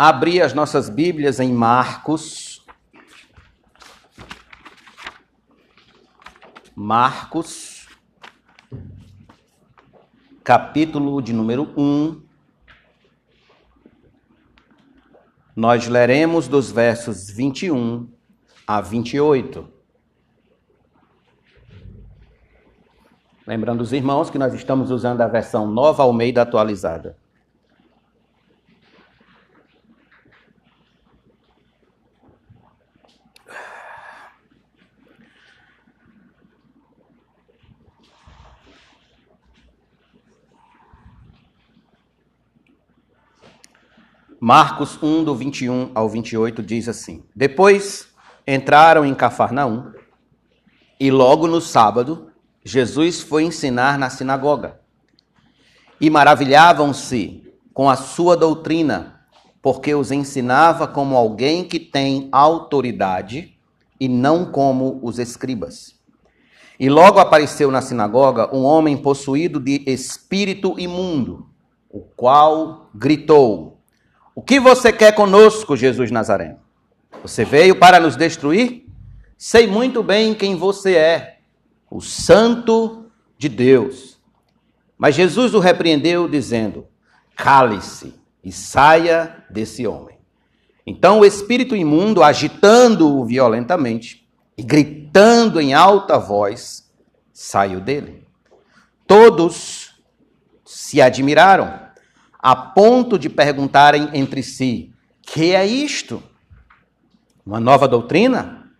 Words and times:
abrir 0.00 0.42
as 0.42 0.54
nossas 0.54 0.88
Bíblias 0.88 1.40
em 1.40 1.52
Marcos. 1.52 2.64
Marcos, 6.76 7.88
capítulo 10.44 11.20
de 11.20 11.32
número 11.32 11.74
1. 11.76 12.22
Nós 15.56 15.88
leremos 15.88 16.46
dos 16.46 16.70
versos 16.70 17.28
21 17.28 18.08
a 18.64 18.80
28. 18.80 19.68
Lembrando 23.44 23.80
os 23.80 23.92
irmãos 23.92 24.30
que 24.30 24.38
nós 24.38 24.54
estamos 24.54 24.92
usando 24.92 25.22
a 25.22 25.26
versão 25.26 25.66
nova 25.66 26.04
Almeida 26.04 26.42
atualizada. 26.42 27.18
Marcos 44.40 45.02
1, 45.02 45.24
do 45.24 45.34
21 45.34 45.90
ao 45.94 46.08
28, 46.08 46.62
diz 46.62 46.88
assim: 46.88 47.24
Depois 47.34 48.08
entraram 48.46 49.04
em 49.04 49.12
Cafarnaum, 49.12 49.92
e 51.00 51.10
logo 51.10 51.48
no 51.48 51.60
sábado, 51.60 52.30
Jesus 52.64 53.20
foi 53.20 53.42
ensinar 53.42 53.98
na 53.98 54.08
sinagoga. 54.10 54.80
E 56.00 56.08
maravilhavam-se 56.08 57.42
com 57.74 57.90
a 57.90 57.96
sua 57.96 58.36
doutrina, 58.36 59.22
porque 59.60 59.92
os 59.94 60.12
ensinava 60.12 60.86
como 60.86 61.16
alguém 61.16 61.64
que 61.64 61.80
tem 61.80 62.28
autoridade 62.30 63.58
e 63.98 64.08
não 64.08 64.52
como 64.52 65.00
os 65.02 65.18
escribas. 65.18 65.96
E 66.78 66.88
logo 66.88 67.18
apareceu 67.18 67.72
na 67.72 67.82
sinagoga 67.82 68.54
um 68.54 68.62
homem 68.62 68.96
possuído 68.96 69.58
de 69.58 69.82
espírito 69.84 70.78
imundo, 70.78 71.48
o 71.90 72.00
qual 72.00 72.88
gritou: 72.94 73.77
o 74.38 74.40
que 74.40 74.60
você 74.60 74.92
quer 74.92 75.10
conosco, 75.16 75.76
Jesus 75.76 76.12
Nazareno? 76.12 76.60
Você 77.22 77.44
veio 77.44 77.74
para 77.74 77.98
nos 77.98 78.14
destruir? 78.14 78.86
Sei 79.36 79.66
muito 79.66 80.00
bem 80.00 80.32
quem 80.32 80.54
você 80.54 80.94
é, 80.94 81.38
o 81.90 82.00
Santo 82.00 83.10
de 83.36 83.48
Deus. 83.48 84.20
Mas 84.96 85.16
Jesus 85.16 85.54
o 85.54 85.58
repreendeu, 85.58 86.28
dizendo: 86.28 86.86
Cale-se 87.34 88.14
e 88.44 88.52
saia 88.52 89.44
desse 89.50 89.88
homem. 89.88 90.16
Então 90.86 91.18
o 91.18 91.24
espírito 91.24 91.74
imundo, 91.74 92.22
agitando-o 92.22 93.24
violentamente 93.24 94.24
e 94.56 94.62
gritando 94.62 95.60
em 95.60 95.74
alta 95.74 96.16
voz, 96.16 96.88
saiu 97.32 97.80
dele. 97.80 98.24
Todos 99.04 100.00
se 100.64 101.02
admiraram 101.02 101.87
a 102.38 102.54
ponto 102.54 103.18
de 103.18 103.28
perguntarem 103.28 104.10
entre 104.14 104.42
si: 104.42 104.92
que 105.22 105.54
é 105.54 105.66
isto? 105.66 106.22
Uma 107.44 107.60
nova 107.60 107.88
doutrina? 107.88 108.70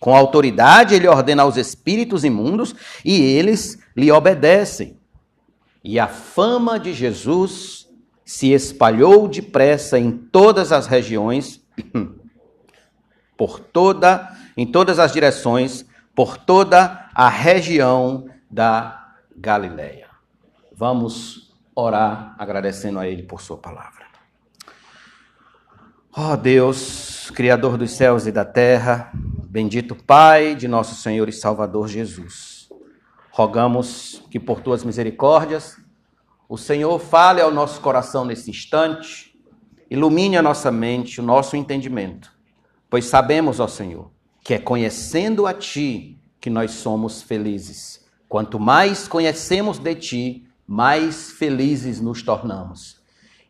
Com 0.00 0.14
autoridade 0.14 0.94
ele 0.94 1.08
ordena 1.08 1.42
aos 1.42 1.56
espíritos 1.56 2.24
imundos 2.24 2.74
e 3.04 3.20
eles 3.22 3.78
lhe 3.96 4.10
obedecem. 4.10 4.98
E 5.82 5.98
a 5.98 6.06
fama 6.06 6.78
de 6.78 6.92
Jesus 6.92 7.88
se 8.24 8.52
espalhou 8.52 9.28
depressa 9.28 9.98
em 9.98 10.10
todas 10.10 10.72
as 10.72 10.86
regiões, 10.86 11.60
por 13.36 13.60
toda, 13.60 14.34
em 14.56 14.66
todas 14.66 14.98
as 14.98 15.12
direções, 15.12 15.84
por 16.14 16.36
toda 16.36 17.08
a 17.14 17.28
região 17.28 18.28
da 18.50 19.14
Galileia. 19.36 20.08
Vamos 20.72 21.43
orar 21.74 22.34
agradecendo 22.38 22.98
a 22.98 23.06
Ele 23.06 23.22
por 23.22 23.40
Sua 23.40 23.56
palavra. 23.56 24.04
Oh 26.16 26.36
Deus, 26.36 27.30
Criador 27.30 27.76
dos 27.76 27.90
céus 27.90 28.26
e 28.26 28.32
da 28.32 28.44
terra, 28.44 29.10
bendito 29.48 29.96
Pai 29.96 30.54
de 30.54 30.68
nosso 30.68 30.94
Senhor 30.94 31.28
e 31.28 31.32
Salvador 31.32 31.88
Jesus, 31.88 32.68
rogamos 33.32 34.22
que 34.30 34.38
por 34.38 34.60
Tuas 34.60 34.84
misericórdias 34.84 35.76
o 36.48 36.56
Senhor 36.56 37.00
fale 37.00 37.40
ao 37.40 37.50
nosso 37.50 37.80
coração 37.80 38.24
nesse 38.24 38.48
instante, 38.50 39.36
ilumine 39.90 40.36
a 40.36 40.42
nossa 40.42 40.70
mente, 40.70 41.20
o 41.20 41.24
nosso 41.24 41.56
entendimento, 41.56 42.32
pois 42.88 43.06
sabemos, 43.06 43.58
ó 43.58 43.66
Senhor, 43.66 44.12
que 44.40 44.54
é 44.54 44.58
conhecendo 44.58 45.46
a 45.48 45.54
Ti 45.54 46.20
que 46.40 46.50
nós 46.50 46.72
somos 46.72 47.22
felizes. 47.22 48.04
Quanto 48.28 48.60
mais 48.60 49.08
conhecemos 49.08 49.78
de 49.78 49.94
Ti, 49.94 50.48
mais 50.66 51.30
felizes 51.32 52.00
nos 52.00 52.22
tornamos. 52.22 53.00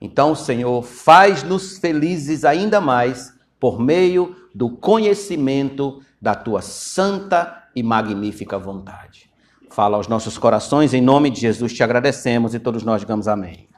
Então, 0.01 0.35
Senhor, 0.35 0.83
faz-nos 0.83 1.79
felizes 1.79 2.45
ainda 2.45 2.81
mais 2.81 3.33
por 3.59 3.81
meio 3.81 4.37
do 4.55 4.69
conhecimento 4.71 6.03
da 6.21 6.35
tua 6.35 6.61
santa 6.61 7.65
e 7.75 7.83
magnífica 7.83 8.59
vontade. 8.59 9.31
Fala 9.71 9.97
aos 9.97 10.07
nossos 10.07 10.39
corações, 10.39 10.95
em 10.95 11.01
nome 11.01 11.31
de 11.31 11.41
Jesus 11.41 11.73
te 11.73 11.83
agradecemos 11.83 12.55
e 12.55 12.61
todos 12.61 12.83
nós 12.83 13.01
digamos 13.01 13.27
amém. 13.27 13.69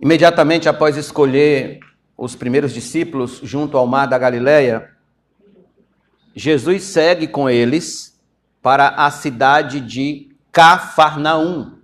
Imediatamente 0.00 0.68
após 0.68 0.96
escolher 0.96 1.78
os 2.16 2.34
primeiros 2.34 2.72
discípulos 2.72 3.40
junto 3.42 3.76
ao 3.76 3.86
mar 3.86 4.06
da 4.06 4.18
Galileia, 4.18 4.90
Jesus 6.34 6.82
segue 6.82 7.28
com 7.28 7.48
eles 7.48 8.20
para 8.60 8.88
a 8.88 9.10
cidade 9.10 9.80
de 9.80 10.31
Cafarnaum, 10.52 11.78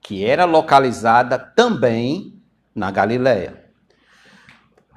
que 0.00 0.24
era 0.24 0.46
localizada 0.46 1.38
também 1.38 2.42
na 2.74 2.90
Galiléia. 2.90 3.66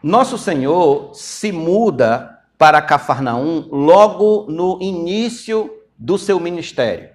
Nosso 0.01 0.37
Senhor 0.37 1.13
se 1.13 1.51
muda 1.51 2.39
para 2.57 2.81
Cafarnaum 2.81 3.67
logo 3.69 4.45
no 4.49 4.81
início 4.81 5.69
do 5.97 6.17
seu 6.17 6.39
ministério. 6.39 7.09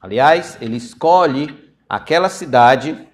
Aliás, 0.00 0.56
ele 0.58 0.76
escolhe 0.78 1.74
aquela 1.86 2.30
cidade 2.30 3.06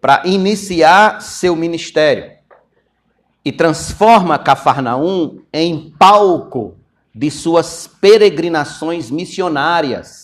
para 0.00 0.26
iniciar 0.26 1.22
seu 1.22 1.54
ministério 1.54 2.32
e 3.44 3.52
transforma 3.52 4.40
Cafarnaum 4.40 5.40
em 5.52 5.90
palco 5.96 6.76
de 7.14 7.30
suas 7.30 7.86
peregrinações 7.86 9.08
missionárias 9.08 10.21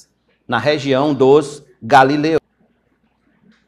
na 0.48 0.58
região 0.58 1.12
dos 1.12 1.62
Galileus. 1.82 2.40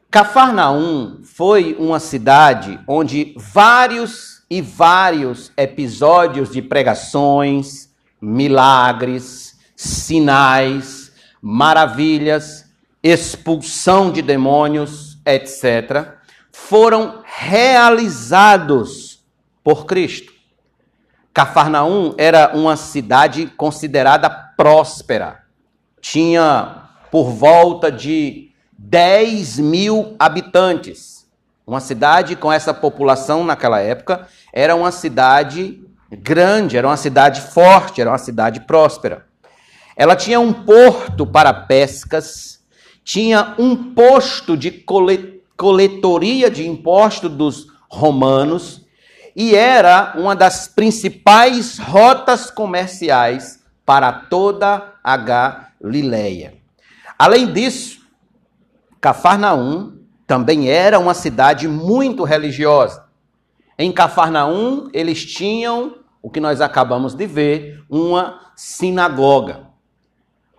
Cafarnaum 0.09 1.21
foi 1.23 1.75
uma 1.79 1.99
cidade 1.99 2.79
onde 2.87 3.35
vários 3.37 4.43
e 4.49 4.61
vários 4.61 5.51
episódios 5.55 6.51
de 6.51 6.61
pregações, 6.61 7.89
milagres, 8.19 9.57
sinais, 9.75 11.13
maravilhas, 11.41 12.65
expulsão 13.01 14.11
de 14.11 14.21
demônios, 14.21 15.17
etc., 15.25 16.19
foram 16.51 17.21
realizados 17.23 19.23
por 19.63 19.85
Cristo. 19.85 20.33
Cafarnaum 21.33 22.13
era 22.17 22.51
uma 22.53 22.75
cidade 22.75 23.47
considerada 23.55 24.29
próspera 24.29 25.40
tinha 26.01 26.89
por 27.11 27.29
volta 27.29 27.91
de 27.91 28.51
10 28.77 29.59
mil 29.59 30.15
habitantes. 30.17 31.27
Uma 31.65 31.79
cidade 31.79 32.35
com 32.35 32.51
essa 32.51 32.73
população 32.73 33.43
naquela 33.43 33.79
época 33.79 34.27
era 34.51 34.75
uma 34.75 34.91
cidade 34.91 35.81
grande, 36.11 36.75
era 36.75 36.87
uma 36.87 36.97
cidade 36.97 37.39
forte, 37.41 38.01
era 38.01 38.09
uma 38.09 38.17
cidade 38.17 38.61
próspera. 38.61 39.25
Ela 39.95 40.15
tinha 40.15 40.39
um 40.39 40.51
porto 40.51 41.25
para 41.25 41.53
pescas, 41.53 42.59
tinha 43.03 43.55
um 43.59 43.93
posto 43.93 44.57
de 44.57 44.83
coletoria 45.55 46.49
de 46.49 46.67
imposto 46.67 47.29
dos 47.29 47.67
romanos 47.89 48.81
e 49.35 49.55
era 49.55 50.13
uma 50.17 50.35
das 50.35 50.67
principais 50.67 51.77
rotas 51.77 52.49
comerciais 52.49 53.59
para 53.85 54.11
toda 54.11 54.95
a 55.03 55.17
Galileia. 55.81 56.53
Além 57.17 57.51
disso, 57.51 58.01
Cafarnaum 58.99 59.97
também 60.27 60.69
era 60.69 60.99
uma 60.99 61.13
cidade 61.13 61.67
muito 61.67 62.23
religiosa. 62.23 63.05
Em 63.77 63.91
Cafarnaum, 63.91 64.89
eles 64.93 65.25
tinham 65.25 65.95
o 66.21 66.29
que 66.29 66.39
nós 66.39 66.61
acabamos 66.61 67.15
de 67.15 67.25
ver, 67.25 67.83
uma 67.89 68.51
sinagoga. 68.55 69.67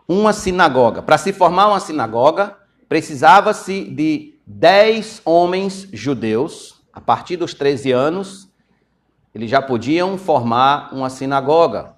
Uma 0.08 0.32
sinagoga. 0.32 1.02
Para 1.02 1.16
se 1.16 1.32
formar 1.32 1.68
uma 1.68 1.78
sinagoga, 1.78 2.56
precisava-se 2.88 3.84
de 3.84 4.34
dez 4.44 5.22
homens 5.24 5.88
judeus 5.92 6.82
A 6.92 7.00
partir 7.00 7.38
dos 7.38 7.54
13 7.54 7.90
anos, 7.90 8.50
eles 9.34 9.48
já 9.50 9.62
podiam 9.62 10.18
formar 10.18 10.92
uma 10.92 11.08
sinagoga. 11.08 11.94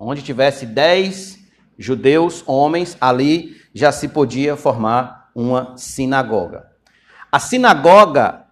Onde 0.00 0.22
tivesse 0.22 0.64
10 0.64 1.41
judeus, 1.82 2.42
homens, 2.46 2.96
ali 3.00 3.56
já 3.74 3.90
se 3.90 4.08
podia 4.08 4.56
formar 4.56 5.30
uma 5.34 5.76
sinagoga. 5.76 6.66
A 7.30 7.38
sinagoga 7.38 8.44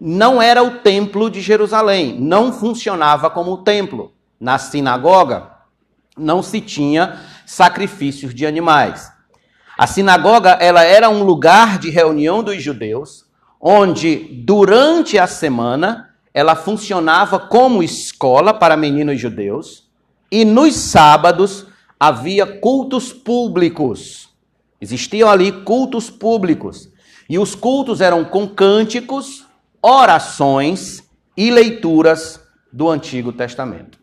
não 0.00 0.40
era 0.40 0.62
o 0.62 0.78
templo 0.78 1.30
de 1.30 1.40
Jerusalém, 1.40 2.18
não 2.18 2.52
funcionava 2.52 3.28
como 3.28 3.58
templo. 3.58 4.12
Na 4.38 4.58
sinagoga 4.58 5.50
não 6.16 6.42
se 6.42 6.60
tinha 6.60 7.18
sacrifícios 7.44 8.34
de 8.34 8.46
animais. 8.46 9.10
A 9.76 9.86
sinagoga 9.86 10.50
ela 10.60 10.82
era 10.84 11.08
um 11.08 11.22
lugar 11.22 11.78
de 11.78 11.90
reunião 11.90 12.42
dos 12.42 12.62
judeus, 12.62 13.24
onde 13.60 14.16
durante 14.44 15.18
a 15.18 15.26
semana 15.26 16.10
ela 16.32 16.54
funcionava 16.54 17.38
como 17.38 17.82
escola 17.82 18.54
para 18.54 18.76
meninos 18.76 19.20
judeus 19.20 19.88
e 20.30 20.44
nos 20.44 20.76
sábados 20.76 21.66
havia 22.00 22.46
cultos 22.46 23.12
públicos. 23.12 24.30
Existiam 24.80 25.28
ali 25.28 25.52
cultos 25.52 26.08
públicos. 26.08 26.88
E 27.28 27.38
os 27.38 27.54
cultos 27.54 28.00
eram 28.00 28.24
com 28.24 28.48
cânticos, 28.48 29.44
orações 29.82 31.02
e 31.36 31.50
leituras 31.50 32.40
do 32.72 32.88
Antigo 32.88 33.32
Testamento. 33.32 33.98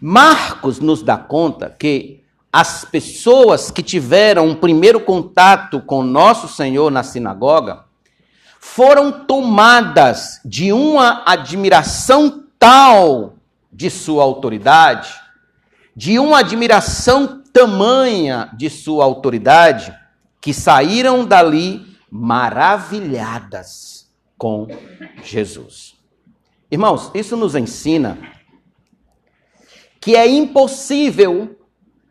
Marcos 0.00 0.80
nos 0.80 1.02
dá 1.02 1.16
conta 1.16 1.70
que 1.70 2.24
as 2.52 2.84
pessoas 2.84 3.70
que 3.70 3.82
tiveram 3.82 4.48
um 4.48 4.54
primeiro 4.54 5.00
contato 5.00 5.80
com 5.80 6.02
nosso 6.02 6.48
Senhor 6.48 6.90
na 6.90 7.02
sinagoga 7.02 7.84
foram 8.60 9.24
tomadas 9.24 10.40
de 10.44 10.72
uma 10.72 11.22
admiração 11.24 12.44
tal 12.58 13.36
de 13.72 13.90
sua 13.90 14.24
autoridade, 14.24 15.14
de 15.96 16.18
uma 16.18 16.40
admiração 16.40 17.42
tamanha 17.52 18.50
de 18.54 18.68
sua 18.68 19.04
autoridade, 19.04 19.94
que 20.40 20.52
saíram 20.52 21.24
dali 21.24 21.86
maravilhadas 22.10 24.06
com 24.36 24.68
Jesus. 25.24 25.96
Irmãos, 26.70 27.10
isso 27.14 27.36
nos 27.36 27.54
ensina 27.54 28.18
que 30.00 30.14
é 30.14 30.28
impossível 30.28 31.58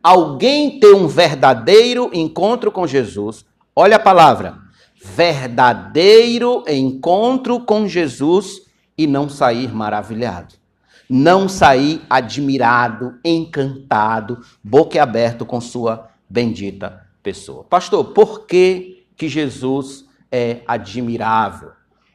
alguém 0.03 0.79
ter 0.79 0.93
um 0.93 1.07
verdadeiro 1.07 2.09
encontro 2.13 2.71
com 2.71 2.85
Jesus, 2.85 3.45
olha 3.75 3.97
a 3.97 3.99
palavra, 3.99 4.57
verdadeiro 4.95 6.63
encontro 6.67 7.59
com 7.59 7.87
Jesus 7.87 8.61
e 8.97 9.05
não 9.07 9.29
sair 9.29 9.73
maravilhado, 9.73 10.55
não 11.09 11.47
sair 11.47 12.01
admirado, 12.09 13.19
encantado, 13.23 14.41
boquiaberto 14.63 15.45
com 15.45 15.61
sua 15.61 16.09
bendita 16.29 17.05
pessoa. 17.21 17.63
Pastor, 17.63 18.05
por 18.05 18.45
que, 18.45 19.05
que 19.15 19.29
Jesus 19.29 20.05
é 20.31 20.61
admirável? 20.67 21.71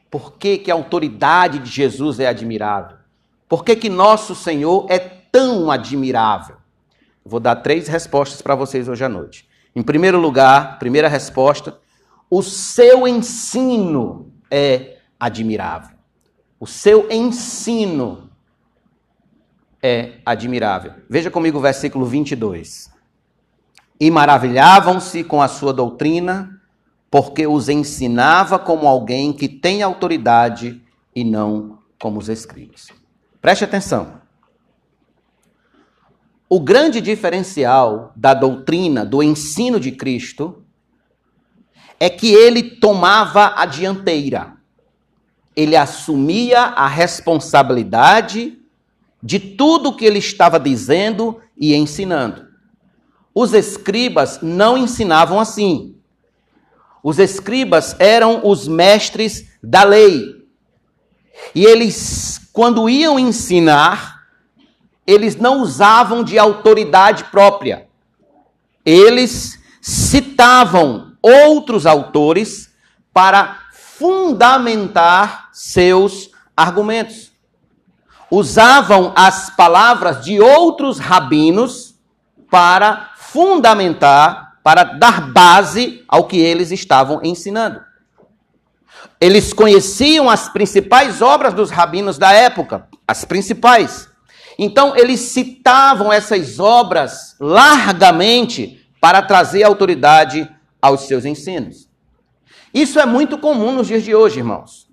Por 0.09 0.33
que, 0.33 0.57
que 0.57 0.71
a 0.71 0.73
autoridade 0.73 1.59
de 1.59 1.69
Jesus 1.69 2.19
é 2.19 2.27
admirável? 2.27 2.97
Por 3.47 3.63
que, 3.63 3.75
que 3.75 3.89
nosso 3.89 4.35
Senhor 4.35 4.85
é 4.89 4.99
tão 4.99 5.71
admirável? 5.71 6.57
Vou 7.25 7.39
dar 7.39 7.57
três 7.57 7.87
respostas 7.87 8.41
para 8.41 8.55
vocês 8.55 8.87
hoje 8.87 9.03
à 9.03 9.09
noite. 9.09 9.47
Em 9.75 9.81
primeiro 9.81 10.19
lugar, 10.19 10.79
primeira 10.79 11.07
resposta, 11.07 11.77
o 12.29 12.41
seu 12.41 13.07
ensino 13.07 14.33
é 14.49 14.97
admirável. 15.19 15.97
O 16.59 16.67
seu 16.67 17.09
ensino 17.11 18.30
é 19.81 20.19
admirável. 20.25 20.93
Veja 21.09 21.31
comigo 21.31 21.57
o 21.57 21.61
versículo 21.61 22.05
22. 22.05 22.91
E 23.99 24.11
maravilhavam-se 24.11 25.23
com 25.23 25.41
a 25.41 25.47
sua 25.47 25.73
doutrina, 25.73 26.61
porque 27.09 27.47
os 27.47 27.69
ensinava 27.69 28.57
como 28.59 28.87
alguém 28.87 29.33
que 29.33 29.47
tem 29.47 29.81
autoridade 29.81 30.81
e 31.15 31.23
não 31.23 31.79
como 31.99 32.19
os 32.19 32.29
escribas. 32.29 32.87
Preste 33.41 33.63
atenção. 33.63 34.21
O 36.49 36.59
grande 36.59 36.99
diferencial 36.99 38.11
da 38.15 38.33
doutrina, 38.33 39.05
do 39.05 39.23
ensino 39.23 39.79
de 39.79 39.91
Cristo, 39.91 40.63
é 41.99 42.09
que 42.09 42.33
ele 42.33 42.63
tomava 42.63 43.53
a 43.55 43.65
dianteira. 43.65 44.57
Ele 45.55 45.75
assumia 45.75 46.59
a 46.59 46.87
responsabilidade 46.87 48.60
de 49.21 49.39
tudo 49.39 49.95
que 49.95 50.05
ele 50.05 50.19
estava 50.19 50.59
dizendo 50.59 51.39
e 51.57 51.75
ensinando. 51.75 52.47
Os 53.33 53.53
escribas 53.53 54.39
não 54.41 54.77
ensinavam 54.77 55.39
assim. 55.39 55.95
Os 57.03 57.19
escribas 57.19 57.95
eram 57.99 58.41
os 58.43 58.67
mestres 58.67 59.47
da 59.63 59.83
lei. 59.83 60.45
E 61.55 61.65
eles, 61.65 62.49
quando 62.51 62.89
iam 62.89 63.17
ensinar, 63.17 64.27
eles 65.05 65.35
não 65.35 65.61
usavam 65.61 66.23
de 66.23 66.37
autoridade 66.37 67.23
própria. 67.25 67.87
Eles 68.85 69.59
citavam 69.81 71.13
outros 71.21 71.85
autores 71.85 72.71
para 73.13 73.59
fundamentar 73.71 75.49
seus 75.53 76.31
argumentos. 76.55 77.30
Usavam 78.31 79.11
as 79.13 79.49
palavras 79.49 80.23
de 80.23 80.39
outros 80.39 80.99
rabinos 80.99 81.95
para 82.49 83.11
fundamentar, 83.17 84.57
para 84.63 84.83
dar 84.83 85.31
base 85.31 86.03
ao 86.07 86.25
que 86.27 86.37
eles 86.37 86.71
estavam 86.71 87.19
ensinando. 87.23 87.81
Eles 89.19 89.51
conheciam 89.53 90.29
as 90.29 90.49
principais 90.49 91.21
obras 91.21 91.53
dos 91.53 91.69
rabinos 91.69 92.17
da 92.17 92.31
época, 92.31 92.87
as 93.07 93.25
principais. 93.25 94.09
Então, 94.57 94.95
eles 94.95 95.19
citavam 95.19 96.11
essas 96.11 96.57
obras 96.57 97.35
largamente 97.39 98.81
para 99.01 99.21
trazer 99.21 99.63
autoridade 99.63 100.49
aos 100.81 101.01
seus 101.01 101.25
ensinos. 101.25 101.89
Isso 102.73 102.99
é 102.99 103.05
muito 103.05 103.37
comum 103.37 103.71
nos 103.71 103.87
dias 103.87 104.03
de 104.03 104.15
hoje, 104.15 104.39
irmãos. 104.39 104.87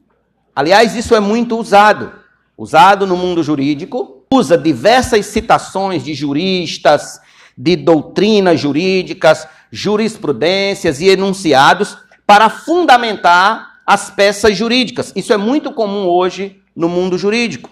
Aliás, 0.54 0.96
isso 0.96 1.14
é 1.14 1.20
muito 1.20 1.56
usado. 1.56 2.12
Usado 2.58 3.06
no 3.06 3.16
mundo 3.16 3.40
jurídico, 3.40 4.24
usa 4.32 4.58
diversas 4.58 5.26
citações 5.26 6.02
de 6.02 6.12
juristas, 6.12 7.20
de 7.56 7.76
doutrinas 7.76 8.58
jurídicas, 8.58 9.46
jurisprudências 9.70 11.00
e 11.00 11.08
enunciados 11.08 11.96
para 12.26 12.50
fundamentar 12.50 13.78
as 13.86 14.10
peças 14.10 14.56
jurídicas. 14.56 15.12
Isso 15.14 15.32
é 15.32 15.36
muito 15.36 15.70
comum 15.70 16.08
hoje 16.08 16.60
no 16.74 16.88
mundo 16.88 17.16
jurídico. 17.16 17.70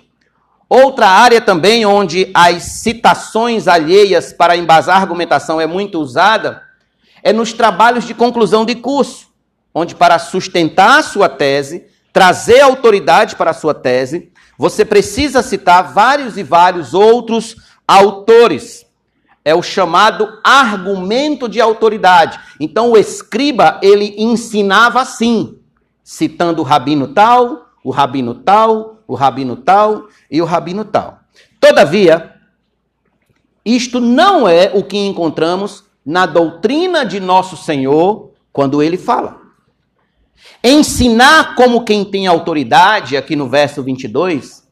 Outra 0.68 1.08
área 1.08 1.40
também 1.40 1.84
onde 1.84 2.30
as 2.32 2.62
citações 2.62 3.66
alheias 3.66 4.32
para 4.32 4.56
embasar 4.56 5.02
argumentação 5.02 5.60
é 5.60 5.66
muito 5.66 5.98
usada 5.98 6.62
é 7.24 7.32
nos 7.32 7.52
trabalhos 7.52 8.04
de 8.04 8.14
conclusão 8.14 8.64
de 8.64 8.76
curso, 8.76 9.26
onde 9.74 9.96
para 9.96 10.16
sustentar 10.20 11.00
a 11.00 11.02
sua 11.02 11.28
tese, 11.28 11.86
trazer 12.12 12.60
autoridade 12.60 13.34
para 13.34 13.50
a 13.50 13.54
sua 13.54 13.74
tese, 13.74 14.30
você 14.58 14.84
precisa 14.84 15.42
citar 15.42 15.92
vários 15.92 16.36
e 16.36 16.42
vários 16.42 16.94
outros 16.94 17.56
autores. 17.86 18.86
É 19.44 19.54
o 19.54 19.62
chamado 19.62 20.40
argumento 20.42 21.48
de 21.48 21.60
autoridade. 21.60 22.40
Então 22.58 22.90
o 22.90 22.96
escriba, 22.96 23.78
ele 23.82 24.14
ensinava 24.18 25.00
assim, 25.00 25.58
citando 26.02 26.62
o 26.62 26.64
rabino 26.64 27.08
tal, 27.08 27.70
o 27.84 27.90
rabino 27.90 28.34
tal, 28.34 29.02
o 29.06 29.14
rabino 29.14 29.56
tal 29.56 30.08
e 30.30 30.42
o 30.42 30.44
rabino 30.44 30.84
tal. 30.84 31.20
Todavia, 31.60 32.34
isto 33.64 34.00
não 34.00 34.48
é 34.48 34.70
o 34.74 34.82
que 34.82 34.96
encontramos 34.96 35.84
na 36.04 36.26
doutrina 36.26 37.04
de 37.04 37.20
nosso 37.20 37.56
Senhor 37.56 38.30
quando 38.52 38.82
ele 38.82 38.96
fala. 38.96 39.45
Ensinar 40.62 41.54
como 41.54 41.84
quem 41.84 42.04
tem 42.04 42.26
autoridade, 42.26 43.16
aqui 43.16 43.36
no 43.36 43.48
verso 43.48 43.82
22, 43.82 44.66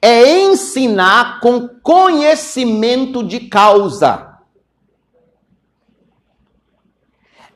é 0.00 0.44
ensinar 0.44 1.40
com 1.40 1.68
conhecimento 1.82 3.24
de 3.24 3.40
causa. 3.40 4.38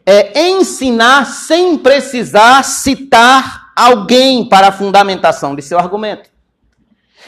É 0.04 0.48
ensinar 0.48 1.26
sem 1.26 1.78
precisar 1.78 2.64
citar 2.64 3.72
alguém 3.76 4.48
para 4.48 4.68
a 4.68 4.72
fundamentação 4.72 5.54
de 5.54 5.62
seu 5.62 5.78
argumento. 5.78 6.28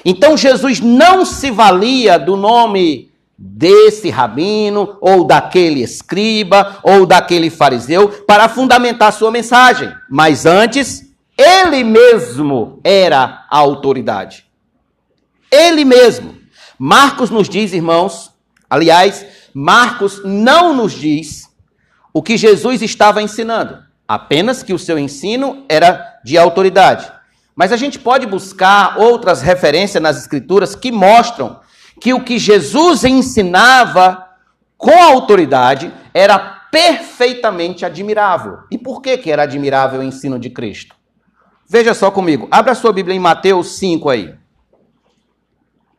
Então 0.05 0.37
Jesus 0.37 0.81
não 0.81 1.25
se 1.25 1.51
valia 1.51 2.19
do 2.19 2.37
nome 2.37 3.12
desse 3.45 4.09
rabino, 4.09 4.97
ou 5.01 5.25
daquele 5.25 5.83
escriba, 5.83 6.79
ou 6.85 7.05
daquele 7.05 7.51
fariseu, 7.51 8.09
para 8.09 8.49
fundamentar 8.49 9.13
sua 9.13 9.33
mensagem. 9.33 9.93
Mas 10.09 10.47
antes, 10.47 11.13
Ele 11.37 11.83
mesmo 11.83 12.79
era 12.85 13.45
a 13.51 13.59
autoridade. 13.59 14.47
Ele 15.51 15.85
mesmo. 15.85 16.37
Marcos 16.79 17.31
nos 17.31 17.49
diz, 17.49 17.73
irmãos, 17.73 18.31
aliás, 18.71 19.27
Marcos 19.53 20.23
não 20.25 20.73
nos 20.73 20.93
diz 20.93 21.49
o 22.15 22.23
que 22.23 22.37
Jesus 22.37 22.81
estava 22.81 23.21
ensinando, 23.21 23.79
apenas 24.07 24.63
que 24.63 24.73
o 24.73 24.79
seu 24.79 24.97
ensino 24.97 25.65
era 25.69 26.21
de 26.25 26.39
autoridade. 26.39 27.11
Mas 27.57 27.73
a 27.73 27.77
gente 27.77 27.99
pode 27.99 28.25
buscar 28.25 28.99
outras 28.99 29.43
referências 29.43 30.01
nas 30.01 30.17
Escrituras 30.17 30.77
que 30.77 30.93
mostram 30.93 31.61
que 32.03 32.13
o 32.13 32.25
que 32.25 32.37
Jesus 32.37 33.05
ensinava 33.05 34.29
com 34.77 34.91
autoridade 34.91 35.95
era 36.13 36.37
perfeitamente 36.69 37.85
admirável. 37.85 38.59
E 38.73 38.77
por 38.77 39.01
que, 39.01 39.17
que 39.17 39.31
era 39.31 39.45
admirável 39.45 40.01
o 40.01 40.03
ensino 40.03 40.37
de 40.37 40.51
Cristo? 40.51 40.97
Veja 41.69 41.95
só 41.95 42.11
comigo, 42.11 42.49
abra 42.51 42.75
sua 42.75 42.93
Bíblia 42.93 43.15
em 43.15 43.21
Mateus 43.21 43.77
5 43.79 44.09
aí. 44.11 44.35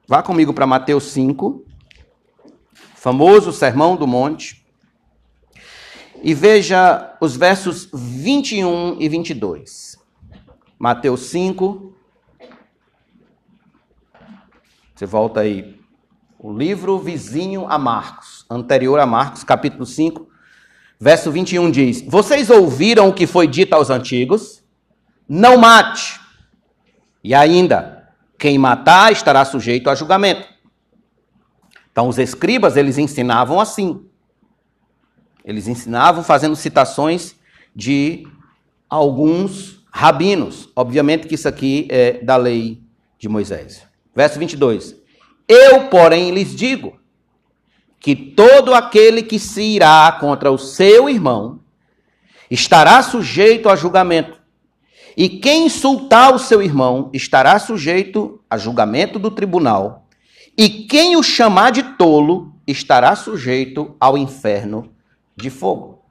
Vá 0.05 0.21
comigo 0.21 0.53
para 0.53 0.67
Mateus 0.67 1.05
5, 1.05 1.63
famoso 2.95 3.53
Sermão 3.53 3.95
do 3.95 4.05
Monte 4.05 4.61
e 6.21 6.33
veja 6.33 7.15
os 7.21 7.37
versos 7.37 7.87
21 7.93 8.97
e 8.99 9.07
22. 9.07 9.97
Mateus 10.77 11.21
5. 11.27 11.93
Você 14.93 15.05
volta 15.05 15.39
aí. 15.39 15.81
O 16.43 16.51
livro 16.51 16.99
vizinho 16.99 17.65
a 17.69 17.77
Marcos, 17.77 18.45
anterior 18.49 18.99
a 18.99 19.05
Marcos, 19.05 19.45
capítulo 19.45 19.85
5, 19.85 20.27
verso 20.99 21.31
21 21.31 21.71
diz: 21.71 22.01
Vocês 22.01 22.49
ouviram 22.49 23.07
o 23.07 23.13
que 23.13 23.25
foi 23.25 23.47
dito 23.47 23.71
aos 23.73 23.89
antigos? 23.89 24.61
Não 25.25 25.55
mate. 25.55 26.19
E 27.23 27.33
ainda, 27.33 28.09
quem 28.37 28.57
matar 28.57 29.09
estará 29.13 29.45
sujeito 29.45 29.89
a 29.89 29.95
julgamento. 29.95 30.45
Então, 31.89 32.09
os 32.09 32.17
escribas, 32.17 32.75
eles 32.75 32.97
ensinavam 32.97 33.57
assim. 33.57 34.05
Eles 35.45 35.69
ensinavam 35.69 36.25
fazendo 36.25 36.57
citações 36.57 37.37
de 37.73 38.27
alguns 38.89 39.81
rabinos. 39.89 40.67
Obviamente 40.75 41.25
que 41.25 41.35
isso 41.35 41.47
aqui 41.47 41.87
é 41.89 42.21
da 42.21 42.35
lei 42.35 42.83
de 43.17 43.29
Moisés. 43.29 43.87
Verso 44.13 44.37
22. 44.37 45.02
Eu, 45.47 45.87
porém, 45.87 46.31
lhes 46.31 46.55
digo 46.55 46.99
que 47.99 48.15
todo 48.15 48.73
aquele 48.73 49.23
que 49.23 49.39
se 49.39 49.61
irá 49.61 50.11
contra 50.19 50.51
o 50.51 50.57
seu 50.57 51.09
irmão 51.09 51.59
estará 52.49 53.01
sujeito 53.01 53.69
a 53.69 53.75
julgamento. 53.75 54.37
E 55.15 55.29
quem 55.29 55.65
insultar 55.65 56.33
o 56.33 56.39
seu 56.39 56.61
irmão 56.61 57.09
estará 57.13 57.57
sujeito 57.59 58.41
a 58.49 58.57
julgamento 58.57 59.19
do 59.19 59.31
tribunal. 59.31 60.07
E 60.57 60.69
quem 60.69 61.15
o 61.15 61.23
chamar 61.23 61.71
de 61.71 61.83
tolo 61.97 62.53
estará 62.67 63.15
sujeito 63.15 63.95
ao 63.99 64.17
inferno 64.17 64.91
de 65.35 65.49
fogo. 65.49 66.03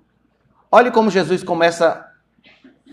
Olhe 0.71 0.91
como 0.91 1.11
Jesus 1.11 1.43
começa 1.43 2.05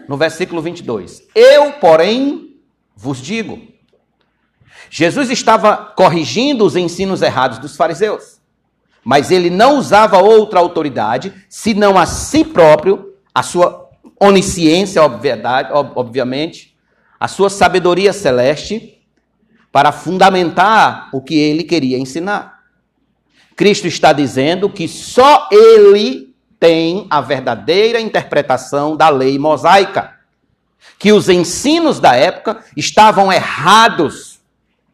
no 0.07 0.17
versículo 0.17 0.61
22. 0.61 1.23
Eu, 1.33 1.73
porém, 1.73 2.59
vos 2.95 3.19
digo. 3.19 3.61
Jesus 4.89 5.29
estava 5.29 5.75
corrigindo 5.75 6.65
os 6.65 6.75
ensinos 6.75 7.21
errados 7.21 7.59
dos 7.59 7.75
fariseus, 7.75 8.39
mas 9.03 9.31
ele 9.31 9.49
não 9.49 9.77
usava 9.77 10.17
outra 10.17 10.59
autoridade 10.59 11.33
senão 11.47 11.97
a 11.97 12.05
si 12.05 12.43
próprio, 12.43 13.13
a 13.33 13.43
sua 13.43 13.89
onisciência, 14.19 15.01
obviamente, 15.03 16.75
a 17.19 17.27
sua 17.27 17.49
sabedoria 17.49 18.11
celeste, 18.11 18.97
para 19.71 19.91
fundamentar 19.91 21.09
o 21.13 21.21
que 21.21 21.35
ele 21.35 21.63
queria 21.63 21.97
ensinar. 21.97 22.59
Cristo 23.55 23.87
está 23.87 24.13
dizendo 24.13 24.69
que 24.69 24.87
só 24.87 25.47
ele 25.51 26.29
tem 26.59 27.07
a 27.09 27.21
verdadeira 27.21 27.99
interpretação 27.99 28.95
da 28.95 29.09
lei 29.09 29.39
mosaica. 29.39 30.15
Que 30.97 31.13
os 31.13 31.29
ensinos 31.29 31.99
da 31.99 32.15
época 32.15 32.63
estavam 32.75 33.31
errados. 33.31 34.28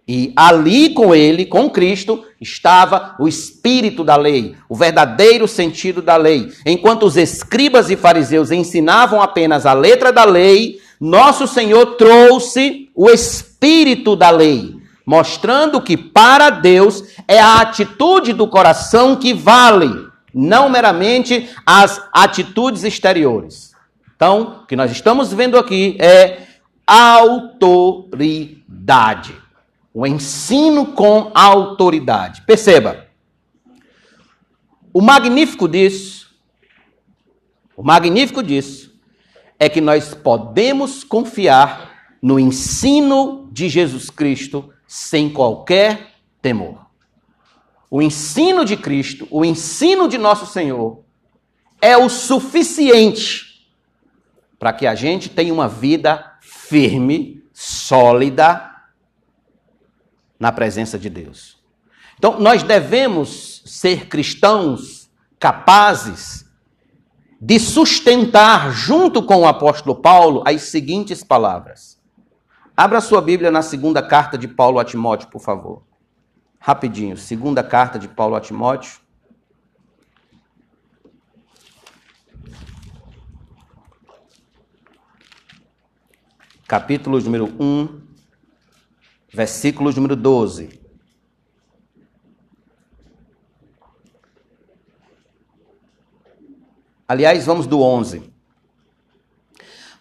E 0.08 0.32
ali 0.36 0.90
com 0.90 1.16
ele, 1.16 1.46
com 1.46 1.70
Cristo, 1.70 2.24
estava 2.40 3.16
o 3.20 3.28
espírito 3.28 4.04
da 4.04 4.16
lei, 4.16 4.56
o 4.70 4.76
verdadeiro 4.76 5.48
sentido 5.48 6.02
da 6.02 6.16
lei. 6.16 6.52
Enquanto 6.66 7.04
os 7.04 7.18
escribas 7.18 7.90
e 7.90 7.96
fariseus 7.96 8.52
ensinavam 8.52 9.22
apenas 9.22 9.66
a 9.66 9.74
letra 9.74 10.12
da 10.12 10.24
lei, 10.24 10.80
nosso 11.00 11.48
Senhor 11.48 11.96
trouxe 11.96 12.90
o 12.94 13.10
espírito 13.10 14.16
da 14.16 14.30
lei 14.30 14.76
mostrando 15.06 15.80
que 15.82 15.96
para 15.96 16.50
Deus 16.50 17.04
é 17.28 17.40
a 17.40 17.62
atitude 17.62 18.34
do 18.34 18.48
coração 18.48 19.16
que 19.16 19.32
vale, 19.34 20.08
não 20.34 20.68
meramente 20.70 21.48
as 21.66 22.02
atitudes 22.12 22.84
exteriores. 22.84 23.74
Então, 24.16 24.62
o 24.64 24.66
que 24.66 24.76
nós 24.76 24.92
estamos 24.92 25.32
vendo 25.32 25.58
aqui 25.58 25.96
é 26.00 26.40
autoridade. 26.88 28.56
O 29.98 30.06
ensino 30.06 30.88
com 30.88 31.32
autoridade. 31.34 32.42
Perceba. 32.42 33.08
O 34.92 35.02
magnífico 35.02 35.70
disso, 35.70 36.36
o 37.78 37.82
magnífico 37.82 38.44
disso 38.44 38.94
é 39.58 39.70
que 39.70 39.80
nós 39.80 40.14
podemos 40.14 41.06
confiar 41.06 42.18
no 42.22 42.38
ensino 42.38 43.48
de 43.54 43.70
Jesus 43.70 44.10
Cristo 44.10 44.70
sem 44.86 45.30
qualquer 45.30 46.16
temor. 46.42 46.88
O 47.90 48.02
ensino 48.02 48.66
de 48.66 48.76
Cristo, 48.76 49.26
o 49.32 49.46
ensino 49.46 50.10
de 50.10 50.18
nosso 50.18 50.46
Senhor, 50.46 51.06
é 51.82 51.98
o 51.98 52.10
suficiente 52.10 53.66
para 54.60 54.74
que 54.74 54.86
a 54.86 54.94
gente 54.94 55.30
tenha 55.30 55.54
uma 55.54 55.70
vida 55.70 56.34
firme, 56.42 57.46
sólida 57.54 58.75
na 60.40 60.52
presença 60.52 60.98
de 60.98 61.10
Deus. 61.10 61.64
Então, 62.18 62.40
nós 62.40 62.64
devemos 62.64 63.62
ser 63.66 64.08
cristãos 64.08 65.10
capazes 65.40 66.46
de 67.40 67.60
sustentar, 67.60 68.72
junto 68.72 69.22
com 69.22 69.42
o 69.42 69.48
apóstolo 69.48 69.96
Paulo, 69.96 70.44
as 70.46 70.64
seguintes 70.64 71.24
palavras: 71.24 72.00
Abra 72.76 73.02
sua 73.02 73.22
Bíblia 73.22 73.52
na 73.52 73.62
segunda 73.62 74.02
carta 74.02 74.38
de 74.38 74.48
Paulo 74.48 74.80
a 74.80 74.86
Timóteo, 74.86 75.30
por 75.30 75.42
favor. 75.42 75.84
Rapidinho, 76.60 77.16
segunda 77.16 77.64
carta 77.64 78.00
de 78.00 78.08
Paulo 78.08 78.36
a 78.36 78.42
Timóteo. 78.42 79.00
Capítulo 86.68 87.20
número 87.20 87.46
1, 87.60 88.05
versículo 89.36 89.92
número 89.92 90.16
12. 90.16 90.80
Aliás, 97.08 97.46
vamos 97.46 97.68
do 97.68 97.82
11. 97.82 98.34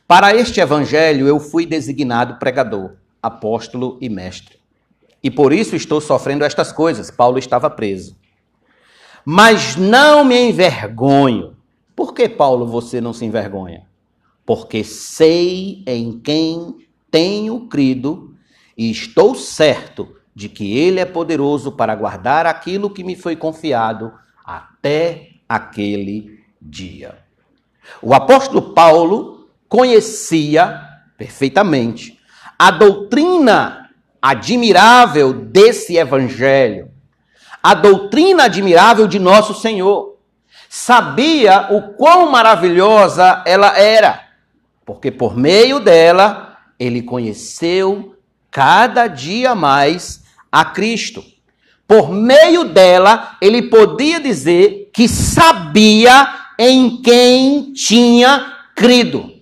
Para 0.07 0.35
este 0.37 0.61
evangelho 0.61 1.26
eu 1.26 1.41
fui 1.41 1.67
designado 1.67 2.38
pregador, 2.38 2.95
apóstolo 3.21 3.99
e 4.00 4.09
mestre. 4.09 4.59
E 5.23 5.31
por 5.31 5.53
isso 5.53 5.75
estou 5.75 6.00
sofrendo 6.00 6.45
estas 6.45 6.71
coisas. 6.71 7.11
Paulo 7.11 7.38
estava 7.38 7.69
preso. 7.69 8.17
Mas 9.25 9.75
não 9.75 10.25
me 10.25 10.38
envergonho. 10.38 11.57
Por 11.97 12.14
que, 12.14 12.29
Paulo, 12.29 12.67
você 12.67 13.00
não 13.00 13.12
se 13.12 13.25
envergonha? 13.25 13.87
Porque 14.47 14.85
sei 14.85 15.83
em 15.87 16.21
quem 16.21 16.87
tenho 17.11 17.67
crido 17.69 18.34
e 18.76 18.90
estou 18.90 19.35
certo 19.35 20.16
de 20.35 20.49
que 20.49 20.76
Ele 20.76 20.99
é 20.99 21.04
poderoso 21.04 21.73
para 21.73 21.95
guardar 21.95 22.47
aquilo 22.47 22.90
que 22.90 23.04
me 23.04 23.14
foi 23.14 23.37
confiado 23.37 24.12
até 24.45 25.28
aquele 25.49 26.40
dia. 26.61 27.19
O 28.02 28.14
apóstolo 28.14 28.75
Paulo 28.75 29.49
conhecia 29.69 30.81
perfeitamente 31.16 32.19
a 32.59 32.71
doutrina 32.71 33.90
admirável 34.21 35.33
desse 35.33 35.97
evangelho, 35.97 36.90
a 37.62 37.75
doutrina 37.75 38.45
admirável 38.45 39.07
de 39.07 39.19
nosso 39.19 39.54
Senhor. 39.54 40.19
Sabia 40.69 41.69
o 41.71 41.95
quão 41.95 42.31
maravilhosa 42.31 43.43
ela 43.47 43.78
era, 43.78 44.21
porque 44.85 45.11
por 45.11 45.37
meio 45.37 45.78
dela 45.78 46.59
ele 46.78 47.02
conheceu 47.02 48.13
cada 48.55 49.09
dia 49.09 49.53
mais 49.53 50.23
a 50.51 50.65
Cristo. 50.65 51.25
Por 51.89 52.13
meio 52.13 52.63
dela, 52.63 53.37
ele 53.41 53.63
podia 53.63 54.21
dizer 54.21 54.91
que 54.95 55.09
sabia 55.09 56.33
em 56.57 57.03
quem 57.03 57.73
tinha 57.73 58.55
crido. 58.73 59.33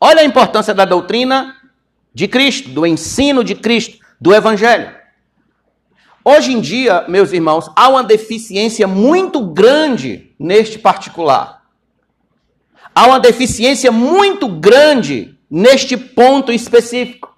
Olha 0.00 0.22
a 0.22 0.24
importância 0.24 0.72
da 0.72 0.86
doutrina 0.86 1.54
de 2.14 2.26
Cristo, 2.26 2.70
do 2.70 2.86
ensino 2.86 3.44
de 3.44 3.54
Cristo, 3.54 3.98
do 4.18 4.34
Evangelho. 4.34 4.90
Hoje 6.24 6.54
em 6.54 6.62
dia, 6.62 7.04
meus 7.08 7.34
irmãos, 7.34 7.70
há 7.76 7.90
uma 7.90 8.02
deficiência 8.02 8.88
muito 8.88 9.44
grande 9.44 10.34
neste 10.38 10.78
particular. 10.78 11.62
Há 12.94 13.06
uma 13.06 13.20
deficiência 13.20 13.92
muito 13.92 14.48
grande 14.48 15.38
neste 15.50 15.94
ponto 15.94 16.50
específico. 16.50 17.37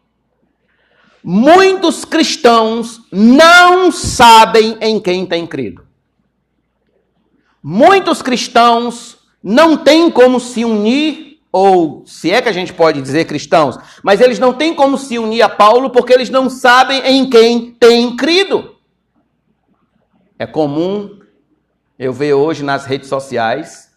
Muitos 1.22 2.04
cristãos 2.04 3.00
não 3.12 3.92
sabem 3.92 4.76
em 4.80 4.98
quem 4.98 5.26
têm 5.26 5.46
crido. 5.46 5.86
Muitos 7.62 8.22
cristãos 8.22 9.18
não 9.42 9.76
têm 9.76 10.10
como 10.10 10.40
se 10.40 10.64
unir, 10.64 11.40
ou 11.52 12.04
se 12.06 12.30
é 12.30 12.40
que 12.40 12.48
a 12.48 12.52
gente 12.52 12.72
pode 12.72 13.02
dizer 13.02 13.26
cristãos, 13.26 13.76
mas 14.02 14.20
eles 14.20 14.38
não 14.38 14.52
têm 14.52 14.74
como 14.74 14.96
se 14.96 15.18
unir 15.18 15.42
a 15.42 15.48
Paulo 15.48 15.90
porque 15.90 16.12
eles 16.12 16.30
não 16.30 16.48
sabem 16.48 17.02
em 17.04 17.28
quem 17.28 17.72
têm 17.72 18.16
crido. 18.16 18.76
É 20.38 20.46
comum 20.46 21.18
eu 21.98 22.12
ver 22.12 22.32
hoje 22.32 22.64
nas 22.64 22.86
redes 22.86 23.08
sociais 23.08 23.90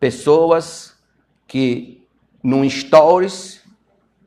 pessoas 0.00 0.96
que 1.46 2.04
num 2.42 2.68
stories 2.68 3.61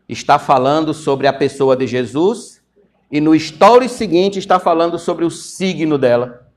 está 0.08 0.38
falando 0.38 0.94
sobre 0.94 1.28
a 1.28 1.34
pessoa 1.34 1.76
de 1.76 1.88
Jesus 1.88 2.62
e 3.12 3.20
no 3.22 3.36
story 3.36 3.88
seguinte 3.90 4.40
está 4.40 4.60
falando 4.60 4.98
sobre 5.00 5.26
o 5.26 5.32
signo 5.32 5.98
dela. 5.98 6.48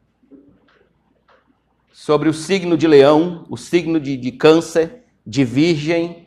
Sobre 1.93 2.29
o 2.29 2.35
signo 2.35 2.77
de 2.77 2.87
leão, 2.87 3.45
o 3.51 3.57
signo 3.57 4.01
de, 4.01 4.17
de 4.17 4.33
câncer, 4.33 5.05
de 5.27 5.45
virgem. 5.45 6.27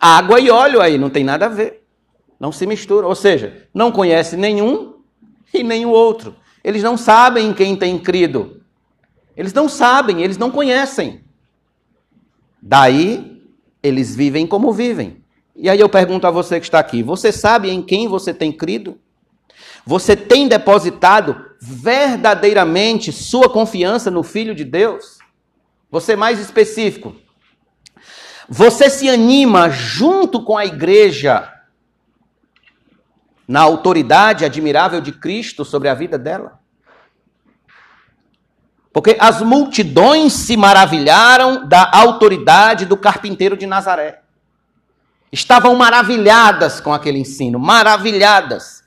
Água 0.00 0.40
e 0.40 0.50
óleo 0.50 0.80
aí, 0.80 0.98
não 0.98 1.10
tem 1.10 1.24
nada 1.24 1.46
a 1.46 1.48
ver. 1.48 1.84
Não 2.38 2.52
se 2.52 2.66
mistura. 2.66 3.06
Ou 3.06 3.14
seja, 3.14 3.68
não 3.74 3.90
conhece 3.90 4.36
nenhum 4.36 5.00
e 5.52 5.62
nem 5.62 5.84
o 5.84 5.90
outro. 5.90 6.36
Eles 6.62 6.82
não 6.82 6.96
sabem 6.96 7.48
em 7.48 7.54
quem 7.54 7.76
tem 7.76 7.98
crido. 7.98 8.62
Eles 9.36 9.52
não 9.52 9.68
sabem, 9.68 10.22
eles 10.22 10.38
não 10.38 10.50
conhecem. 10.50 11.24
Daí 12.62 13.35
eles 13.86 14.14
vivem 14.14 14.46
como 14.46 14.72
vivem. 14.72 15.22
E 15.54 15.70
aí 15.70 15.78
eu 15.78 15.88
pergunto 15.88 16.26
a 16.26 16.30
você 16.30 16.58
que 16.58 16.66
está 16.66 16.78
aqui: 16.78 17.02
você 17.02 17.30
sabe 17.30 17.70
em 17.70 17.82
quem 17.82 18.08
você 18.08 18.34
tem 18.34 18.52
crido? 18.52 18.98
Você 19.84 20.16
tem 20.16 20.48
depositado 20.48 21.46
verdadeiramente 21.60 23.12
sua 23.12 23.48
confiança 23.48 24.10
no 24.10 24.22
Filho 24.22 24.54
de 24.54 24.64
Deus? 24.64 25.18
Você 25.90 26.16
mais 26.16 26.40
específico. 26.40 27.14
Você 28.48 28.90
se 28.90 29.08
anima 29.08 29.70
junto 29.70 30.42
com 30.44 30.56
a 30.56 30.66
igreja 30.66 31.52
na 33.46 33.60
autoridade 33.60 34.44
admirável 34.44 35.00
de 35.00 35.12
Cristo 35.12 35.64
sobre 35.64 35.88
a 35.88 35.94
vida 35.94 36.18
dela? 36.18 36.60
Porque 38.96 39.14
as 39.20 39.42
multidões 39.42 40.32
se 40.32 40.56
maravilharam 40.56 41.68
da 41.68 41.90
autoridade 41.92 42.86
do 42.86 42.96
carpinteiro 42.96 43.54
de 43.54 43.66
Nazaré. 43.66 44.22
Estavam 45.30 45.76
maravilhadas 45.76 46.80
com 46.80 46.94
aquele 46.94 47.18
ensino, 47.18 47.58
maravilhadas. 47.58 48.84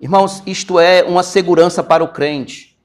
Irmãos, 0.00 0.42
isto 0.44 0.80
é 0.80 1.04
uma 1.04 1.22
segurança 1.22 1.80
para 1.80 2.02
o 2.02 2.08
crente. 2.08 2.76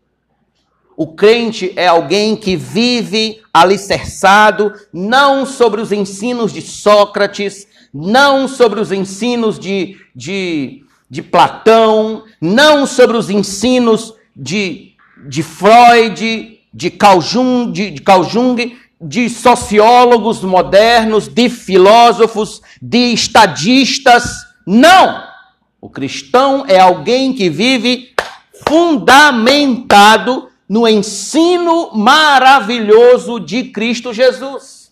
O 0.96 1.16
crente 1.16 1.74
é 1.76 1.88
alguém 1.88 2.36
que 2.36 2.56
vive 2.56 3.42
alicerçado 3.52 4.72
não 4.94 5.48
sobre 5.48 5.82
os 5.82 5.92
ensinos 5.92 6.54
de 6.54 6.62
Sócrates, 6.62 7.68
não 7.92 8.48
sobre 8.48 8.80
os 8.80 8.92
ensinos 8.92 9.58
de, 9.58 9.98
de, 10.16 10.86
de 11.10 11.24
Platão, 11.24 12.24
não 12.40 12.86
sobre 12.86 13.18
os 13.18 13.32
ensinos 13.32 14.14
de 14.36 14.89
de 15.28 15.44
Freud, 15.44 16.60
de 16.74 16.90
Carl 16.90 17.22
Jung, 17.22 17.72
de, 17.72 17.92
de, 17.92 18.02
Carl 18.02 18.24
Jung, 18.24 18.78
de 19.02 19.30
sociólogos 19.30 20.44
modernos, 20.44 21.28
de 21.28 21.50
filósofos, 21.50 22.62
de 22.82 23.14
estadistas. 23.14 24.46
Não! 24.66 25.24
O 25.82 25.90
cristão 25.90 26.66
é 26.68 26.80
alguém 26.80 27.34
que 27.34 27.50
vive 27.50 28.14
fundamentado 28.68 30.50
no 30.68 30.88
ensino 30.88 31.92
maravilhoso 31.96 33.40
de 33.40 33.66
Cristo 33.66 34.14
Jesus. 34.14 34.92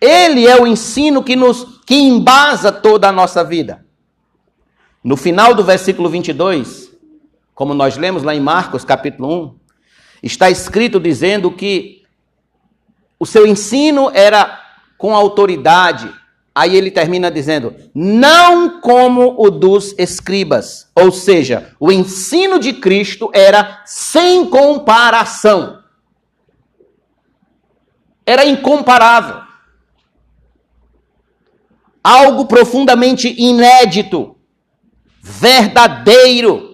Ele 0.00 0.46
é 0.46 0.60
o 0.60 0.66
ensino 0.66 1.22
que 1.22 1.36
nos 1.36 1.78
que 1.86 1.94
embasa 1.94 2.70
toda 2.70 3.08
a 3.08 3.12
nossa 3.12 3.42
vida. 3.44 3.84
No 5.02 5.16
final 5.16 5.54
do 5.54 5.64
versículo 5.64 6.08
22, 6.08 6.87
como 7.58 7.74
nós 7.74 7.96
lemos 7.96 8.22
lá 8.22 8.36
em 8.36 8.40
Marcos 8.40 8.84
capítulo 8.84 9.42
1, 9.42 9.58
está 10.22 10.48
escrito 10.48 11.00
dizendo 11.00 11.50
que 11.50 12.04
o 13.18 13.26
seu 13.26 13.44
ensino 13.44 14.12
era 14.14 14.62
com 14.96 15.12
autoridade. 15.12 16.08
Aí 16.54 16.76
ele 16.76 16.88
termina 16.88 17.32
dizendo: 17.32 17.74
não 17.92 18.80
como 18.80 19.34
o 19.36 19.50
dos 19.50 19.92
escribas. 19.98 20.88
Ou 20.94 21.10
seja, 21.10 21.74
o 21.80 21.90
ensino 21.90 22.60
de 22.60 22.74
Cristo 22.74 23.28
era 23.34 23.82
sem 23.84 24.48
comparação. 24.48 25.82
Era 28.24 28.44
incomparável. 28.44 29.42
Algo 32.04 32.46
profundamente 32.46 33.34
inédito, 33.36 34.36
verdadeiro 35.20 36.67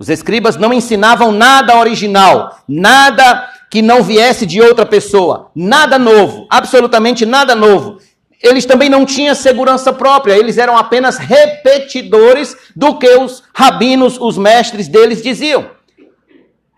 os 0.00 0.08
escribas 0.08 0.56
não 0.56 0.72
ensinavam 0.72 1.30
nada 1.30 1.76
original, 1.76 2.58
nada 2.66 3.46
que 3.70 3.82
não 3.82 4.02
viesse 4.02 4.46
de 4.46 4.58
outra 4.58 4.86
pessoa, 4.86 5.50
nada 5.54 5.98
novo, 5.98 6.46
absolutamente 6.48 7.26
nada 7.26 7.54
novo. 7.54 7.98
Eles 8.42 8.64
também 8.64 8.88
não 8.88 9.04
tinham 9.04 9.34
segurança 9.34 9.92
própria, 9.92 10.38
eles 10.38 10.56
eram 10.56 10.74
apenas 10.74 11.18
repetidores 11.18 12.56
do 12.74 12.98
que 12.98 13.10
os 13.10 13.42
rabinos, 13.54 14.16
os 14.18 14.38
mestres 14.38 14.88
deles 14.88 15.22
diziam. 15.22 15.66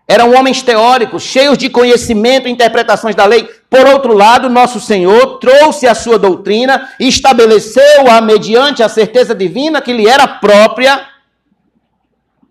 Eram 0.05 0.33
homens 0.33 0.61
teóricos, 0.61 1.23
cheios 1.23 1.57
de 1.57 1.69
conhecimento 1.69 2.49
e 2.49 2.51
interpretações 2.51 3.15
da 3.15 3.23
lei. 3.23 3.49
Por 3.69 3.87
outro 3.87 4.13
lado, 4.13 4.49
nosso 4.49 4.81
Senhor 4.81 5.39
trouxe 5.39 5.87
a 5.87 5.95
sua 5.95 6.19
doutrina 6.19 6.89
estabeleceu-a 6.99 8.19
mediante 8.19 8.83
a 8.83 8.89
certeza 8.89 9.33
divina 9.33 9.81
que 9.81 9.93
lhe 9.93 10.09
era 10.09 10.27
própria 10.27 11.12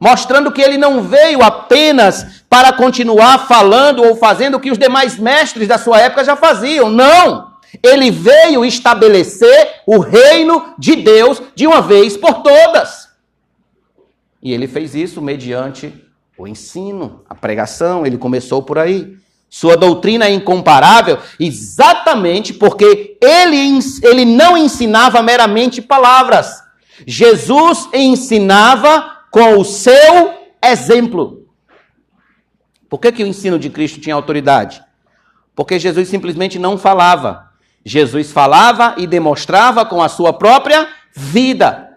mostrando 0.02 0.50
que 0.50 0.60
ele 0.60 0.76
não 0.76 1.00
veio 1.00 1.44
apenas 1.44 2.42
para 2.50 2.72
continuar 2.72 3.46
falando 3.46 4.02
ou 4.02 4.16
fazendo 4.16 4.56
o 4.56 4.60
que 4.60 4.72
os 4.72 4.76
demais 4.76 5.16
mestres 5.16 5.68
da 5.68 5.78
sua 5.78 6.00
época 6.00 6.24
já 6.24 6.34
faziam. 6.34 6.90
Não! 6.90 7.52
Ele 7.80 8.10
veio 8.10 8.64
estabelecer 8.64 9.74
o 9.86 10.00
reino 10.00 10.74
de 10.76 10.96
Deus 10.96 11.40
de 11.54 11.68
uma 11.68 11.80
vez 11.80 12.16
por 12.16 12.42
todas. 12.42 13.10
E 14.42 14.52
ele 14.52 14.66
fez 14.66 14.96
isso 14.96 15.22
mediante 15.22 15.94
o 16.36 16.48
ensino, 16.48 17.22
a 17.30 17.34
pregação, 17.36 18.04
ele 18.04 18.18
começou 18.18 18.60
por 18.60 18.78
aí. 18.78 19.16
Sua 19.48 19.76
doutrina 19.76 20.24
é 20.24 20.32
incomparável 20.32 21.16
exatamente 21.38 22.52
porque 22.52 23.16
ele, 23.22 23.78
ele 24.02 24.24
não 24.24 24.58
ensinava 24.58 25.22
meramente 25.22 25.80
palavras. 25.80 26.60
Jesus 27.06 27.88
ensinava 27.92 29.11
com 29.32 29.58
o 29.58 29.64
seu 29.64 30.34
exemplo. 30.62 31.48
Por 32.88 33.00
que, 33.00 33.10
que 33.10 33.24
o 33.24 33.26
ensino 33.26 33.58
de 33.58 33.70
Cristo 33.70 33.98
tinha 33.98 34.14
autoridade? 34.14 34.84
Porque 35.56 35.78
Jesus 35.78 36.08
simplesmente 36.08 36.58
não 36.58 36.76
falava. 36.76 37.50
Jesus 37.82 38.30
falava 38.30 38.94
e 38.98 39.06
demonstrava 39.06 39.86
com 39.86 40.02
a 40.02 40.08
sua 40.08 40.34
própria 40.34 40.86
vida. 41.14 41.96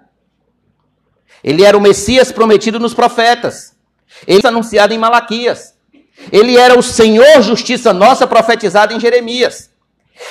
Ele 1.43 1.63
era 1.63 1.77
o 1.77 1.81
Messias 1.81 2.31
prometido 2.31 2.79
nos 2.79 2.93
profetas. 2.93 3.75
Ele 4.25 4.41
foi 4.41 4.49
anunciado 4.49 4.93
em 4.93 4.97
Malaquias. 4.97 5.75
Ele 6.31 6.57
era 6.57 6.79
o 6.79 6.81
Senhor 6.81 7.41
justiça 7.41 7.91
nossa 7.91 8.25
profetizado 8.25 8.93
em 8.93 8.99
Jeremias. 8.99 9.69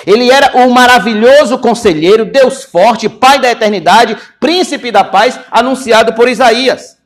Ele 0.06 0.30
era 0.30 0.56
o 0.56 0.70
maravilhoso 0.70 1.58
conselheiro, 1.58 2.24
Deus 2.24 2.64
forte, 2.64 3.08
Pai 3.08 3.38
da 3.38 3.50
eternidade, 3.50 4.16
príncipe 4.40 4.90
da 4.90 5.04
paz, 5.04 5.38
anunciado 5.50 6.14
por 6.14 6.28
Isaías. 6.28 6.98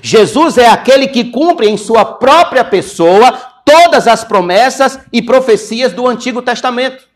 Jesus 0.00 0.56
é 0.58 0.68
aquele 0.68 1.08
que 1.08 1.24
cumpre 1.24 1.68
em 1.68 1.76
sua 1.76 2.04
própria 2.04 2.64
pessoa 2.64 3.32
todas 3.64 4.06
as 4.06 4.24
promessas 4.24 4.98
e 5.12 5.20
profecias 5.20 5.92
do 5.92 6.06
Antigo 6.06 6.40
Testamento. 6.40 7.08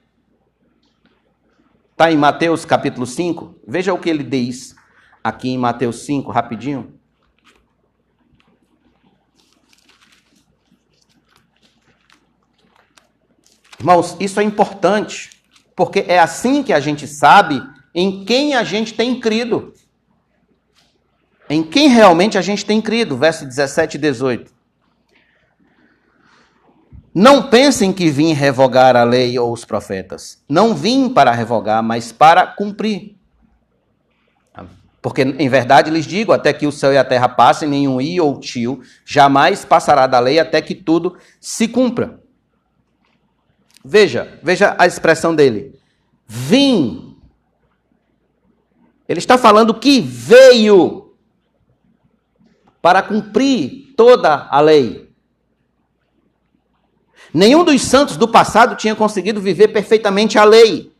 Está 1.92 2.12
em 2.12 2.16
Mateus 2.16 2.64
capítulo 2.64 3.06
5. 3.06 3.54
Veja 3.66 3.94
o 3.94 3.98
que 3.98 4.10
ele 4.10 4.22
diz 4.22 4.74
aqui 5.24 5.50
em 5.50 5.58
Mateus 5.58 6.04
5, 6.04 6.30
rapidinho. 6.30 6.95
Irmãos, 13.78 14.16
isso 14.18 14.40
é 14.40 14.42
importante, 14.42 15.30
porque 15.74 16.04
é 16.08 16.18
assim 16.18 16.62
que 16.62 16.72
a 16.72 16.80
gente 16.80 17.06
sabe 17.06 17.62
em 17.94 18.24
quem 18.24 18.54
a 18.54 18.64
gente 18.64 18.94
tem 18.94 19.20
crido. 19.20 19.72
Em 21.48 21.62
quem 21.62 21.88
realmente 21.88 22.36
a 22.36 22.42
gente 22.42 22.64
tem 22.64 22.80
crido, 22.80 23.16
verso 23.16 23.44
17 23.44 23.96
e 23.96 24.00
18. 24.00 24.56
Não 27.14 27.48
pensem 27.48 27.92
que 27.92 28.10
vim 28.10 28.32
revogar 28.34 28.94
a 28.94 29.04
lei 29.04 29.38
ou 29.38 29.52
os 29.52 29.64
profetas. 29.64 30.42
Não 30.48 30.74
vim 30.74 31.08
para 31.08 31.32
revogar, 31.32 31.82
mas 31.82 32.12
para 32.12 32.46
cumprir. 32.46 33.16
Porque, 35.00 35.22
em 35.22 35.48
verdade, 35.48 35.88
lhes 35.88 36.04
digo: 36.04 36.32
até 36.32 36.52
que 36.52 36.66
o 36.66 36.72
céu 36.72 36.92
e 36.92 36.98
a 36.98 37.04
terra 37.04 37.28
passem, 37.28 37.68
nenhum 37.68 38.00
i 38.00 38.20
ou 38.20 38.40
tio 38.40 38.82
jamais 39.04 39.64
passará 39.64 40.06
da 40.06 40.18
lei 40.18 40.40
até 40.40 40.60
que 40.60 40.74
tudo 40.74 41.16
se 41.40 41.68
cumpra. 41.68 42.20
Veja, 43.88 44.40
veja 44.42 44.74
a 44.76 44.84
expressão 44.84 45.32
dele. 45.32 45.78
Vim. 46.26 47.16
Ele 49.08 49.20
está 49.20 49.38
falando 49.38 49.78
que 49.78 50.00
veio 50.00 51.14
para 52.82 53.00
cumprir 53.00 53.94
toda 53.96 54.48
a 54.50 54.60
lei. 54.60 55.08
Nenhum 57.32 57.62
dos 57.62 57.80
santos 57.82 58.16
do 58.16 58.26
passado 58.26 58.74
tinha 58.74 58.96
conseguido 58.96 59.40
viver 59.40 59.68
perfeitamente 59.68 60.36
a 60.36 60.42
lei. 60.42 60.92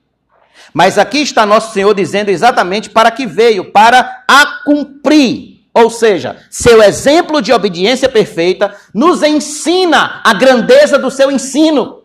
Mas 0.73 0.97
aqui 0.97 1.19
está 1.19 1.45
nosso 1.45 1.73
Senhor 1.73 1.93
dizendo 1.93 2.29
exatamente 2.29 2.89
para 2.91 3.11
que 3.11 3.27
veio, 3.27 3.73
para 3.73 4.25
a 4.29 4.63
cumprir. 4.65 5.67
Ou 5.75 5.91
seja, 5.91 6.37
seu 6.51 6.81
exemplo 6.81 7.43
de 7.43 7.53
obediência 7.53 8.09
perfeita 8.09 8.77
nos 8.95 9.23
ensina 9.25 10.21
a 10.25 10.33
grandeza 10.33 10.99
do 10.99 11.11
seu 11.11 11.33
ensino. 11.33 11.96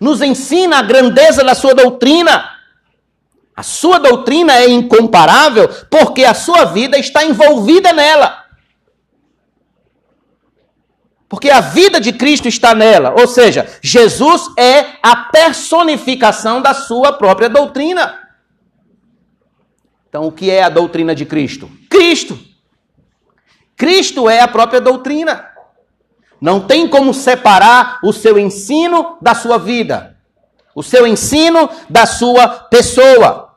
Nos 0.00 0.22
ensina 0.22 0.78
a 0.78 0.82
grandeza 0.82 1.42
da 1.42 1.54
sua 1.54 1.74
doutrina. 1.74 2.56
A 3.56 3.62
sua 3.62 3.98
doutrina 3.98 4.54
é 4.56 4.68
incomparável 4.68 5.68
porque 5.90 6.24
a 6.24 6.34
sua 6.34 6.64
vida 6.64 6.96
está 6.98 7.24
envolvida 7.24 7.92
nela. 7.92 8.44
Porque 11.28 11.50
a 11.50 11.60
vida 11.60 12.00
de 12.00 12.12
Cristo 12.12 12.48
está 12.48 12.74
nela. 12.74 13.14
Ou 13.18 13.26
seja, 13.26 13.66
Jesus 13.82 14.42
é 14.56 14.98
a 15.02 15.16
personificação 15.16 16.62
da 16.62 16.72
sua 16.72 17.12
própria 17.12 17.48
doutrina. 17.48 18.28
Então, 20.08 20.26
o 20.26 20.32
que 20.32 20.50
é 20.50 20.62
a 20.62 20.70
doutrina 20.70 21.14
de 21.14 21.26
Cristo? 21.26 21.70
Cristo. 21.90 22.38
Cristo 23.76 24.28
é 24.30 24.40
a 24.40 24.48
própria 24.48 24.80
doutrina. 24.80 25.50
Não 26.40 26.60
tem 26.60 26.88
como 26.88 27.12
separar 27.12 27.98
o 28.02 28.12
seu 28.12 28.38
ensino 28.38 29.16
da 29.20 29.34
sua 29.34 29.58
vida, 29.58 30.16
o 30.74 30.82
seu 30.82 31.06
ensino 31.06 31.68
da 31.88 32.06
sua 32.06 32.48
pessoa. 32.48 33.54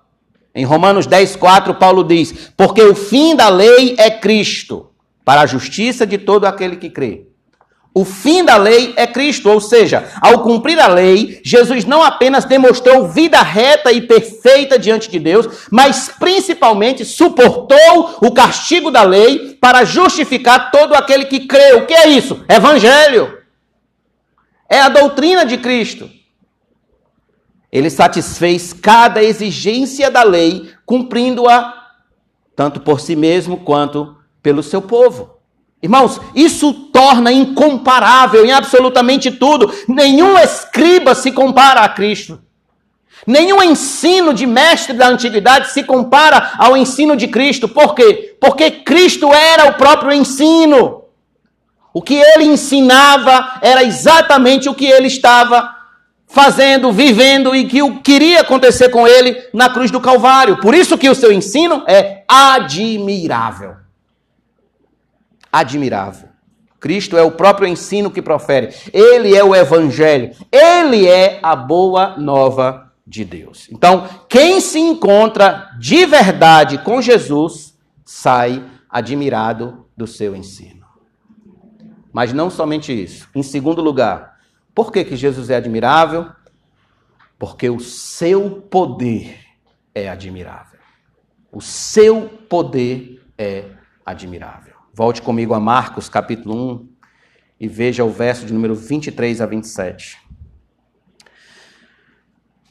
Em 0.53 0.65
Romanos 0.65 1.05
10, 1.05 1.35
4, 1.35 1.75
Paulo 1.75 2.03
diz: 2.03 2.51
Porque 2.57 2.81
o 2.81 2.95
fim 2.95 3.35
da 3.35 3.49
lei 3.49 3.95
é 3.97 4.09
Cristo, 4.09 4.91
para 5.23 5.41
a 5.41 5.45
justiça 5.45 6.05
de 6.05 6.17
todo 6.17 6.45
aquele 6.45 6.75
que 6.75 6.89
crê. 6.89 7.30
O 7.93 8.06
fim 8.06 8.45
da 8.45 8.56
lei 8.56 8.93
é 8.95 9.06
Cristo, 9.06 9.49
ou 9.49 9.60
seja, 9.60 10.10
ao 10.21 10.43
cumprir 10.43 10.80
a 10.80 10.88
lei, 10.88 11.41
Jesus 11.43 11.84
não 11.84 12.01
apenas 12.01 12.45
demonstrou 12.45 13.10
vida 13.10 13.41
reta 13.41 13.91
e 13.91 14.01
perfeita 14.01 14.80
diante 14.80 15.12
de 15.12 15.19
Deus, 15.19 15.67
mas 15.69 16.08
principalmente 16.08 17.04
suportou 17.04 18.17
o 18.21 18.32
castigo 18.32 18.89
da 18.89 19.04
lei 19.04 19.58
para 19.60 19.84
justificar 19.84 20.71
todo 20.71 20.93
aquele 20.93 21.25
que 21.25 21.41
crê. 21.41 21.73
O 21.73 21.86
que 21.86 21.93
é 21.93 22.08
isso? 22.08 22.41
Evangelho. 22.47 23.38
É 24.69 24.80
a 24.80 24.88
doutrina 24.88 25.45
de 25.45 25.58
Cristo. 25.58 26.10
Ele 27.69 27.89
satisfez 27.89 28.71
cada 28.71 29.21
exigência 29.21 30.10
da 30.10 30.23
lei, 30.23 30.71
cumprindo-a 30.86 31.89
tanto 32.56 32.80
por 32.80 33.01
si 33.01 33.17
mesmo 33.17 33.58
quanto 33.58 34.15
pelo 34.41 34.63
seu 34.63 34.82
povo. 34.82 35.40
Irmãos, 35.81 36.21
isso 36.35 36.73
torna 36.73 37.31
incomparável 37.31 38.45
em 38.45 38.51
absolutamente 38.51 39.31
tudo. 39.31 39.73
Nenhum 39.87 40.37
escriba 40.37 41.15
se 41.15 41.31
compara 41.31 41.81
a 41.81 41.89
Cristo. 41.89 42.39
Nenhum 43.25 43.61
ensino 43.63 44.33
de 44.33 44.45
mestre 44.45 44.93
da 44.93 45.07
antiguidade 45.07 45.71
se 45.71 45.83
compara 45.83 46.53
ao 46.57 46.77
ensino 46.77 47.15
de 47.15 47.27
Cristo. 47.27 47.67
Por 47.67 47.95
quê? 47.95 48.35
Porque 48.39 48.69
Cristo 48.69 49.33
era 49.33 49.69
o 49.69 49.73
próprio 49.73 50.13
ensino. 50.13 51.03
O 51.93 52.01
que 52.01 52.15
ele 52.15 52.45
ensinava 52.45 53.59
era 53.61 53.83
exatamente 53.83 54.69
o 54.69 54.75
que 54.75 54.85
ele 54.85 55.07
estava 55.07 55.75
fazendo, 56.27 56.91
vivendo 56.91 57.55
e 57.55 57.65
que 57.65 57.81
o 57.81 57.99
queria 58.01 58.41
acontecer 58.41 58.89
com 58.89 59.07
ele 59.07 59.35
na 59.53 59.69
cruz 59.69 59.91
do 59.91 59.99
Calvário. 59.99 60.57
Por 60.57 60.73
isso 60.73 60.97
que 60.97 61.09
o 61.09 61.15
seu 61.15 61.31
ensino 61.31 61.83
é 61.87 62.23
admirável 62.27 63.80
admirável. 65.51 66.29
Cristo 66.79 67.15
é 67.15 67.21
o 67.21 67.31
próprio 67.31 67.67
ensino 67.67 68.09
que 68.09 68.21
profere. 68.21 68.73
Ele 68.91 69.35
é 69.35 69.43
o 69.43 69.55
evangelho. 69.55 70.35
Ele 70.51 71.07
é 71.07 71.39
a 71.43 71.55
boa 71.55 72.17
nova 72.17 72.91
de 73.05 73.23
Deus. 73.23 73.67
Então, 73.71 74.07
quem 74.27 74.59
se 74.59 74.79
encontra 74.79 75.69
de 75.79 76.05
verdade 76.05 76.79
com 76.79 77.01
Jesus 77.01 77.77
sai 78.03 78.65
admirado 78.89 79.85
do 79.95 80.07
seu 80.07 80.35
ensino. 80.35 80.85
Mas 82.11 82.33
não 82.33 82.49
somente 82.49 82.91
isso. 82.91 83.29
Em 83.35 83.43
segundo 83.43 83.81
lugar, 83.81 84.39
por 84.73 84.91
que, 84.91 85.03
que 85.03 85.15
Jesus 85.15 85.49
é 85.49 85.55
admirável? 85.55 86.27
Porque 87.37 87.69
o 87.69 87.79
seu 87.79 88.61
poder 88.69 89.39
é 89.93 90.09
admirável. 90.09 90.79
O 91.51 91.61
seu 91.61 92.27
poder 92.49 93.21
é 93.37 93.65
admirável. 94.05 94.70
Volte 94.93 95.21
comigo 95.21 95.54
a 95.54 95.60
Marcos, 95.60 96.10
capítulo 96.10 96.54
1, 96.73 96.89
e 97.62 97.67
veja 97.67 98.04
o 98.04 98.12
verso 98.12 98.45
de 98.45 98.54
número 98.54 98.75
23 98.75 99.39
a 99.39 99.45
27. 99.45 100.17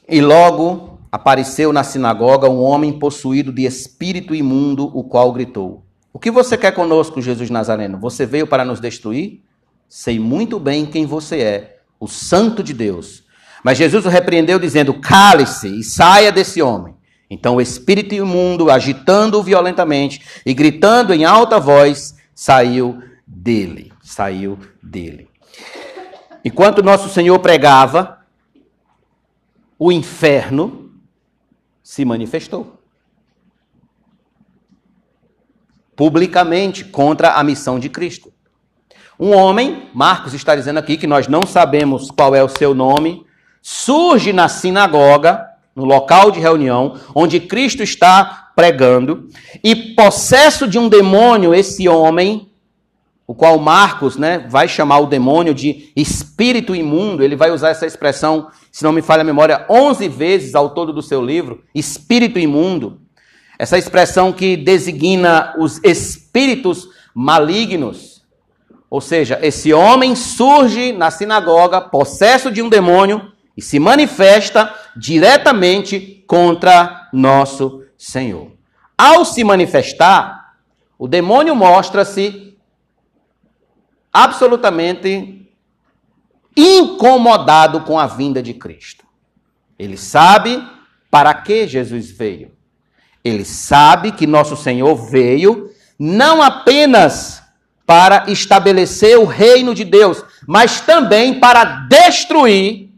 E 0.07 0.21
logo 0.21 0.99
apareceu 1.11 1.73
na 1.73 1.83
sinagoga 1.83 2.47
um 2.47 2.61
homem 2.61 2.99
possuído 2.99 3.51
de 3.51 3.65
espírito 3.65 4.35
imundo, 4.35 4.85
o 4.95 5.03
qual 5.03 5.33
gritou: 5.33 5.83
O 6.13 6.19
que 6.19 6.29
você 6.29 6.55
quer 6.55 6.73
conosco, 6.73 7.21
Jesus 7.23 7.49
Nazareno? 7.49 7.99
Você 7.99 8.23
veio 8.23 8.45
para 8.45 8.63
nos 8.63 8.79
destruir? 8.79 9.41
Sei 9.89 10.19
muito 10.19 10.59
bem 10.59 10.85
quem 10.85 11.07
você 11.07 11.39
é, 11.39 11.79
o 11.99 12.07
Santo 12.07 12.61
de 12.61 12.73
Deus. 12.73 13.23
Mas 13.63 13.79
Jesus 13.79 14.05
o 14.05 14.09
repreendeu, 14.09 14.59
dizendo: 14.59 14.93
Cale-se 15.01 15.79
e 15.79 15.83
saia 15.83 16.31
desse 16.31 16.61
homem. 16.61 17.00
Então 17.31 17.55
o 17.55 17.61
espírito 17.61 18.13
imundo, 18.13 18.69
agitando-o 18.69 19.41
violentamente 19.41 20.21
e 20.45 20.53
gritando 20.53 21.13
em 21.13 21.23
alta 21.23 21.61
voz, 21.61 22.13
saiu 22.35 23.01
dele. 23.25 23.93
Saiu 24.03 24.59
dele. 24.83 25.29
Enquanto 26.43 26.83
nosso 26.83 27.07
Senhor 27.07 27.39
pregava, 27.39 28.19
o 29.79 29.93
inferno 29.93 30.91
se 31.81 32.03
manifestou. 32.03 32.81
Publicamente 35.95 36.83
contra 36.83 37.35
a 37.35 37.43
missão 37.45 37.79
de 37.79 37.87
Cristo. 37.87 38.33
Um 39.17 39.33
homem, 39.33 39.89
Marcos 39.93 40.33
está 40.33 40.53
dizendo 40.53 40.79
aqui 40.79 40.97
que 40.97 41.07
nós 41.07 41.29
não 41.29 41.45
sabemos 41.45 42.11
qual 42.11 42.35
é 42.35 42.43
o 42.43 42.49
seu 42.49 42.75
nome, 42.75 43.25
surge 43.61 44.33
na 44.33 44.49
sinagoga 44.49 45.50
no 45.75 45.85
local 45.85 46.31
de 46.31 46.39
reunião, 46.39 46.99
onde 47.15 47.39
Cristo 47.39 47.81
está 47.81 48.51
pregando, 48.55 49.29
e 49.63 49.75
possesso 49.75 50.67
de 50.67 50.77
um 50.77 50.89
demônio, 50.89 51.53
esse 51.53 51.87
homem, 51.87 52.49
o 53.25 53.33
qual 53.33 53.57
Marcos 53.57 54.17
né, 54.17 54.45
vai 54.49 54.67
chamar 54.67 54.99
o 54.99 55.05
demônio 55.05 55.53
de 55.53 55.91
espírito 55.95 56.75
imundo, 56.75 57.23
ele 57.23 57.35
vai 57.35 57.51
usar 57.51 57.69
essa 57.69 57.85
expressão, 57.85 58.47
se 58.71 58.83
não 58.83 58.91
me 58.91 59.01
falha 59.01 59.21
a 59.21 59.25
memória, 59.25 59.65
11 59.69 60.07
vezes 60.09 60.53
ao 60.53 60.71
todo 60.71 60.91
do 60.91 61.01
seu 61.01 61.23
livro, 61.23 61.63
espírito 61.73 62.37
imundo. 62.37 62.99
Essa 63.57 63.77
expressão 63.77 64.33
que 64.33 64.57
designa 64.57 65.53
os 65.57 65.79
espíritos 65.83 66.89
malignos. 67.13 68.21
Ou 68.89 68.99
seja, 68.99 69.39
esse 69.41 69.71
homem 69.71 70.15
surge 70.15 70.91
na 70.91 71.09
sinagoga, 71.09 71.79
possesso 71.79 72.51
de 72.51 72.61
um 72.61 72.67
demônio, 72.67 73.31
e 73.61 73.63
se 73.63 73.79
manifesta 73.79 74.73
diretamente 74.97 76.23
contra 76.25 77.07
nosso 77.13 77.85
Senhor. 77.95 78.53
Ao 78.97 79.23
se 79.23 79.43
manifestar, 79.43 80.55
o 80.97 81.07
demônio 81.07 81.55
mostra-se 81.55 82.57
absolutamente 84.11 85.47
incomodado 86.57 87.81
com 87.81 87.99
a 87.99 88.07
vinda 88.07 88.41
de 88.41 88.55
Cristo. 88.55 89.05
Ele 89.77 89.95
sabe 89.95 90.67
para 91.11 91.31
que 91.35 91.67
Jesus 91.67 92.09
veio. 92.09 92.51
Ele 93.23 93.45
sabe 93.45 94.11
que 94.11 94.25
nosso 94.25 94.57
Senhor 94.57 94.95
veio 94.95 95.69
não 95.99 96.41
apenas 96.41 97.43
para 97.85 98.25
estabelecer 98.27 99.19
o 99.19 99.25
reino 99.25 99.75
de 99.75 99.83
Deus, 99.83 100.23
mas 100.47 100.81
também 100.81 101.39
para 101.39 101.63
destruir 101.87 102.90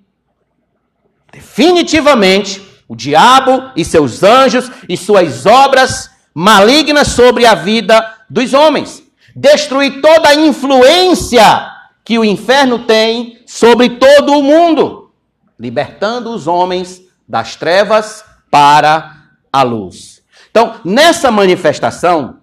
definitivamente 1.34 2.62
o 2.88 2.96
diabo 2.96 3.72
e 3.76 3.84
seus 3.84 4.22
anjos 4.24 4.70
e 4.88 4.96
suas 4.96 5.46
obras 5.46 6.12
malignas 6.34 7.08
sobre 7.10 7.46
a 7.46 7.56
vida 7.56 8.18
dos 8.30 8.54
homens. 8.54 9.02
Destruir 9.36 10.00
toda 10.00 10.30
a 10.30 10.36
influência 10.36 11.72
que 12.06 12.20
o 12.20 12.24
inferno 12.24 12.86
tem 12.86 13.42
sobre 13.48 13.90
todo 13.92 14.38
o 14.38 14.44
mundo, 14.44 15.12
libertando 15.60 16.32
os 16.32 16.46
homens 16.46 17.02
das 17.28 17.56
trevas 17.56 18.24
para 18.52 19.16
a 19.52 19.64
luz. 19.64 20.22
Então, 20.52 20.76
nessa 20.86 21.32
manifestação, 21.32 22.38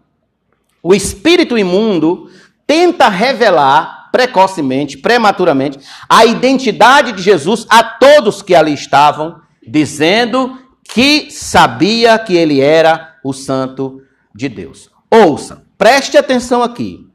o 0.83 0.95
espírito 0.95 1.57
imundo 1.57 2.29
tenta 2.67 3.09
revelar 3.09 4.00
precocemente, 4.13 4.99
prematuramente, 4.99 5.79
a 6.09 6.25
identidade 6.25 7.13
de 7.13 7.23
Jesus 7.23 7.67
a 7.69 7.83
todos 7.83 8.43
que 8.43 8.55
ali 8.55 8.75
estavam, 8.75 9.41
dizendo 9.67 10.59
que 10.83 11.31
sabia 11.31 12.19
que 12.19 12.37
ele 12.37 12.61
era 12.61 13.19
o 13.23 13.33
Santo 13.33 14.03
de 14.35 14.49
Deus. 14.49 14.91
Ouça, 15.11 15.65
preste 15.77 16.17
atenção 16.17 16.63
aqui. 16.63 17.07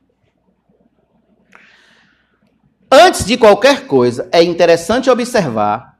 Antes 2.92 3.26
de 3.26 3.38
qualquer 3.38 3.88
coisa, 3.88 4.30
é 4.32 4.42
interessante 4.44 5.10
observar 5.10 5.98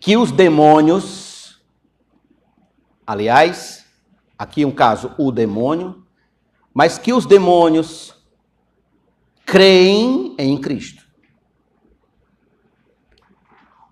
que 0.00 0.16
os 0.16 0.30
demônios, 0.30 1.60
aliás, 3.06 3.86
aqui 4.38 4.64
um 4.64 4.70
caso, 4.70 5.12
o 5.18 5.32
demônio, 5.32 6.04
mas 6.74 6.98
que 6.98 7.12
os 7.12 7.26
demônios 7.26 8.14
creem 9.48 10.34
em 10.38 10.60
Cristo. 10.60 11.02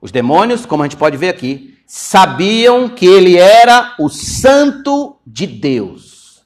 Os 0.03 0.13
demônios, 0.13 0.67
como 0.67 0.83
a 0.83 0.87
gente 0.87 0.99
pode 0.99 1.17
ver 1.17 1.31
aqui, 1.31 1.83
sabiam 1.87 2.91
que 2.91 3.07
ele 3.07 3.39
era 3.39 3.97
o 3.99 4.11
Santo 4.11 5.19
de 5.27 5.47
Deus, 5.47 6.45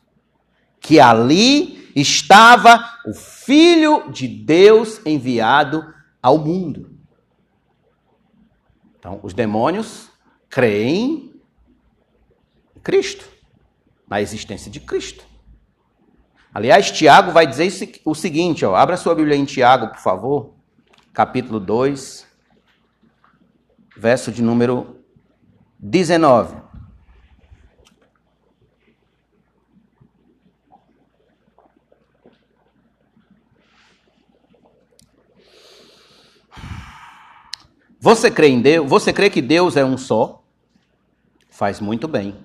que 0.78 1.00
ali 1.00 1.90
estava 1.96 3.00
o 3.04 3.12
Filho 3.12 4.12
de 4.12 4.28
Deus 4.28 5.04
enviado 5.04 5.92
ao 6.22 6.38
mundo. 6.38 6.96
Então, 8.96 9.18
os 9.24 9.34
demônios 9.34 10.08
creem 10.48 11.34
em 12.76 12.80
Cristo, 12.80 13.24
na 14.08 14.20
existência 14.20 14.70
de 14.70 14.78
Cristo. 14.78 15.29
Aliás, 16.52 16.90
Tiago 16.90 17.30
vai 17.30 17.46
dizer 17.46 17.70
o 18.04 18.14
seguinte, 18.14 18.64
ó, 18.64 18.74
abra 18.74 18.96
sua 18.96 19.14
Bíblia 19.14 19.36
em 19.36 19.44
Tiago, 19.44 19.88
por 19.88 20.00
favor, 20.00 20.54
capítulo 21.12 21.60
2, 21.60 22.26
verso 23.96 24.32
de 24.32 24.42
número 24.42 24.96
19. 25.78 26.56
Você 38.00 38.28
crê 38.28 38.48
em 38.48 38.60
Deus? 38.60 38.88
Você 38.88 39.12
crê 39.12 39.30
que 39.30 39.40
Deus 39.40 39.76
é 39.76 39.84
um 39.84 39.96
só? 39.96 40.42
Faz 41.48 41.80
muito 41.80 42.08
bem. 42.08 42.44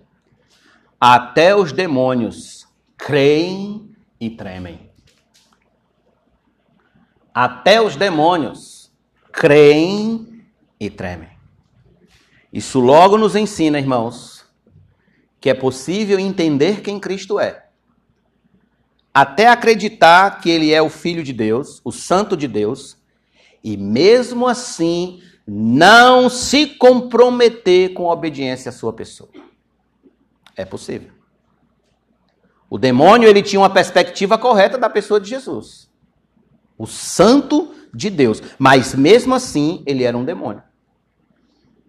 Até 0.99 1.55
os 1.55 1.71
demônios 1.71 2.67
creem 2.97 3.84
e 4.25 4.29
tremem. 4.31 4.89
Até 7.33 7.81
os 7.81 7.95
demônios 7.95 8.91
creem 9.31 10.45
e 10.79 10.89
tremem. 10.89 11.29
Isso 12.51 12.79
logo 12.79 13.17
nos 13.17 13.35
ensina, 13.35 13.77
irmãos, 13.77 14.45
que 15.39 15.49
é 15.49 15.53
possível 15.53 16.17
entender 16.17 16.81
quem 16.81 16.99
Cristo 16.99 17.39
é. 17.39 17.67
Até 19.13 19.47
acreditar 19.47 20.39
que 20.39 20.49
ele 20.49 20.73
é 20.73 20.81
o 20.81 20.89
Filho 20.89 21.23
de 21.23 21.33
Deus, 21.33 21.81
o 21.83 21.91
Santo 21.91 22.35
de 22.35 22.47
Deus, 22.47 22.97
e 23.63 23.77
mesmo 23.77 24.47
assim 24.47 25.21
não 25.47 26.29
se 26.29 26.65
comprometer 26.65 27.93
com 27.93 28.09
a 28.09 28.13
obediência 28.13 28.69
à 28.69 28.73
sua 28.73 28.93
pessoa. 28.93 29.29
É 30.55 30.65
possível. 30.65 31.14
O 32.69 32.77
demônio 32.77 33.29
ele 33.29 33.41
tinha 33.41 33.59
uma 33.59 33.69
perspectiva 33.69 34.37
correta 34.37 34.77
da 34.77 34.89
pessoa 34.89 35.19
de 35.19 35.29
Jesus. 35.29 35.89
O 36.77 36.85
santo 36.85 37.73
de 37.93 38.09
Deus. 38.09 38.41
Mas 38.57 38.93
mesmo 38.93 39.33
assim, 39.33 39.83
ele 39.85 40.03
era 40.03 40.17
um 40.17 40.25
demônio. 40.25 40.63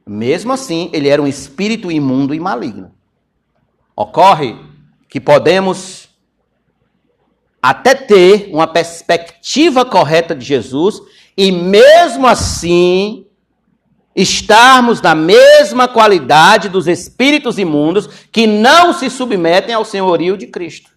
Mesmo 0.06 0.52
assim, 0.52 0.88
ele 0.92 1.08
era 1.08 1.20
um 1.20 1.26
espírito 1.26 1.90
imundo 1.90 2.32
e 2.34 2.38
maligno. 2.38 2.92
Ocorre 3.96 4.56
que 5.08 5.20
podemos 5.20 6.08
até 7.60 7.94
ter 7.94 8.48
uma 8.52 8.66
perspectiva 8.66 9.84
correta 9.84 10.34
de 10.34 10.44
Jesus 10.44 11.00
e 11.36 11.50
mesmo 11.50 12.26
assim 12.26 13.25
estarmos 14.16 15.02
na 15.02 15.14
mesma 15.14 15.86
qualidade 15.86 16.70
dos 16.70 16.88
espíritos 16.88 17.58
imundos 17.58 18.08
que 18.32 18.46
não 18.46 18.94
se 18.94 19.10
submetem 19.10 19.74
ao 19.74 19.84
senhorio 19.84 20.38
de 20.38 20.46
Cristo. 20.46 20.90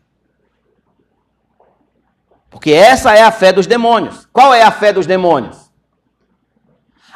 Porque 2.50 2.72
essa 2.72 3.14
é 3.14 3.22
a 3.22 3.32
fé 3.32 3.52
dos 3.52 3.68
demônios. 3.68 4.26
Qual 4.32 4.54
é 4.54 4.64
a 4.64 4.72
fé 4.72 4.94
dos 4.94 5.06
demônios? 5.06 5.70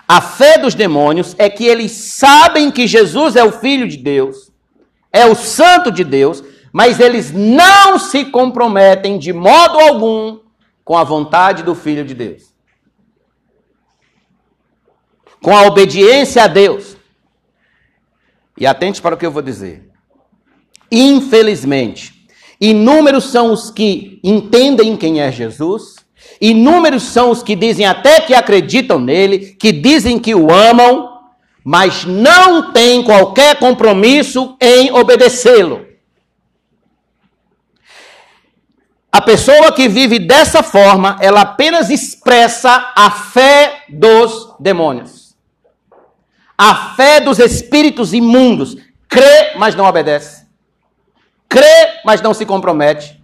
A 0.05 0.19
fé 0.19 0.57
dos 0.57 0.75
demônios 0.75 1.33
é 1.39 1.49
que 1.49 1.65
eles 1.65 1.91
sabem 1.93 2.69
que 2.69 2.85
Jesus 2.85 3.37
é 3.37 3.43
o 3.43 3.53
Filho 3.53 3.87
de 3.87 3.95
Deus, 3.97 4.51
é 5.11 5.25
o 5.25 5.33
Santo 5.33 5.89
de 5.89 6.03
Deus, 6.03 6.43
mas 6.73 6.99
eles 6.99 7.31
não 7.31 7.97
se 7.97 8.25
comprometem 8.25 9.17
de 9.17 9.31
modo 9.31 9.79
algum 9.79 10.39
com 10.83 10.97
a 10.97 11.03
vontade 11.05 11.63
do 11.63 11.73
Filho 11.73 12.03
de 12.03 12.13
Deus 12.13 12.52
com 15.43 15.55
a 15.55 15.67
obediência 15.67 16.45
a 16.45 16.47
Deus. 16.47 16.95
E 18.57 18.65
atente 18.65 19.01
para 19.01 19.13
o 19.13 19.17
que 19.17 19.25
eu 19.25 19.31
vou 19.31 19.41
dizer. 19.41 19.89
Infelizmente, 20.89 22.13
inúmeros 22.61 23.25
são 23.25 23.51
os 23.51 23.69
que 23.69 24.21
entendem 24.23 24.95
quem 24.95 25.19
é 25.19 25.31
Jesus, 25.31 25.95
inúmeros 26.39 27.03
são 27.03 27.29
os 27.29 27.43
que 27.43 27.55
dizem 27.55 27.85
até 27.85 28.21
que 28.21 28.33
acreditam 28.33 28.99
nele, 28.99 29.55
que 29.59 29.71
dizem 29.73 30.17
que 30.17 30.33
o 30.33 30.49
amam, 30.49 31.19
mas 31.63 32.05
não 32.05 32.71
têm 32.71 33.03
qualquer 33.03 33.59
compromisso 33.59 34.55
em 34.61 34.91
obedecê-lo. 34.93 35.85
A 39.11 39.21
pessoa 39.21 39.71
que 39.73 39.89
vive 39.89 40.19
dessa 40.19 40.63
forma, 40.63 41.17
ela 41.21 41.41
apenas 41.41 41.89
expressa 41.89 42.93
a 42.95 43.11
fé 43.11 43.83
dos 43.89 44.55
demônios. 44.59 45.22
A 46.57 46.93
fé 46.95 47.19
dos 47.19 47.39
espíritos 47.39 48.13
imundos. 48.13 48.77
Crê, 49.09 49.53
mas 49.57 49.75
não 49.75 49.85
obedece. 49.85 50.45
Crê, 51.49 51.99
mas 52.03 52.21
não 52.21 52.33
se 52.33 52.45
compromete. 52.45 53.21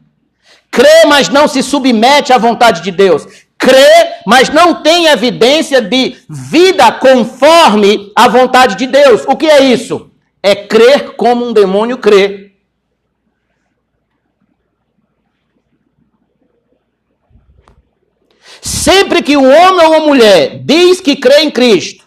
Crê, 0.72 1.06
mas 1.08 1.30
não 1.30 1.48
se 1.48 1.64
submete 1.64 2.32
à 2.32 2.38
vontade 2.38 2.82
de 2.82 2.92
Deus. 2.92 3.26
Crê, 3.58 4.22
mas 4.26 4.50
não 4.50 4.82
tem 4.82 5.08
evidência 5.08 5.82
de 5.82 6.16
vida 6.30 6.92
conforme 6.92 8.12
a 8.16 8.28
vontade 8.28 8.76
de 8.76 8.88
Deus. 8.88 9.24
O 9.28 9.36
que 9.36 9.48
é 9.48 9.64
isso? 9.64 10.10
É 10.42 10.56
crer 10.56 11.16
como 11.16 11.46
um 11.46 11.52
demônio 11.52 11.98
crê. 11.98 12.54
Sempre 18.62 19.22
que 19.22 19.36
um 19.36 19.46
homem 19.46 19.86
ou 19.86 19.92
uma 19.94 20.00
mulher 20.00 20.60
diz 20.64 21.02
que 21.02 21.16
crê 21.16 21.42
em 21.42 21.52
Cristo, 21.52 21.99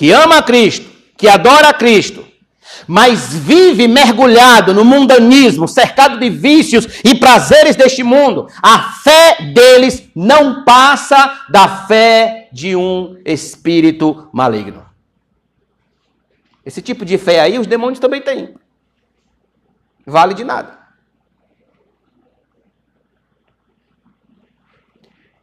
que 0.00 0.12
ama 0.12 0.38
a 0.38 0.42
Cristo, 0.42 0.88
que 1.14 1.28
adora 1.28 1.68
a 1.68 1.74
Cristo, 1.74 2.26
mas 2.88 3.34
vive 3.34 3.86
mergulhado 3.86 4.72
no 4.72 4.82
mundanismo, 4.82 5.68
cercado 5.68 6.18
de 6.18 6.30
vícios 6.30 6.86
e 7.04 7.14
prazeres 7.14 7.76
deste 7.76 8.02
mundo, 8.02 8.46
a 8.62 8.94
fé 8.94 9.52
deles 9.52 10.08
não 10.16 10.64
passa 10.64 11.44
da 11.50 11.84
fé 11.86 12.48
de 12.50 12.74
um 12.74 13.20
espírito 13.26 14.30
maligno. 14.32 14.86
Esse 16.64 16.80
tipo 16.80 17.04
de 17.04 17.18
fé 17.18 17.38
aí 17.38 17.58
os 17.58 17.66
demônios 17.66 17.98
também 17.98 18.22
têm. 18.22 18.54
Vale 20.06 20.32
de 20.32 20.44
nada. 20.44 20.78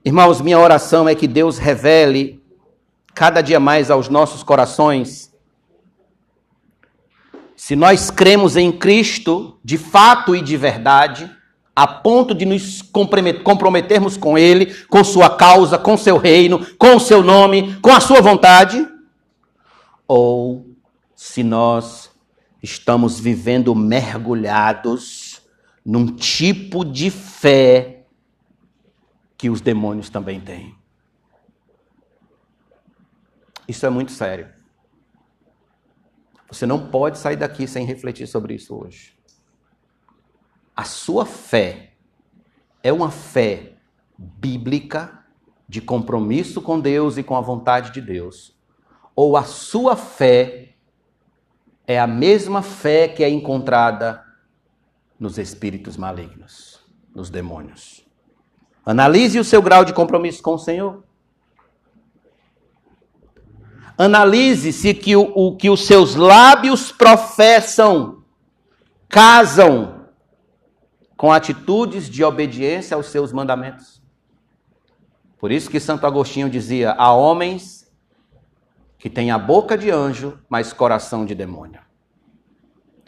Irmãos, 0.03 0.41
minha 0.41 0.57
oração 0.57 1.07
é 1.07 1.13
que 1.13 1.27
Deus 1.27 1.59
revele 1.59 2.36
cada 3.17 3.41
dia 3.41 3.59
mais 3.59 3.89
aos 3.89 4.09
nossos 4.09 4.43
corações. 4.43 5.33
Se 7.55 7.75
nós 7.75 8.11
cremos 8.11 8.55
em 8.55 8.71
Cristo, 8.71 9.59
de 9.63 9.75
fato 9.75 10.35
e 10.35 10.41
de 10.41 10.55
verdade, 10.55 11.27
a 11.75 11.87
ponto 11.87 12.35
de 12.35 12.45
nos 12.45 12.83
comprometermos 12.83 14.17
com 14.17 14.37
Ele, 14.37 14.67
com 14.85 15.03
Sua 15.03 15.35
causa, 15.35 15.79
com 15.79 15.97
Seu 15.97 16.17
reino, 16.17 16.63
com 16.77 16.99
Seu 16.99 17.23
nome, 17.23 17.75
com 17.81 17.89
a 17.89 17.99
Sua 17.99 18.21
vontade, 18.21 18.87
ou 20.07 20.67
se 21.15 21.41
nós 21.41 22.11
estamos 22.61 23.19
vivendo 23.19 23.73
mergulhados 23.73 25.41
num 25.83 26.05
tipo 26.05 26.85
de 26.85 27.09
fé 27.09 28.03
que 29.35 29.49
os 29.49 29.59
demônios 29.59 30.07
também 30.07 30.39
têm. 30.39 30.76
Isso 33.67 33.85
é 33.85 33.89
muito 33.89 34.11
sério. 34.11 34.49
Você 36.49 36.65
não 36.65 36.89
pode 36.89 37.17
sair 37.17 37.35
daqui 37.35 37.67
sem 37.67 37.85
refletir 37.85 38.27
sobre 38.27 38.53
isso 38.53 38.75
hoje. 38.75 39.17
A 40.75 40.83
sua 40.83 41.25
fé 41.25 41.93
é 42.81 42.93
uma 42.93 43.11
fé 43.11 43.73
bíblica 44.17 45.25
de 45.67 45.81
compromisso 45.81 46.61
com 46.61 46.79
Deus 46.79 47.17
e 47.17 47.23
com 47.23 47.35
a 47.35 47.41
vontade 47.41 47.91
de 47.91 47.99
Deus? 47.99 48.55
Ou 49.15 49.35
a 49.35 49.43
sua 49.43 49.95
fé 49.95 50.75
é 51.85 51.99
a 51.99 52.07
mesma 52.07 52.61
fé 52.61 53.07
que 53.07 53.23
é 53.23 53.29
encontrada 53.29 54.23
nos 55.19 55.37
espíritos 55.37 55.97
malignos, 55.97 56.79
nos 57.13 57.29
demônios? 57.29 58.05
Analise 58.85 59.39
o 59.39 59.43
seu 59.43 59.61
grau 59.61 59.83
de 59.83 59.93
compromisso 59.93 60.41
com 60.41 60.53
o 60.53 60.59
Senhor. 60.59 61.03
Analise 63.97 64.71
se 64.71 64.93
que 64.93 65.15
o, 65.15 65.31
o 65.33 65.55
que 65.57 65.69
os 65.69 65.85
seus 65.87 66.15
lábios 66.15 66.91
professam 66.91 68.23
casam 69.09 70.05
com 71.15 71.31
atitudes 71.31 72.07
de 72.07 72.23
obediência 72.23 72.95
aos 72.95 73.07
seus 73.07 73.33
mandamentos. 73.33 74.01
Por 75.39 75.51
isso 75.51 75.69
que 75.69 75.79
Santo 75.79 76.05
Agostinho 76.05 76.49
dizia: 76.49 76.91
há 76.91 77.11
homens 77.11 77.91
que 78.99 79.09
têm 79.09 79.31
a 79.31 79.37
boca 79.39 79.75
de 79.75 79.89
anjo, 79.89 80.37
mas 80.47 80.71
coração 80.71 81.25
de 81.25 81.33
demônio. 81.33 81.81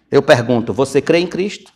Eu 0.10 0.24
pergunto: 0.24 0.74
você 0.74 1.02
crê 1.02 1.20
em 1.20 1.28
Cristo? 1.28 1.72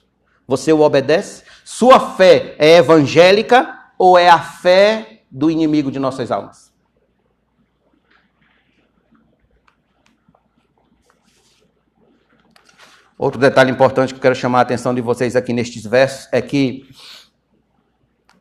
Você 0.47 0.73
o 0.73 0.81
obedece? 0.81 1.43
Sua 1.63 1.99
fé 1.99 2.55
é 2.57 2.77
evangélica 2.77 3.79
ou 3.97 4.17
é 4.17 4.27
a 4.27 4.39
fé 4.39 5.21
do 5.29 5.49
inimigo 5.51 5.91
de 5.91 5.99
nossas 5.99 6.31
almas? 6.31 6.72
Outro 13.23 13.39
detalhe 13.39 13.71
importante 13.71 14.13
que 14.13 14.17
eu 14.17 14.21
quero 14.21 14.35
chamar 14.35 14.59
a 14.59 14.61
atenção 14.63 14.93
de 14.93 14.99
vocês 14.99 15.33
aqui 15.33 15.53
nestes 15.53 15.85
versos 15.85 16.27
é 16.29 16.41
que 16.41 16.85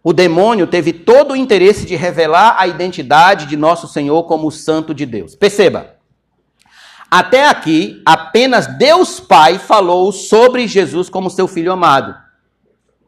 o 0.03 0.13
demônio 0.13 0.67
teve 0.67 0.93
todo 0.93 1.35
o 1.35 1.37
interesse 1.37 1.87
de 1.87 1.95
revelar 1.95 2.57
a 2.59 2.67
identidade 2.67 3.47
de 3.47 3.57
nosso 3.57 3.87
Senhor 3.87 4.25
como 4.25 4.49
o 4.49 4.51
Santo 4.51 4.93
de 4.93 5.07
Deus. 5.07 5.37
Perceba, 5.37 5.99
até 7.09 7.49
aqui, 7.49 8.03
apenas 8.05 8.67
Deus 8.77 9.21
Pai 9.21 9.57
falou 9.57 10.11
sobre 10.11 10.67
Jesus 10.67 11.09
como 11.09 11.31
seu 11.31 11.47
filho 11.47 11.71
amado. 11.71 12.17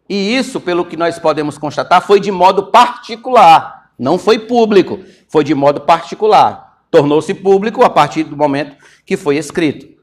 E 0.08 0.36
isso, 0.36 0.60
pelo 0.60 0.84
que 0.84 0.96
nós 0.96 1.18
podemos 1.18 1.58
constatar, 1.58 2.06
foi 2.06 2.20
de 2.20 2.30
modo 2.30 2.70
particular, 2.70 3.90
não 3.98 4.16
foi 4.16 4.38
público, 4.38 5.00
foi 5.28 5.42
de 5.42 5.56
modo 5.56 5.80
particular. 5.80 6.84
Tornou-se 6.88 7.34
público 7.34 7.82
a 7.82 7.90
partir 7.90 8.22
do 8.22 8.36
momento 8.36 8.76
que 9.04 9.16
foi 9.16 9.38
escrito. 9.38 9.93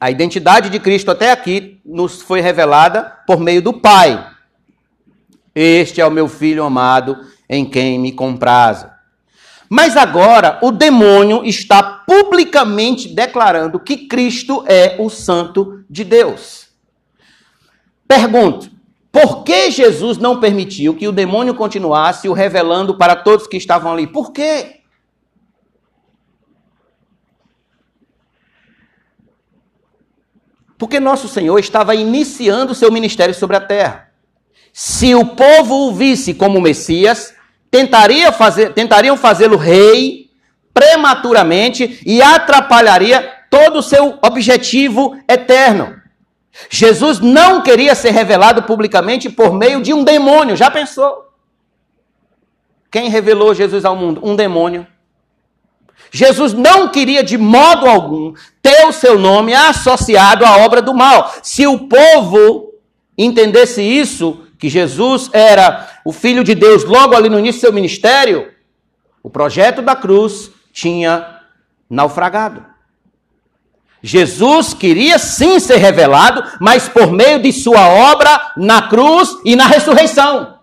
A 0.00 0.10
identidade 0.10 0.68
de 0.68 0.78
Cristo 0.78 1.10
até 1.10 1.32
aqui 1.32 1.80
nos 1.84 2.20
foi 2.20 2.40
revelada 2.40 3.02
por 3.26 3.40
meio 3.40 3.62
do 3.62 3.72
Pai. 3.72 4.26
Este 5.54 6.00
é 6.00 6.06
o 6.06 6.10
meu 6.10 6.28
filho 6.28 6.64
amado, 6.64 7.18
em 7.48 7.64
quem 7.64 7.98
me 7.98 8.12
comprazo. 8.12 8.86
Mas 9.68 9.96
agora 9.96 10.58
o 10.62 10.70
demônio 10.70 11.44
está 11.44 11.82
publicamente 11.82 13.08
declarando 13.08 13.80
que 13.80 14.06
Cristo 14.06 14.64
é 14.66 14.96
o 14.98 15.08
Santo 15.08 15.82
de 15.88 16.04
Deus. 16.04 16.68
Pergunto: 18.06 18.70
por 19.10 19.44
que 19.44 19.70
Jesus 19.70 20.18
não 20.18 20.40
permitiu 20.40 20.94
que 20.94 21.08
o 21.08 21.12
demônio 21.12 21.54
continuasse 21.54 22.28
o 22.28 22.34
revelando 22.34 22.98
para 22.98 23.16
todos 23.16 23.46
que 23.46 23.56
estavam 23.56 23.90
ali? 23.90 24.06
Por 24.06 24.30
quê? 24.30 24.75
Porque 30.78 31.00
nosso 31.00 31.28
Senhor 31.28 31.58
estava 31.58 31.94
iniciando 31.94 32.74
seu 32.74 32.92
ministério 32.92 33.34
sobre 33.34 33.56
a 33.56 33.60
terra. 33.60 34.10
Se 34.72 35.14
o 35.14 35.24
povo 35.24 35.88
o 35.88 35.94
visse 35.94 36.34
como 36.34 36.60
Messias, 36.60 37.34
tentaria 37.70 38.30
fazer, 38.30 38.74
tentariam 38.74 39.16
fazê-lo 39.16 39.56
rei 39.56 40.30
prematuramente 40.74 42.02
e 42.04 42.20
atrapalharia 42.20 43.22
todo 43.50 43.78
o 43.78 43.82
seu 43.82 44.18
objetivo 44.22 45.16
eterno. 45.26 45.96
Jesus 46.68 47.20
não 47.20 47.62
queria 47.62 47.94
ser 47.94 48.10
revelado 48.10 48.62
publicamente 48.62 49.30
por 49.30 49.54
meio 49.54 49.80
de 49.80 49.94
um 49.94 50.04
demônio. 50.04 50.56
Já 50.56 50.70
pensou? 50.70 51.30
Quem 52.90 53.08
revelou 53.08 53.54
Jesus 53.54 53.84
ao 53.84 53.96
mundo? 53.96 54.20
Um 54.22 54.36
demônio. 54.36 54.86
Jesus 56.10 56.52
não 56.52 56.88
queria 56.88 57.22
de 57.22 57.36
modo 57.36 57.86
algum 57.86 58.32
ter 58.62 58.86
o 58.86 58.92
seu 58.92 59.18
nome 59.18 59.54
associado 59.54 60.44
à 60.44 60.58
obra 60.58 60.80
do 60.80 60.94
mal. 60.94 61.32
Se 61.42 61.66
o 61.66 61.80
povo 61.88 62.72
entendesse 63.16 63.82
isso, 63.82 64.42
que 64.58 64.68
Jesus 64.68 65.28
era 65.32 65.88
o 66.04 66.12
Filho 66.12 66.42
de 66.42 66.54
Deus 66.54 66.84
logo 66.84 67.14
ali 67.14 67.28
no 67.28 67.38
início 67.38 67.60
do 67.60 67.64
seu 67.64 67.72
ministério, 67.72 68.50
o 69.22 69.30
projeto 69.30 69.82
da 69.82 69.94
cruz 69.94 70.50
tinha 70.72 71.40
naufragado. 71.88 72.64
Jesus 74.02 74.72
queria 74.72 75.18
sim 75.18 75.58
ser 75.58 75.76
revelado, 75.76 76.44
mas 76.60 76.88
por 76.88 77.10
meio 77.10 77.40
de 77.40 77.52
sua 77.52 77.88
obra 77.88 78.52
na 78.56 78.82
cruz 78.82 79.36
e 79.44 79.56
na 79.56 79.66
ressurreição. 79.66 80.55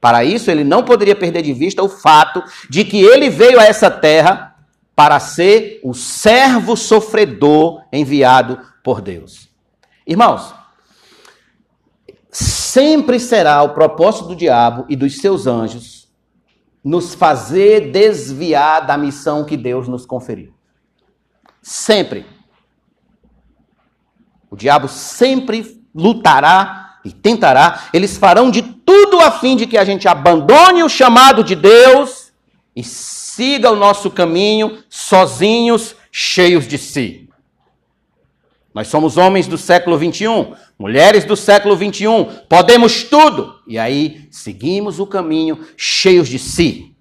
Para 0.00 0.24
isso, 0.24 0.50
ele 0.50 0.64
não 0.64 0.82
poderia 0.82 1.14
perder 1.14 1.42
de 1.42 1.52
vista 1.52 1.82
o 1.82 1.88
fato 1.88 2.42
de 2.68 2.84
que 2.84 3.00
ele 3.00 3.28
veio 3.28 3.60
a 3.60 3.64
essa 3.64 3.90
terra 3.90 4.56
para 4.96 5.20
ser 5.20 5.80
o 5.82 5.92
servo 5.94 6.76
sofredor 6.76 7.84
enviado 7.92 8.58
por 8.82 9.00
Deus. 9.00 9.48
Irmãos, 10.06 10.54
sempre 12.30 13.20
será 13.20 13.62
o 13.62 13.74
propósito 13.74 14.28
do 14.28 14.36
diabo 14.36 14.86
e 14.88 14.96
dos 14.96 15.18
seus 15.18 15.46
anjos 15.46 16.08
nos 16.82 17.14
fazer 17.14 17.90
desviar 17.90 18.86
da 18.86 18.96
missão 18.96 19.44
que 19.44 19.56
Deus 19.56 19.86
nos 19.86 20.06
conferiu. 20.06 20.54
Sempre. 21.62 22.24
O 24.50 24.56
diabo 24.56 24.88
sempre 24.88 25.84
lutará 25.94 26.89
e 27.04 27.12
tentará, 27.12 27.88
eles 27.92 28.16
farão 28.16 28.50
de 28.50 28.62
tudo 28.62 29.20
a 29.20 29.30
fim 29.30 29.56
de 29.56 29.66
que 29.66 29.78
a 29.78 29.84
gente 29.84 30.06
abandone 30.06 30.82
o 30.82 30.88
chamado 30.88 31.42
de 31.42 31.54
Deus 31.54 32.32
e 32.74 32.84
siga 32.84 33.70
o 33.70 33.76
nosso 33.76 34.10
caminho 34.10 34.82
sozinhos, 34.88 35.94
cheios 36.12 36.66
de 36.66 36.76
si. 36.76 37.28
Nós 38.72 38.86
somos 38.88 39.16
homens 39.16 39.48
do 39.48 39.58
século 39.58 39.98
21, 39.98 40.54
mulheres 40.78 41.24
do 41.24 41.36
século 41.36 41.74
21, 41.74 42.24
podemos 42.48 43.02
tudo. 43.02 43.58
E 43.66 43.78
aí 43.78 44.28
seguimos 44.30 45.00
o 45.00 45.06
caminho 45.06 45.66
cheios 45.76 46.28
de 46.28 46.38
si. 46.38 46.94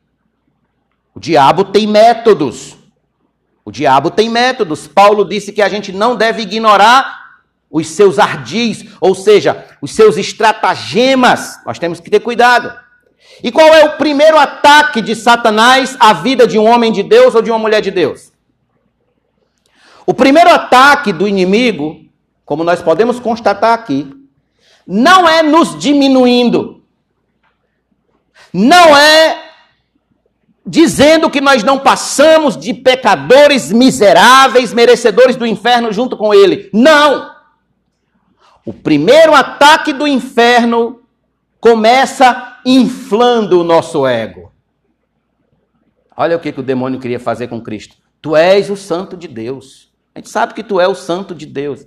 O 1.13 1.19
diabo 1.19 1.63
tem 1.65 1.85
métodos. 1.85 2.75
O 3.63 3.71
diabo 3.71 4.09
tem 4.09 4.29
métodos. 4.29 4.87
Paulo 4.87 5.23
disse 5.23 5.51
que 5.51 5.61
a 5.61 5.69
gente 5.69 5.91
não 5.91 6.15
deve 6.15 6.41
ignorar 6.41 7.18
os 7.69 7.87
seus 7.87 8.17
ardis, 8.17 8.85
ou 8.99 9.13
seja, 9.13 9.65
os 9.81 9.91
seus 9.91 10.17
estratagemas. 10.17 11.59
Nós 11.65 11.77
temos 11.77 11.99
que 11.99 12.09
ter 12.09 12.19
cuidado. 12.19 12.73
E 13.43 13.51
qual 13.51 13.67
é 13.67 13.85
o 13.85 13.97
primeiro 13.97 14.37
ataque 14.37 15.01
de 15.01 15.15
Satanás 15.15 15.95
à 15.99 16.13
vida 16.13 16.47
de 16.47 16.57
um 16.57 16.67
homem 16.67 16.91
de 16.91 17.03
Deus 17.03 17.35
ou 17.35 17.41
de 17.41 17.51
uma 17.51 17.59
mulher 17.59 17.81
de 17.81 17.91
Deus? 17.91 18.31
O 20.05 20.13
primeiro 20.13 20.49
ataque 20.49 21.13
do 21.13 21.27
inimigo, 21.27 22.01
como 22.43 22.63
nós 22.63 22.81
podemos 22.81 23.19
constatar 23.19 23.73
aqui, 23.73 24.11
não 24.85 25.29
é 25.29 25.43
nos 25.43 25.77
diminuindo, 25.77 26.83
não 28.51 28.97
é 28.97 29.49
dizendo 30.65 31.29
que 31.29 31.39
nós 31.39 31.63
não 31.63 31.79
passamos 31.79 32.57
de 32.57 32.73
pecadores 32.73 33.71
miseráveis, 33.71 34.73
merecedores 34.73 35.35
do 35.35 35.45
inferno 35.45 35.93
junto 35.93 36.17
com 36.17 36.33
ele. 36.33 36.69
Não! 36.73 37.38
O 38.65 38.73
primeiro 38.73 39.33
ataque 39.33 39.93
do 39.93 40.07
inferno 40.07 41.01
começa 41.59 42.59
inflando 42.65 43.61
o 43.61 43.63
nosso 43.63 44.05
ego. 44.05 44.51
Olha 46.15 46.35
o 46.35 46.39
que, 46.39 46.51
que 46.51 46.59
o 46.59 46.63
demônio 46.63 46.99
queria 46.99 47.19
fazer 47.19 47.47
com 47.47 47.61
Cristo. 47.61 47.95
Tu 48.21 48.35
és 48.35 48.69
o 48.69 48.75
santo 48.75 49.15
de 49.15 49.27
Deus. 49.27 49.89
A 50.13 50.19
gente 50.19 50.29
sabe 50.29 50.53
que 50.53 50.63
tu 50.63 50.79
é 50.79 50.87
o 50.87 50.95
santo 50.95 51.33
de 51.33 51.45
Deus. 51.45 51.85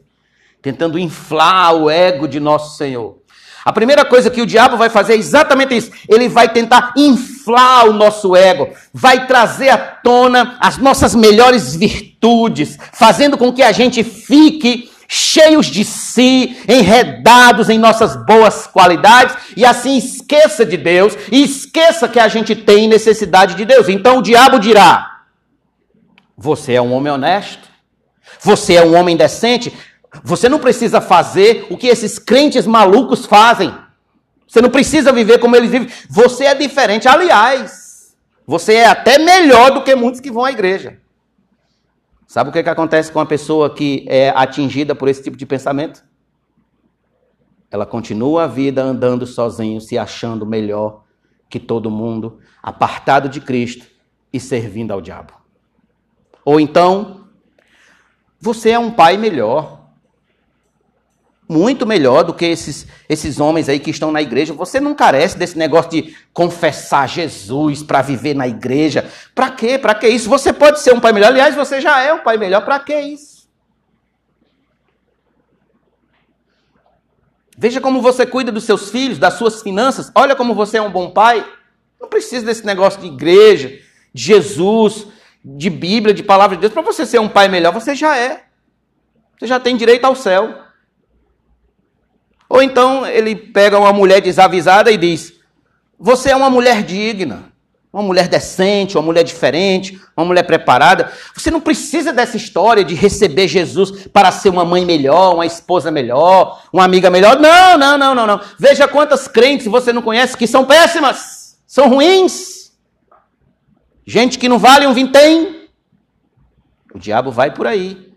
tentando 0.63 0.97
inflar 0.97 1.75
o 1.75 1.91
ego 1.91 2.29
de 2.29 2.39
nosso 2.39 2.77
Senhor. 2.77 3.19
A 3.65 3.73
primeira 3.73 4.05
coisa 4.05 4.31
que 4.31 4.41
o 4.41 4.47
diabo 4.47 4.77
vai 4.77 4.89
fazer 4.89 5.15
é 5.15 5.17
exatamente 5.17 5.77
isso. 5.77 5.91
Ele 6.09 6.29
vai 6.29 6.53
tentar 6.53 6.95
inflar 6.97 7.89
o 7.89 7.93
nosso 7.93 8.37
ego, 8.37 8.69
vai 8.93 9.27
trazer 9.27 9.71
à 9.71 9.77
tona 9.77 10.57
as 10.61 10.79
nossas 10.79 11.17
melhores 11.17 11.75
virtudes, 11.75 12.79
fazendo 12.93 13.37
com 13.37 13.53
que 13.53 13.63
a 13.63 13.73
gente 13.73 14.05
fique 14.05 14.92
cheios 15.15 15.67
de 15.67 15.85
si, 15.85 16.57
enredados 16.67 17.69
em 17.69 17.79
nossas 17.79 18.17
boas 18.25 18.67
qualidades 18.67 19.37
e 19.55 19.63
assim 19.63 19.99
esqueça 19.99 20.65
de 20.65 20.79
Deus 20.79 21.13
e 21.31 21.43
esqueça 21.43 22.09
que 22.09 22.19
a 22.19 22.29
gente 22.29 22.57
tem 22.57 22.89
necessidade 22.89 23.55
de 23.55 23.67
Deus. 23.67 23.91
Então 23.91 24.19
o 24.19 24.23
diabo 24.23 24.59
dirá: 24.59 25.25
Você 26.35 26.73
é 26.73 26.81
um 26.81 26.95
homem 26.95 27.13
honesto, 27.13 27.69
você 28.41 28.77
é 28.77 28.83
um 28.83 28.97
homem 28.97 29.15
decente, 29.15 29.71
você 30.25 30.49
não 30.49 30.59
precisa 30.59 30.99
fazer 30.99 31.67
o 31.69 31.77
que 31.77 31.89
esses 31.89 32.19
crentes 32.19 32.67
malucos 32.67 33.27
fazem. 33.27 33.71
Você 34.49 34.63
não 34.63 34.71
precisa 34.71 35.13
viver 35.13 35.39
como 35.39 35.55
eles 35.55 35.71
vivem. 35.71 35.91
Você 36.09 36.45
é 36.47 36.55
diferente. 36.55 37.07
Aliás, 37.07 38.15
você 38.47 38.77
é 38.77 38.87
até 38.87 39.19
melhor 39.19 39.73
do 39.73 39.85
que 39.85 39.95
muitos 39.95 40.21
que 40.21 40.31
vão 40.31 40.47
à 40.47 40.53
igreja. 40.53 40.99
Sabe 42.33 42.49
o 42.49 42.53
que, 42.55 42.63
que 42.63 42.71
acontece 42.71 43.13
com 43.13 43.19
uma 43.19 43.27
pessoa 43.27 43.69
que 43.69 44.07
é 44.09 44.31
atingida 44.31 44.95
por 44.95 45.07
esse 45.07 45.23
tipo 45.23 45.37
de 45.37 45.45
pensamento? 45.45 46.03
Ela 47.71 47.85
continua 47.85 48.45
a 48.45 48.47
vida 48.47 48.83
andando 48.83 49.27
sozinho, 49.27 49.83
se 49.83 49.99
achando 49.99 50.47
melhor 50.47 51.05
que 51.51 51.61
todo 51.61 51.91
mundo, 51.91 52.39
apartado 52.63 53.29
de 53.29 53.39
Cristo 53.39 53.85
e 54.33 54.41
servindo 54.41 54.93
ao 54.93 55.03
diabo. 55.03 55.35
Ou 56.43 56.59
então, 56.59 57.27
você 58.41 58.71
é 58.71 58.79
um 58.79 58.91
pai 58.91 59.19
melhor 59.19 59.82
muito 61.53 61.87
melhor 61.87 62.25
do 62.25 62.33
que 62.33 62.47
esses, 62.47 62.87
esses 63.09 63.39
homens 63.39 63.69
aí 63.69 63.79
que 63.79 63.91
estão 63.91 64.11
na 64.11 64.23
igreja. 64.23 64.55
Você 64.55 64.81
não 64.81 64.95
carece 64.95 65.37
desse 65.37 65.59
negócio 65.59 65.91
de 65.91 66.17
confessar 66.33 67.07
Jesus 67.07 67.83
para 67.83 68.01
viver 68.01 68.35
na 68.35 68.49
igreja. 68.49 69.09
Para 69.35 69.51
quê? 69.51 69.79
Para 69.79 69.95
que 69.95 70.09
isso? 70.09 70.31
Você 70.31 70.53
pode 70.53 70.81
ser 70.81 70.95
um 70.95 71.01
pai 71.01 71.13
melhor. 71.13 71.29
Aliás, 71.29 71.55
você 71.55 71.81
já 71.81 72.01
é 72.03 72.13
um 72.13 72.21
pai 72.21 72.39
melhor. 72.39 72.65
Para 72.65 72.81
que 72.81 72.99
isso? 72.99 73.43
Veja 77.57 77.81
como 77.81 78.01
você 78.01 78.25
cuida 78.25 78.51
dos 78.51 78.65
seus 78.65 78.91
filhos, 78.91 79.19
das 79.19 79.35
suas 79.35 79.63
finanças. 79.63 80.11
Olha 80.15 80.35
como 80.35 80.55
você 80.55 80.79
é 80.79 80.83
um 80.83 80.91
bom 80.91 81.11
pai. 81.11 81.47
Não 82.01 82.09
precisa 82.09 82.47
desse 82.47 82.67
negócio 82.67 83.01
de 83.01 83.07
igreja, 83.07 83.69
de 84.13 84.23
Jesus, 84.23 85.07
de 85.45 85.71
Bíblia, 85.71 86.15
de 86.15 86.23
palavra 86.23 86.57
de 86.57 86.63
Deus. 86.63 86.73
Para 86.73 86.83
você 86.83 87.05
ser 87.05 87.21
um 87.21 87.29
pai 87.29 87.49
melhor, 87.49 87.73
você 87.73 87.95
já 87.95 88.17
é. 88.17 88.45
Você 89.39 89.47
já 89.47 89.61
tem 89.61 89.77
direito 89.77 90.05
ao 90.05 90.17
céu. 90.17 90.72
Ou 92.53 92.63
então 92.63 93.07
ele 93.07 93.35
pega 93.35 93.79
uma 93.79 93.95
mulher 93.95 94.21
desavisada 94.21 94.91
e 94.91 94.99
diz: 94.99 95.33
Você 95.99 96.29
é 96.29 96.37
uma 96.37 96.51
mulher 96.51 96.83
digna, 96.83 97.51
uma 97.91 98.03
mulher 98.03 98.29
decente, 98.29 98.95
uma 98.95 99.03
mulher 99.03 99.25
diferente, 99.25 99.99
uma 100.15 100.27
mulher 100.27 100.43
preparada. 100.43 101.11
Você 101.35 101.51
não 101.51 101.63
precisa 101.63 102.13
dessa 102.13 102.37
história 102.37 102.85
de 102.85 102.95
receber 102.95 103.49
Jesus 103.49 104.07
para 104.09 104.31
ser 104.31 104.51
uma 104.51 104.67
mãe 104.67 104.85
melhor, 104.85 105.33
uma 105.33 105.47
esposa 105.47 105.91
melhor, 105.91 106.63
uma 106.71 106.85
amiga 106.85 107.09
melhor. 107.09 107.41
Não, 107.41 107.79
não, 107.79 107.97
não, 107.97 108.15
não, 108.15 108.27
não. 108.27 108.41
Veja 108.59 108.87
quantas 108.87 109.27
crentes 109.27 109.67
você 109.67 109.91
não 109.91 110.03
conhece 110.03 110.37
que 110.37 110.47
são 110.47 110.67
péssimas, 110.67 111.59
são 111.67 111.89
ruins. 111.89 112.71
Gente 114.07 114.39
que 114.39 114.47
não 114.47 114.59
vale 114.59 114.87
um 114.87 114.93
vintém. 114.93 115.71
O 116.95 116.99
diabo 116.99 117.31
vai 117.31 117.51
por 117.51 117.67
aí. 117.67 118.13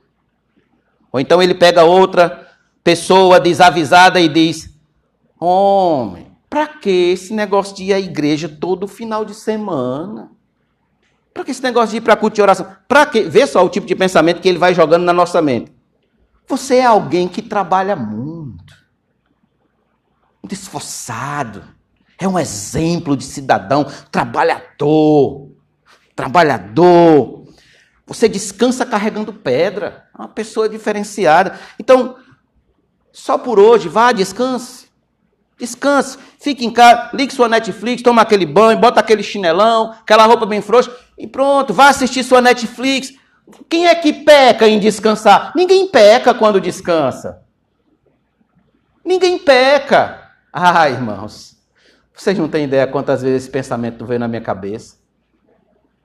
Ou 1.10 1.22
então 1.22 1.42
ele 1.42 1.54
pega 1.54 1.86
outra 1.86 2.45
pessoa 2.86 3.40
desavisada 3.40 4.22
e 4.22 4.30
diz: 4.30 4.70
Homem, 5.38 6.32
para 6.48 6.68
que 6.68 7.12
esse 7.12 7.34
negócio 7.34 7.76
de 7.76 7.86
ir 7.86 7.94
à 7.94 8.00
igreja 8.00 8.48
todo 8.48 8.88
final 8.88 9.26
de 9.26 9.34
semana? 9.34 10.32
Para 11.34 11.44
que 11.44 11.52
esse 11.52 11.64
negócio 11.64 11.90
de 11.90 11.98
ir 11.98 12.02
para 12.02 12.16
culto 12.16 12.36
de 12.36 12.42
oração? 12.42 12.68
Para 12.88 13.08
que? 13.08 13.24
Vê 13.24 13.46
só 13.46 13.66
o 13.66 13.70
tipo 13.70 13.88
de 13.88 13.96
pensamento 13.96 14.40
que 14.40 14.48
ele 14.48 14.60
vai 14.60 14.74
jogando 14.74 15.04
na 15.04 15.12
nossa 15.12 15.42
mente. 15.42 15.74
Você 16.48 16.76
é 16.76 16.86
alguém 16.86 17.28
que 17.28 17.42
trabalha 17.42 17.96
muito, 17.96 18.74
muito 20.42 20.54
esforçado, 20.54 21.64
é 22.20 22.28
um 22.28 22.38
exemplo 22.38 23.18
de 23.18 23.24
cidadão, 23.24 23.86
trabalhador, 24.12 25.50
trabalhador. 26.16 27.44
Você 28.06 28.30
descansa 28.30 28.86
carregando 28.86 29.34
pedra, 29.34 30.08
é 30.14 30.22
uma 30.22 30.30
pessoa 30.30 30.70
diferenciada. 30.70 31.60
Então, 31.80 32.16
só 33.16 33.38
por 33.38 33.58
hoje, 33.58 33.88
vá, 33.88 34.12
descanse. 34.12 34.90
Descanse, 35.58 36.18
fique 36.38 36.66
em 36.66 36.70
casa, 36.70 37.12
ligue 37.14 37.34
sua 37.34 37.48
Netflix, 37.48 38.02
toma 38.02 38.22
aquele 38.22 38.46
banho, 38.46 38.78
bota 38.78 39.00
aquele 39.00 39.24
chinelão, 39.24 39.92
aquela 39.92 40.26
roupa 40.26 40.46
bem 40.46 40.62
frouxa 40.62 40.94
e 41.18 41.26
pronto, 41.26 41.74
vá 41.74 41.88
assistir 41.88 42.26
sua 42.26 42.42
Netflix. 42.42 43.14
Quem 43.70 43.88
é 43.88 43.96
que 43.96 44.12
peca 44.12 44.68
em 44.68 44.80
descansar? 44.80 45.54
Ninguém 45.56 45.88
peca 45.88 46.34
quando 46.34 46.60
descansa. 46.60 47.42
Ninguém 49.04 49.40
peca. 49.40 50.34
Ah, 50.52 50.90
irmãos, 50.90 51.56
vocês 52.14 52.38
não 52.38 52.50
têm 52.50 52.66
ideia 52.66 52.86
quantas 52.86 53.22
vezes 53.22 53.44
esse 53.44 53.50
pensamento 53.50 54.06
veio 54.06 54.20
na 54.20 54.28
minha 54.28 54.42
cabeça. 54.42 54.98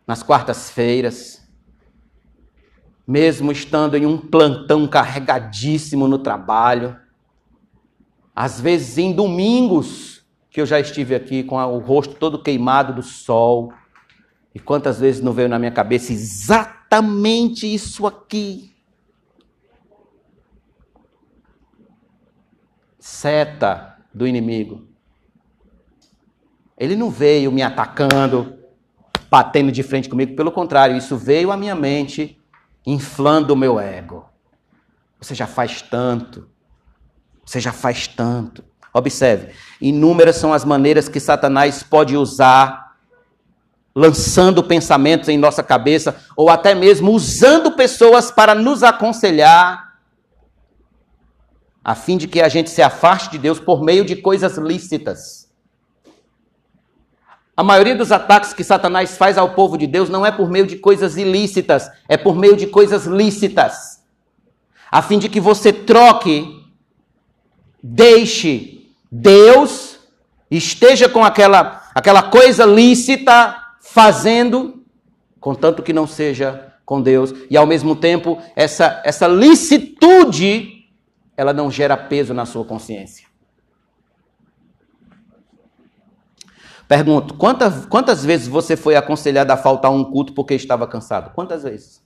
Nas 0.06 0.22
quartas-feiras, 0.22 1.39
mesmo 3.06 3.50
estando 3.50 3.96
em 3.96 4.06
um 4.06 4.18
plantão 4.18 4.86
carregadíssimo 4.86 6.06
no 6.06 6.18
trabalho, 6.18 6.96
às 8.34 8.60
vezes 8.60 8.98
em 8.98 9.12
domingos, 9.12 10.24
que 10.50 10.60
eu 10.60 10.66
já 10.66 10.80
estive 10.80 11.14
aqui 11.14 11.42
com 11.42 11.56
o 11.56 11.78
rosto 11.78 12.14
todo 12.14 12.42
queimado 12.42 12.94
do 12.94 13.02
sol, 13.02 13.72
e 14.54 14.58
quantas 14.58 14.98
vezes 14.98 15.22
não 15.22 15.32
veio 15.32 15.48
na 15.48 15.58
minha 15.58 15.70
cabeça 15.70 16.12
exatamente 16.12 17.72
isso 17.72 18.06
aqui? 18.06 18.74
Seta 22.98 23.96
do 24.12 24.26
inimigo. 24.26 24.88
Ele 26.76 26.96
não 26.96 27.10
veio 27.10 27.52
me 27.52 27.62
atacando, 27.62 28.58
batendo 29.30 29.70
de 29.70 29.82
frente 29.82 30.08
comigo, 30.08 30.34
pelo 30.34 30.50
contrário, 30.50 30.96
isso 30.96 31.16
veio 31.16 31.52
à 31.52 31.56
minha 31.56 31.74
mente 31.74 32.39
inflando 32.86 33.54
o 33.54 33.56
meu 33.56 33.78
ego. 33.78 34.28
Você 35.20 35.34
já 35.34 35.46
faz 35.46 35.82
tanto. 35.82 36.48
Você 37.44 37.60
já 37.60 37.72
faz 37.72 38.06
tanto. 38.06 38.64
Observe, 38.92 39.52
inúmeras 39.80 40.36
são 40.36 40.52
as 40.52 40.64
maneiras 40.64 41.08
que 41.08 41.20
Satanás 41.20 41.82
pode 41.82 42.16
usar, 42.16 42.96
lançando 43.94 44.64
pensamentos 44.64 45.28
em 45.28 45.38
nossa 45.38 45.62
cabeça, 45.62 46.16
ou 46.36 46.50
até 46.50 46.74
mesmo 46.74 47.12
usando 47.12 47.72
pessoas 47.72 48.30
para 48.32 48.54
nos 48.54 48.82
aconselhar, 48.82 49.90
a 51.84 51.94
fim 51.94 52.16
de 52.16 52.26
que 52.26 52.40
a 52.40 52.48
gente 52.48 52.68
se 52.68 52.82
afaste 52.82 53.30
de 53.30 53.38
Deus 53.38 53.60
por 53.60 53.82
meio 53.82 54.04
de 54.04 54.16
coisas 54.16 54.58
lícitas. 54.58 55.39
A 57.60 57.62
maioria 57.62 57.94
dos 57.94 58.10
ataques 58.10 58.54
que 58.54 58.64
Satanás 58.64 59.18
faz 59.18 59.36
ao 59.36 59.50
povo 59.50 59.76
de 59.76 59.86
Deus 59.86 60.08
não 60.08 60.24
é 60.24 60.32
por 60.32 60.48
meio 60.48 60.66
de 60.66 60.78
coisas 60.78 61.18
ilícitas, 61.18 61.90
é 62.08 62.16
por 62.16 62.34
meio 62.34 62.56
de 62.56 62.66
coisas 62.66 63.04
lícitas. 63.04 64.02
A 64.90 65.02
fim 65.02 65.18
de 65.18 65.28
que 65.28 65.38
você 65.38 65.70
troque, 65.70 66.58
deixe 67.82 68.90
Deus, 69.12 69.98
esteja 70.50 71.06
com 71.06 71.22
aquela, 71.22 71.86
aquela 71.94 72.22
coisa 72.22 72.64
lícita 72.64 73.54
fazendo, 73.78 74.82
contanto 75.38 75.82
que 75.82 75.92
não 75.92 76.06
seja 76.06 76.72
com 76.86 77.02
Deus, 77.02 77.34
e 77.50 77.58
ao 77.58 77.66
mesmo 77.66 77.94
tempo 77.94 78.38
essa, 78.56 79.02
essa 79.04 79.26
licitude, 79.28 80.86
ela 81.36 81.52
não 81.52 81.70
gera 81.70 81.94
peso 81.94 82.32
na 82.32 82.46
sua 82.46 82.64
consciência. 82.64 83.29
Pergunto, 86.90 87.34
quantas, 87.34 87.86
quantas 87.86 88.24
vezes 88.24 88.48
você 88.48 88.76
foi 88.76 88.96
aconselhado 88.96 89.52
a 89.52 89.56
faltar 89.56 89.92
um 89.92 90.02
culto 90.02 90.32
porque 90.32 90.54
estava 90.54 90.88
cansado? 90.88 91.30
Quantas 91.32 91.62
vezes? 91.62 92.02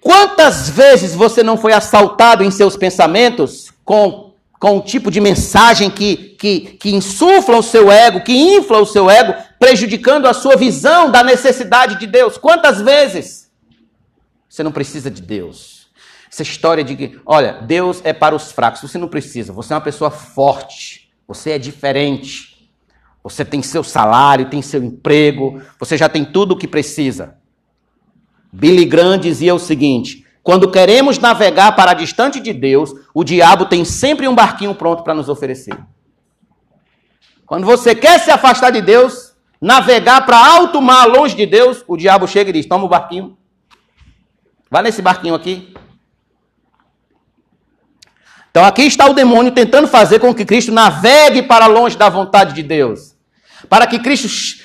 Quantas 0.00 0.70
vezes 0.70 1.12
você 1.12 1.42
não 1.42 1.56
foi 1.56 1.72
assaltado 1.72 2.44
em 2.44 2.50
seus 2.52 2.76
pensamentos 2.76 3.72
com, 3.84 4.32
com 4.60 4.76
um 4.76 4.80
tipo 4.80 5.10
de 5.10 5.20
mensagem 5.20 5.90
que, 5.90 6.36
que, 6.38 6.60
que 6.60 6.94
insufla 6.94 7.56
o 7.56 7.64
seu 7.64 7.90
ego, 7.90 8.22
que 8.22 8.32
infla 8.32 8.78
o 8.78 8.86
seu 8.86 9.10
ego, 9.10 9.34
prejudicando 9.58 10.26
a 10.26 10.32
sua 10.32 10.54
visão 10.54 11.10
da 11.10 11.24
necessidade 11.24 11.98
de 11.98 12.06
Deus? 12.06 12.38
Quantas 12.38 12.80
vezes? 12.80 13.50
Você 14.48 14.62
não 14.62 14.70
precisa 14.70 15.10
de 15.10 15.20
Deus. 15.20 15.88
Essa 16.30 16.42
história 16.42 16.84
de 16.84 16.94
que, 16.94 17.20
olha, 17.26 17.54
Deus 17.54 18.00
é 18.04 18.12
para 18.12 18.36
os 18.36 18.52
fracos. 18.52 18.82
Você 18.82 18.98
não 18.98 19.08
precisa. 19.08 19.52
Você 19.52 19.72
é 19.72 19.76
uma 19.76 19.82
pessoa 19.82 20.12
forte. 20.12 21.05
Você 21.26 21.50
é 21.50 21.58
diferente. 21.58 22.56
Você 23.22 23.44
tem 23.44 23.60
seu 23.60 23.82
salário, 23.82 24.48
tem 24.48 24.62
seu 24.62 24.82
emprego, 24.84 25.60
você 25.80 25.96
já 25.96 26.08
tem 26.08 26.24
tudo 26.24 26.52
o 26.52 26.56
que 26.56 26.68
precisa. 26.68 27.36
Billy 28.52 28.84
Graham 28.84 29.18
dizia 29.18 29.52
o 29.52 29.58
seguinte: 29.58 30.24
Quando 30.44 30.70
queremos 30.70 31.18
navegar 31.18 31.74
para 31.74 31.92
distante 31.92 32.38
de 32.38 32.52
Deus, 32.52 32.92
o 33.12 33.24
diabo 33.24 33.66
tem 33.66 33.84
sempre 33.84 34.28
um 34.28 34.34
barquinho 34.34 34.76
pronto 34.76 35.02
para 35.02 35.12
nos 35.12 35.28
oferecer. 35.28 35.76
Quando 37.44 37.66
você 37.66 37.96
quer 37.96 38.20
se 38.20 38.30
afastar 38.30 38.70
de 38.70 38.80
Deus, 38.80 39.34
navegar 39.60 40.24
para 40.24 40.38
alto 40.38 40.80
mar, 40.80 41.06
longe 41.06 41.34
de 41.34 41.46
Deus, 41.46 41.82
o 41.88 41.96
diabo 41.96 42.28
chega 42.28 42.50
e 42.50 42.52
diz: 42.52 42.66
toma 42.66 42.84
o 42.84 42.88
barquinho. 42.88 43.36
Vá 44.70 44.82
nesse 44.82 45.02
barquinho 45.02 45.34
aqui. 45.34 45.74
Então 48.56 48.64
aqui 48.64 48.84
está 48.84 49.04
o 49.04 49.12
demônio 49.12 49.52
tentando 49.52 49.86
fazer 49.86 50.18
com 50.18 50.34
que 50.34 50.42
Cristo 50.42 50.72
navegue 50.72 51.42
para 51.42 51.66
longe 51.66 51.94
da 51.94 52.08
vontade 52.08 52.54
de 52.54 52.62
Deus. 52.62 53.14
Para 53.68 53.86
que 53.86 53.98
Cristo 53.98 54.64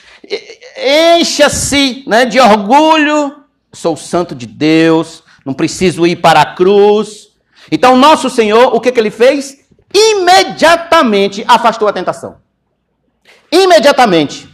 encha-se 0.81 2.05
né, 2.07 2.23
de 2.23 2.39
orgulho. 2.39 3.43
Sou 3.73 3.97
santo 3.97 4.33
de 4.33 4.45
Deus, 4.45 5.23
não 5.45 5.53
preciso 5.53 6.07
ir 6.07 6.15
para 6.15 6.39
a 6.39 6.55
cruz. 6.55 7.31
Então, 7.69 7.97
nosso 7.97 8.29
Senhor, 8.29 8.73
o 8.73 8.79
que, 8.79 8.93
que 8.93 8.99
ele 9.01 9.11
fez? 9.11 9.57
Imediatamente 9.93 11.43
afastou 11.45 11.85
a 11.85 11.91
tentação. 11.91 12.37
Imediatamente. 13.51 14.47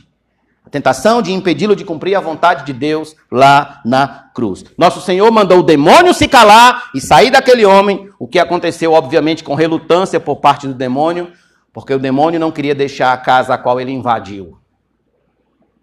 A 0.68 0.70
tentação 0.70 1.22
de 1.22 1.32
impedi-lo 1.32 1.78
de 1.78 1.86
cumprir 1.86 2.14
a 2.14 2.20
vontade 2.20 2.66
de 2.66 2.74
Deus 2.74 3.16
lá 3.32 3.82
na 3.86 4.30
cruz. 4.36 4.66
Nosso 4.78 5.00
Senhor 5.00 5.32
mandou 5.32 5.60
o 5.60 5.64
demônio 5.64 6.14
se 6.14 6.28
calar 6.28 6.90
e 6.94 7.00
sair 7.00 7.32
daquele 7.32 7.64
homem, 7.66 8.10
o 8.20 8.28
que 8.28 8.38
aconteceu, 8.38 8.92
obviamente, 8.92 9.46
com 9.46 9.56
relutância 9.56 10.20
por 10.20 10.36
parte 10.36 10.68
do 10.68 10.74
demônio, 10.74 11.32
porque 11.72 11.94
o 11.94 11.98
demônio 11.98 12.38
não 12.38 12.52
queria 12.52 12.76
deixar 12.76 13.14
a 13.14 13.18
casa 13.18 13.54
a 13.54 13.58
qual 13.58 13.80
ele 13.80 13.94
invadiu. 13.94 14.58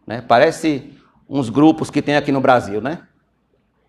Né? 0.06 0.20
Parece 0.20 0.92
uns 1.26 1.48
grupos 1.48 1.88
que 1.88 2.02
tem 2.02 2.16
aqui 2.16 2.30
no 2.30 2.42
Brasil, 2.42 2.82
né? 2.82 3.04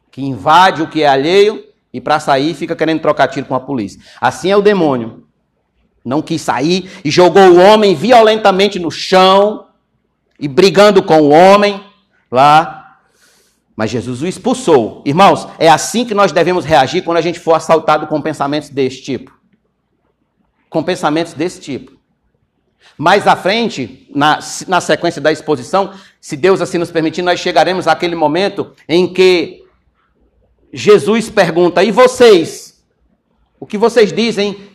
Que 0.10 0.24
invade 0.24 0.82
o 0.82 0.88
que 0.88 1.04
é 1.04 1.10
alheio 1.10 1.62
e 1.92 2.00
para 2.00 2.22
sair 2.22 2.54
fica 2.54 2.74
querendo 2.74 3.02
trocar 3.02 3.28
tiro 3.28 3.48
com 3.48 3.56
a 3.56 3.60
polícia. 3.60 4.00
Assim 4.22 4.50
é 4.50 4.56
o 4.56 4.62
demônio. 4.62 5.28
Não 6.06 6.22
quis 6.22 6.42
sair 6.42 6.90
e 7.04 7.12
jogou 7.12 7.50
o 7.50 7.58
homem 7.58 7.94
violentamente 7.94 8.80
no 8.80 8.90
chão 8.90 9.66
e 10.40 10.48
brigando 10.48 11.04
com 11.04 11.22
o 11.22 11.30
homem 11.30 11.84
lá. 12.32 13.00
Mas 13.76 13.92
Jesus 13.92 14.22
o 14.22 14.28
expulsou. 14.28 15.02
Irmãos, 15.06 15.48
é 15.60 15.70
assim 15.70 16.06
que 16.06 16.14
nós 16.14 16.32
devemos 16.32 16.64
reagir 16.64 17.04
quando 17.04 17.18
a 17.18 17.22
gente 17.22 17.40
for 17.40 17.54
assaltado 17.54 18.08
com 18.08 18.22
pensamentos 18.22 18.70
desse 18.70 19.02
tipo. 19.02 19.34
Com 20.70 20.82
pensamentos 20.82 21.34
desse 21.34 21.60
tipo. 21.60 21.96
Mais 22.98 23.28
à 23.28 23.36
frente, 23.36 24.10
na, 24.16 24.40
na 24.68 24.80
sequência 24.80 25.22
da 25.22 25.32
exposição, 25.32 25.94
se 26.22 26.38
Deus 26.38 26.62
assim 26.62 26.78
nos 26.78 26.92
permitir, 26.92 27.22
nós 27.22 27.40
chegaremos 27.40 27.88
àquele 27.88 28.16
momento 28.16 28.74
em 28.88 29.12
que 29.12 29.66
Jesus 30.72 31.30
pergunta: 31.30 31.84
E 31.84 31.92
vocês? 31.92 32.84
O 33.60 33.66
que 33.66 33.78
vocês 33.78 34.14
dizem 34.14 34.70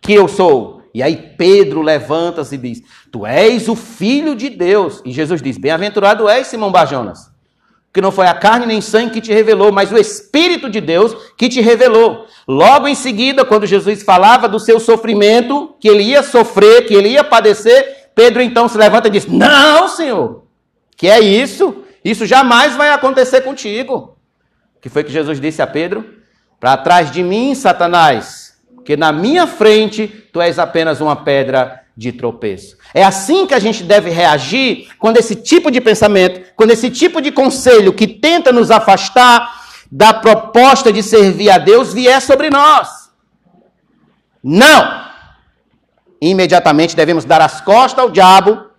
que 0.00 0.12
eu 0.12 0.28
sou? 0.28 0.81
E 0.94 1.02
aí 1.02 1.34
Pedro 1.36 1.82
levanta-se 1.82 2.54
e 2.54 2.58
diz: 2.58 2.82
Tu 3.10 3.26
és 3.26 3.68
o 3.68 3.74
filho 3.74 4.34
de 4.34 4.48
Deus. 4.50 5.00
E 5.04 5.12
Jesus 5.12 5.40
diz: 5.40 5.56
Bem-aventurado 5.58 6.28
és, 6.28 6.46
Simão 6.46 6.70
Bajonas 6.70 7.32
que 7.92 8.00
não 8.00 8.10
foi 8.10 8.26
a 8.26 8.34
carne 8.34 8.64
nem 8.64 8.80
sangue 8.80 9.12
que 9.12 9.20
te 9.20 9.32
revelou, 9.32 9.70
mas 9.70 9.92
o 9.92 9.98
Espírito 9.98 10.70
de 10.70 10.80
Deus 10.80 11.14
que 11.36 11.48
te 11.48 11.60
revelou. 11.60 12.26
Logo 12.48 12.88
em 12.88 12.94
seguida, 12.94 13.44
quando 13.44 13.66
Jesus 13.66 14.02
falava 14.02 14.48
do 14.48 14.58
seu 14.58 14.80
sofrimento, 14.80 15.76
que 15.78 15.88
ele 15.88 16.02
ia 16.02 16.22
sofrer, 16.22 16.86
que 16.86 16.94
ele 16.94 17.10
ia 17.10 17.22
padecer, 17.22 18.10
Pedro 18.14 18.40
então 18.40 18.66
se 18.66 18.78
levanta 18.78 19.08
e 19.08 19.10
diz: 19.10 19.26
Não, 19.26 19.88
Senhor, 19.88 20.44
que 20.96 21.06
é 21.06 21.20
isso? 21.20 21.84
Isso 22.02 22.24
jamais 22.24 22.74
vai 22.74 22.90
acontecer 22.90 23.42
contigo. 23.42 24.16
Que 24.80 24.88
foi 24.88 25.04
que 25.04 25.12
Jesus 25.12 25.38
disse 25.38 25.60
a 25.60 25.66
Pedro? 25.66 26.04
Para 26.58 26.78
trás 26.78 27.10
de 27.10 27.22
mim, 27.22 27.54
Satanás, 27.54 28.41
que 28.84 28.96
na 28.96 29.12
minha 29.12 29.46
frente 29.46 30.08
tu 30.32 30.40
és 30.40 30.58
apenas 30.58 31.00
uma 31.00 31.16
pedra 31.16 31.82
de 31.96 32.12
tropeço. 32.12 32.76
É 32.94 33.04
assim 33.04 33.46
que 33.46 33.54
a 33.54 33.58
gente 33.58 33.82
deve 33.82 34.10
reagir 34.10 34.88
quando 34.98 35.18
esse 35.18 35.36
tipo 35.36 35.70
de 35.70 35.80
pensamento, 35.80 36.52
quando 36.56 36.70
esse 36.70 36.90
tipo 36.90 37.20
de 37.20 37.30
conselho 37.30 37.92
que 37.92 38.06
tenta 38.06 38.52
nos 38.52 38.70
afastar 38.70 39.62
da 39.90 40.14
proposta 40.14 40.92
de 40.92 41.02
servir 41.02 41.50
a 41.50 41.58
Deus 41.58 41.92
vier 41.92 42.20
sobre 42.22 42.48
nós. 42.48 43.10
Não! 44.42 45.02
Imediatamente 46.20 46.96
devemos 46.96 47.24
dar 47.24 47.42
as 47.42 47.60
costas 47.60 48.02
ao 48.02 48.10
diabo 48.10 48.70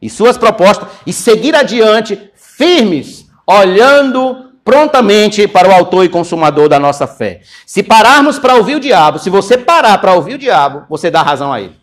e 0.00 0.08
suas 0.08 0.38
propostas 0.38 0.88
e 1.06 1.12
seguir 1.12 1.54
adiante, 1.54 2.30
firmes, 2.34 3.26
olhando 3.46 4.45
prontamente 4.66 5.46
para 5.46 5.68
o 5.68 5.72
autor 5.72 6.04
e 6.04 6.08
consumador 6.08 6.68
da 6.68 6.80
nossa 6.80 7.06
fé. 7.06 7.40
Se 7.64 7.84
pararmos 7.84 8.36
para 8.36 8.56
ouvir 8.56 8.74
o 8.74 8.80
diabo, 8.80 9.20
se 9.20 9.30
você 9.30 9.56
parar 9.56 9.96
para 9.98 10.12
ouvir 10.12 10.34
o 10.34 10.38
diabo, 10.38 10.84
você 10.88 11.08
dá 11.08 11.22
razão 11.22 11.52
a 11.52 11.60
ele. 11.60 11.78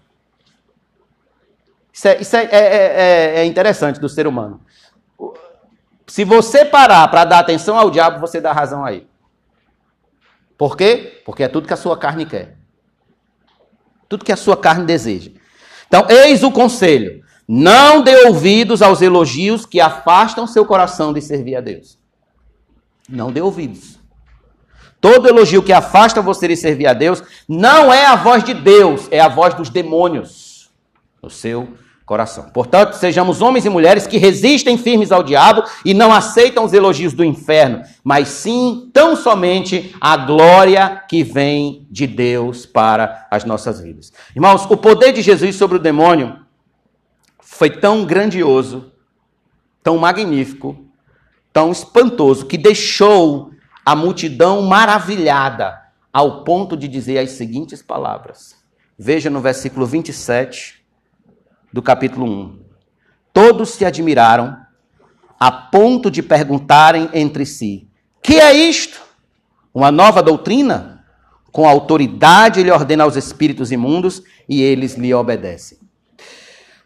Isso, 1.93 2.07
é, 2.09 2.21
isso 2.21 2.36
é, 2.36 2.43
é, 2.43 2.57
é, 2.57 3.36
é 3.38 3.45
interessante 3.45 4.01
do 4.01 4.09
ser 4.09 4.27
humano. 4.27 4.59
Se 6.05 6.25
você 6.25 6.65
parar 6.65 7.07
para 7.07 7.23
dar 7.23 7.39
atenção 7.39 7.77
ao 7.77 7.89
diabo, 7.89 8.19
você 8.19 8.41
dá 8.41 8.51
razão 8.51 8.84
a 8.84 8.91
ele. 8.91 9.07
Por 10.57 10.75
quê? 10.75 11.21
Porque 11.25 11.43
é 11.43 11.47
tudo 11.47 11.67
que 11.67 11.73
a 11.73 11.77
sua 11.77 11.97
carne 11.97 12.25
quer. 12.25 12.57
Tudo 14.09 14.25
que 14.25 14.31
a 14.34 14.38
sua 14.38 14.57
carne 14.57 14.86
deseja. 14.86 15.31
Então, 15.88 16.05
eis 16.09 16.43
o 16.43 16.51
conselho: 16.51 17.23
não 17.47 18.01
dê 18.01 18.25
ouvidos 18.25 18.81
aos 18.81 19.01
elogios 19.01 19.65
que 19.65 19.79
afastam 19.79 20.45
seu 20.45 20.65
coração 20.65 21.13
de 21.13 21.21
servir 21.21 21.55
a 21.55 21.61
Deus. 21.61 22.03
Não 23.10 23.32
dê 23.32 23.41
ouvidos. 23.41 23.99
Todo 24.99 25.28
elogio 25.28 25.62
que 25.62 25.74
afasta 25.74 26.22
você 26.22 26.47
de 26.47 26.56
servir 26.56 26.88
a 26.88 26.93
Deus 26.93 27.22
não 27.47 27.91
é 27.91 28.06
a 28.06 28.16
voz 28.16 28.43
de 28.43 28.54
Deus, 28.54 29.08
é 29.12 29.20
a 29.20 29.28
voz 29.28 29.54
dos 29.54 29.70
demônios 29.70 30.72
no 31.22 31.30
seu 31.30 31.74
coração. 32.06 32.49
Portanto, 32.54 32.93
sejamos 32.93 33.41
homens 33.41 33.66
e 33.66 33.70
mulheres 33.70 34.08
que 34.08 34.18
resistem 34.18 34.78
firmes 34.78 35.12
ao 35.12 35.24
diabo 35.24 35.64
e 35.84 35.93
não 35.93 36.14
aceitam 36.14 36.64
os 36.64 36.74
elogios 36.74 37.14
do 37.14 37.24
inferno, 37.24 37.82
mas 38.04 38.30
sim 38.30 38.89
tão 38.93 39.16
somente 39.16 39.95
a 39.99 40.16
glória 40.18 41.04
que 41.10 41.24
vem 41.24 41.88
de 41.89 42.08
Deus 42.08 42.66
para 42.66 43.28
as 43.30 43.43
nossas 43.43 43.82
vidas. 43.82 44.12
Irmãos, 44.36 44.66
o 44.70 44.78
poder 44.78 45.12
de 45.12 45.22
Jesus 45.22 45.56
sobre 45.56 45.78
o 45.78 45.82
demônio 45.82 46.38
foi 47.39 47.70
tão 47.70 48.06
grandioso, 48.06 48.91
tão 49.82 49.97
magnífico, 49.97 50.86
tão 51.54 51.72
espantoso, 51.72 52.47
que 52.47 52.58
deixou 52.58 53.51
a 53.86 53.95
multidão 53.95 54.64
maravilhada, 54.64 55.82
ao 56.12 56.43
ponto 56.43 56.76
de 56.76 56.88
dizer 56.88 57.20
as 57.20 57.32
seguintes 57.32 57.82
palavras. 57.82 58.56
Veja 58.97 59.30
no 59.30 59.39
versículo 59.39 59.86
27 59.86 60.84
do 61.72 61.82
capítulo 61.82 62.26
1. 62.26 62.60
Todos 63.32 63.70
se 63.70 63.86
admiraram 63.86 64.58
a 65.39 65.51
ponto 65.51 66.12
de 66.12 66.22
perguntarem 66.22 67.10
entre 67.14 67.45
si: 67.45 67.88
Que 68.22 68.39
é 68.39 68.54
isto? 68.54 69.01
Uma 69.74 69.91
nova 69.91 70.22
doutrina? 70.22 71.04
Com 71.51 71.68
autoridade 71.68 72.60
ele 72.60 72.72
ordena 72.72 73.04
aos 73.04 73.16
espíritos 73.16 73.72
imundos 73.72 74.24
e 74.47 74.62
eles 74.62 74.95
lhe 74.95 75.14
obedecem. 75.14 75.82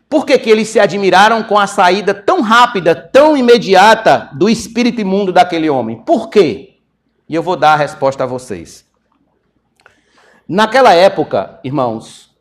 Por 0.10 0.26
que, 0.26 0.38
que 0.38 0.50
eles 0.50 0.70
se 0.70 0.80
admiraram 0.80 1.44
com 1.44 1.60
a 1.60 1.68
saída 1.68 2.14
tão 2.14 2.42
rápida, 2.42 2.96
tão 2.96 3.36
imediata 3.36 4.30
do 4.34 4.50
espírito 4.50 5.02
imundo 5.02 5.34
daquele 5.34 5.70
homem? 5.70 5.98
Por 5.98 6.30
quê? 6.30 6.78
E 7.28 7.36
eu 7.36 7.44
vou 7.44 7.58
dar 7.58 7.74
a 7.74 7.78
resposta 7.78 8.24
a 8.24 8.28
vocês. 8.28 8.86
Naquela 10.48 10.94
época, 10.94 11.60
irmãos, 11.62 12.34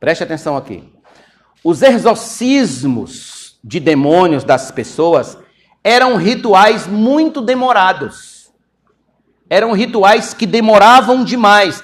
preste 0.00 0.24
atenção 0.24 0.56
aqui. 0.56 0.92
Os 1.62 1.82
exorcismos 1.82 3.58
de 3.62 3.78
demônios 3.78 4.42
das 4.42 4.72
pessoas 4.72 5.38
eram 5.84 6.16
rituais 6.16 6.88
muito 6.88 7.40
demorados. 7.40 8.50
Eram 9.48 9.72
rituais 9.72 10.34
que 10.34 10.46
demoravam 10.46 11.22
demais. 11.22 11.82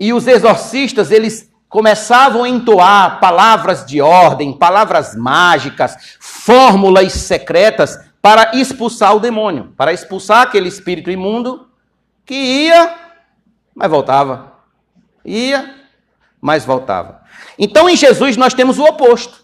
E 0.00 0.14
os 0.14 0.26
exorcistas, 0.26 1.10
eles 1.10 1.51
começavam 1.72 2.44
a 2.44 2.48
entoar 2.50 3.18
palavras 3.18 3.86
de 3.86 3.98
ordem, 4.02 4.52
palavras 4.52 5.16
mágicas, 5.16 5.96
fórmulas 6.20 7.14
secretas 7.14 7.98
para 8.20 8.54
expulsar 8.54 9.16
o 9.16 9.20
demônio, 9.20 9.72
para 9.74 9.90
expulsar 9.90 10.42
aquele 10.42 10.68
espírito 10.68 11.10
imundo 11.10 11.66
que 12.26 12.34
ia, 12.34 12.94
mas 13.74 13.90
voltava. 13.90 14.52
Ia, 15.24 15.74
mas 16.42 16.66
voltava. 16.66 17.22
Então 17.58 17.88
em 17.88 17.96
Jesus 17.96 18.36
nós 18.36 18.52
temos 18.52 18.78
o 18.78 18.84
oposto. 18.84 19.42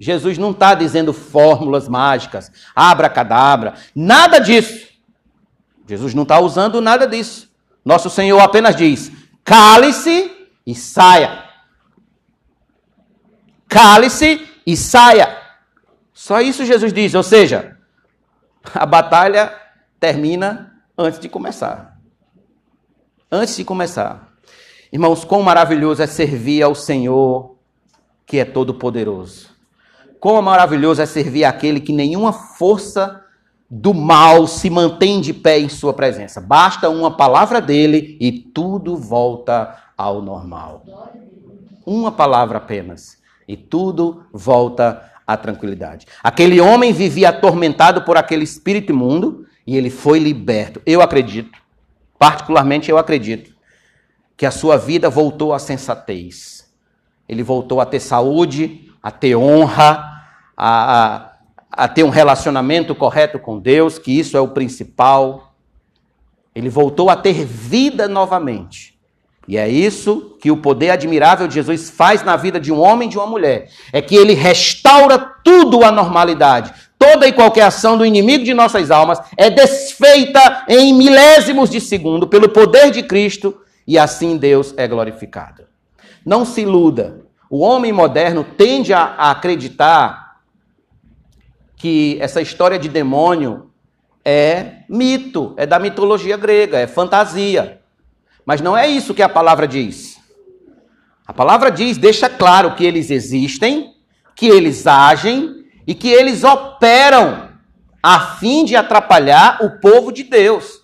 Jesus 0.00 0.38
não 0.38 0.52
está 0.52 0.74
dizendo 0.74 1.12
fórmulas 1.12 1.86
mágicas, 1.86 2.50
abracadabra, 2.74 3.74
nada 3.94 4.38
disso. 4.38 4.88
Jesus 5.86 6.14
não 6.14 6.22
está 6.22 6.40
usando 6.40 6.80
nada 6.80 7.06
disso. 7.06 7.50
Nosso 7.84 8.08
Senhor 8.08 8.40
apenas 8.40 8.74
diz: 8.74 9.12
cale-se 9.44 10.32
e 10.66 10.74
saia. 10.74 11.47
Cale-se 13.68 14.48
e 14.66 14.76
saia. 14.76 15.36
Só 16.12 16.40
isso 16.40 16.64
Jesus 16.64 16.92
diz, 16.92 17.14
ou 17.14 17.22
seja, 17.22 17.76
a 18.74 18.86
batalha 18.86 19.54
termina 20.00 20.72
antes 20.96 21.20
de 21.20 21.28
começar. 21.28 21.98
Antes 23.30 23.56
de 23.56 23.64
começar, 23.64 24.32
irmãos, 24.90 25.22
quão 25.22 25.42
maravilhoso 25.42 26.02
é 26.02 26.06
servir 26.06 26.62
ao 26.62 26.74
Senhor 26.74 27.56
que 28.26 28.38
é 28.38 28.44
todo-poderoso. 28.44 29.50
Quão 30.18 30.40
maravilhoso 30.40 31.02
é 31.02 31.06
servir 31.06 31.44
aquele 31.44 31.78
que 31.78 31.92
nenhuma 31.92 32.32
força 32.32 33.22
do 33.70 33.92
mal 33.92 34.46
se 34.46 34.70
mantém 34.70 35.20
de 35.20 35.34
pé 35.34 35.58
em 35.58 35.68
sua 35.68 35.92
presença. 35.92 36.40
Basta 36.40 36.88
uma 36.88 37.16
palavra 37.16 37.60
dele 37.60 38.16
e 38.18 38.32
tudo 38.32 38.96
volta 38.96 39.76
ao 39.96 40.22
normal. 40.22 40.84
Uma 41.84 42.10
palavra 42.10 42.58
apenas 42.58 43.17
e 43.48 43.56
tudo 43.56 44.26
volta 44.30 45.10
à 45.26 45.36
tranquilidade. 45.36 46.06
Aquele 46.22 46.60
homem 46.60 46.92
vivia 46.92 47.30
atormentado 47.30 48.02
por 48.02 48.18
aquele 48.18 48.44
espírito 48.44 48.92
imundo 48.92 49.46
e 49.66 49.76
ele 49.76 49.88
foi 49.88 50.18
liberto. 50.18 50.82
Eu 50.84 51.00
acredito, 51.00 51.58
particularmente 52.18 52.90
eu 52.90 52.98
acredito, 52.98 53.56
que 54.36 54.44
a 54.44 54.50
sua 54.50 54.76
vida 54.76 55.08
voltou 55.08 55.54
à 55.54 55.58
sensatez. 55.58 56.70
Ele 57.28 57.42
voltou 57.42 57.80
a 57.80 57.86
ter 57.86 58.00
saúde, 58.00 58.92
a 59.02 59.10
ter 59.10 59.34
honra, 59.34 60.22
a, 60.56 61.16
a, 61.16 61.32
a 61.70 61.88
ter 61.88 62.04
um 62.04 62.10
relacionamento 62.10 62.94
correto 62.94 63.38
com 63.38 63.58
Deus, 63.58 63.98
que 63.98 64.16
isso 64.16 64.36
é 64.36 64.40
o 64.40 64.48
principal. 64.48 65.54
Ele 66.54 66.68
voltou 66.68 67.10
a 67.10 67.16
ter 67.16 67.44
vida 67.44 68.06
novamente. 68.06 68.97
E 69.48 69.56
é 69.56 69.66
isso 69.66 70.36
que 70.38 70.50
o 70.50 70.58
poder 70.58 70.90
admirável 70.90 71.48
de 71.48 71.54
Jesus 71.54 71.88
faz 71.88 72.22
na 72.22 72.36
vida 72.36 72.60
de 72.60 72.70
um 72.70 72.78
homem 72.78 73.08
e 73.08 73.10
de 73.10 73.16
uma 73.16 73.26
mulher. 73.26 73.70
É 73.90 74.02
que 74.02 74.14
ele 74.14 74.34
restaura 74.34 75.18
tudo 75.18 75.82
à 75.82 75.90
normalidade. 75.90 76.70
Toda 76.98 77.26
e 77.26 77.32
qualquer 77.32 77.62
ação 77.62 77.96
do 77.96 78.04
inimigo 78.04 78.44
de 78.44 78.52
nossas 78.52 78.90
almas 78.90 79.18
é 79.38 79.48
desfeita 79.48 80.66
em 80.68 80.92
milésimos 80.92 81.70
de 81.70 81.80
segundo 81.80 82.28
pelo 82.28 82.50
poder 82.50 82.90
de 82.90 83.02
Cristo 83.02 83.58
e 83.86 83.98
assim 83.98 84.36
Deus 84.36 84.74
é 84.76 84.86
glorificado. 84.86 85.62
Não 86.26 86.44
se 86.44 86.60
iluda. 86.60 87.22
O 87.48 87.60
homem 87.60 87.90
moderno 87.90 88.44
tende 88.44 88.92
a 88.92 89.30
acreditar 89.30 90.40
que 91.74 92.18
essa 92.20 92.42
história 92.42 92.78
de 92.78 92.88
demônio 92.90 93.70
é 94.22 94.82
mito, 94.90 95.54
é 95.56 95.64
da 95.64 95.78
mitologia 95.78 96.36
grega, 96.36 96.78
é 96.78 96.86
fantasia. 96.86 97.80
Mas 98.48 98.62
não 98.62 98.74
é 98.74 98.88
isso 98.88 99.12
que 99.12 99.20
a 99.20 99.28
palavra 99.28 99.68
diz. 99.68 100.18
A 101.26 101.34
palavra 101.34 101.70
diz, 101.70 101.98
deixa 101.98 102.30
claro 102.30 102.74
que 102.74 102.82
eles 102.82 103.10
existem, 103.10 103.92
que 104.34 104.46
eles 104.46 104.86
agem 104.86 105.66
e 105.86 105.94
que 105.94 106.08
eles 106.08 106.44
operam 106.44 107.50
a 108.02 108.18
fim 108.36 108.64
de 108.64 108.74
atrapalhar 108.74 109.62
o 109.62 109.78
povo 109.80 110.10
de 110.10 110.22
Deus, 110.22 110.82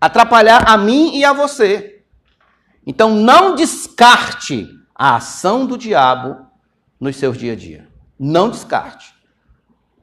atrapalhar 0.00 0.70
a 0.70 0.78
mim 0.78 1.16
e 1.16 1.24
a 1.24 1.32
você. 1.32 2.04
Então 2.86 3.16
não 3.16 3.56
descarte 3.56 4.68
a 4.94 5.16
ação 5.16 5.66
do 5.66 5.76
diabo 5.76 6.46
nos 7.00 7.16
seus 7.16 7.36
dia 7.36 7.54
a 7.54 7.56
dia. 7.56 7.88
Não 8.16 8.48
descarte. 8.48 9.12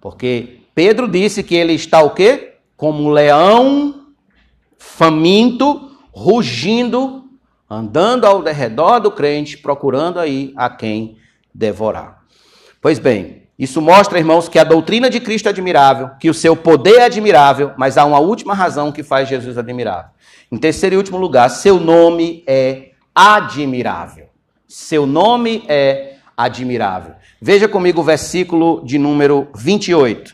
Porque 0.01 0.63
Pedro 0.75 1.07
disse 1.07 1.43
que 1.43 1.55
ele 1.55 1.71
está 1.71 2.01
o 2.01 2.09
quê? 2.09 2.57
Como 2.75 3.03
um 3.03 3.09
leão 3.09 4.07
faminto 4.77 5.88
rugindo, 6.11 7.25
andando 7.69 8.25
ao 8.25 8.41
redor 8.41 8.99
do 8.99 9.11
crente, 9.11 9.57
procurando 9.57 10.19
aí 10.19 10.53
a 10.55 10.69
quem 10.69 11.17
devorar. 11.53 12.23
Pois 12.81 12.99
bem, 12.99 13.43
isso 13.57 13.81
mostra, 13.81 14.17
irmãos, 14.17 14.47
que 14.47 14.57
a 14.57 14.63
doutrina 14.63 15.09
de 15.09 15.19
Cristo 15.19 15.47
é 15.47 15.49
admirável, 15.49 16.11
que 16.19 16.29
o 16.29 16.33
seu 16.33 16.55
poder 16.55 16.99
é 16.99 17.03
admirável, 17.03 17.73
mas 17.77 17.97
há 17.97 18.05
uma 18.05 18.19
última 18.19 18.53
razão 18.53 18.91
que 18.91 19.03
faz 19.03 19.27
Jesus 19.27 19.57
admirável. 19.57 20.11
Em 20.51 20.57
terceiro 20.57 20.95
e 20.95 20.97
último 20.97 21.17
lugar, 21.17 21.49
seu 21.49 21.79
nome 21.79 22.43
é 22.47 22.91
admirável. 23.13 24.27
Seu 24.65 25.05
nome 25.05 25.65
é 25.67 26.15
admirável. 26.37 27.15
Veja 27.41 27.67
comigo 27.67 27.99
o 27.99 28.03
versículo 28.03 28.81
de 28.85 28.97
número 28.97 29.49
28. 29.55 30.33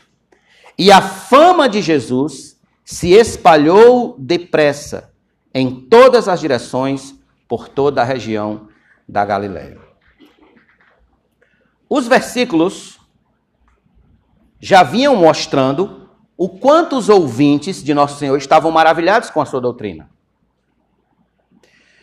E 0.78 0.92
a 0.92 1.00
fama 1.00 1.68
de 1.68 1.82
Jesus 1.82 2.56
se 2.84 3.12
espalhou 3.12 4.14
depressa 4.18 5.10
em 5.58 5.70
todas 5.70 6.28
as 6.28 6.38
direções 6.38 7.14
por 7.48 7.66
toda 7.66 8.02
a 8.02 8.04
região 8.04 8.68
da 9.08 9.24
Galiléia. 9.24 9.80
Os 11.88 12.06
versículos 12.06 13.00
já 14.60 14.82
vinham 14.82 15.16
mostrando 15.16 16.10
o 16.36 16.46
quanto 16.46 16.98
os 16.98 17.08
ouvintes 17.08 17.82
de 17.82 17.94
Nosso 17.94 18.18
Senhor 18.18 18.36
estavam 18.36 18.70
maravilhados 18.70 19.30
com 19.30 19.40
a 19.40 19.46
sua 19.46 19.58
doutrina 19.58 20.10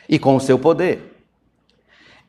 e 0.10 0.18
com 0.18 0.36
o 0.36 0.41
seu 0.41 0.58
poder. 0.58 1.24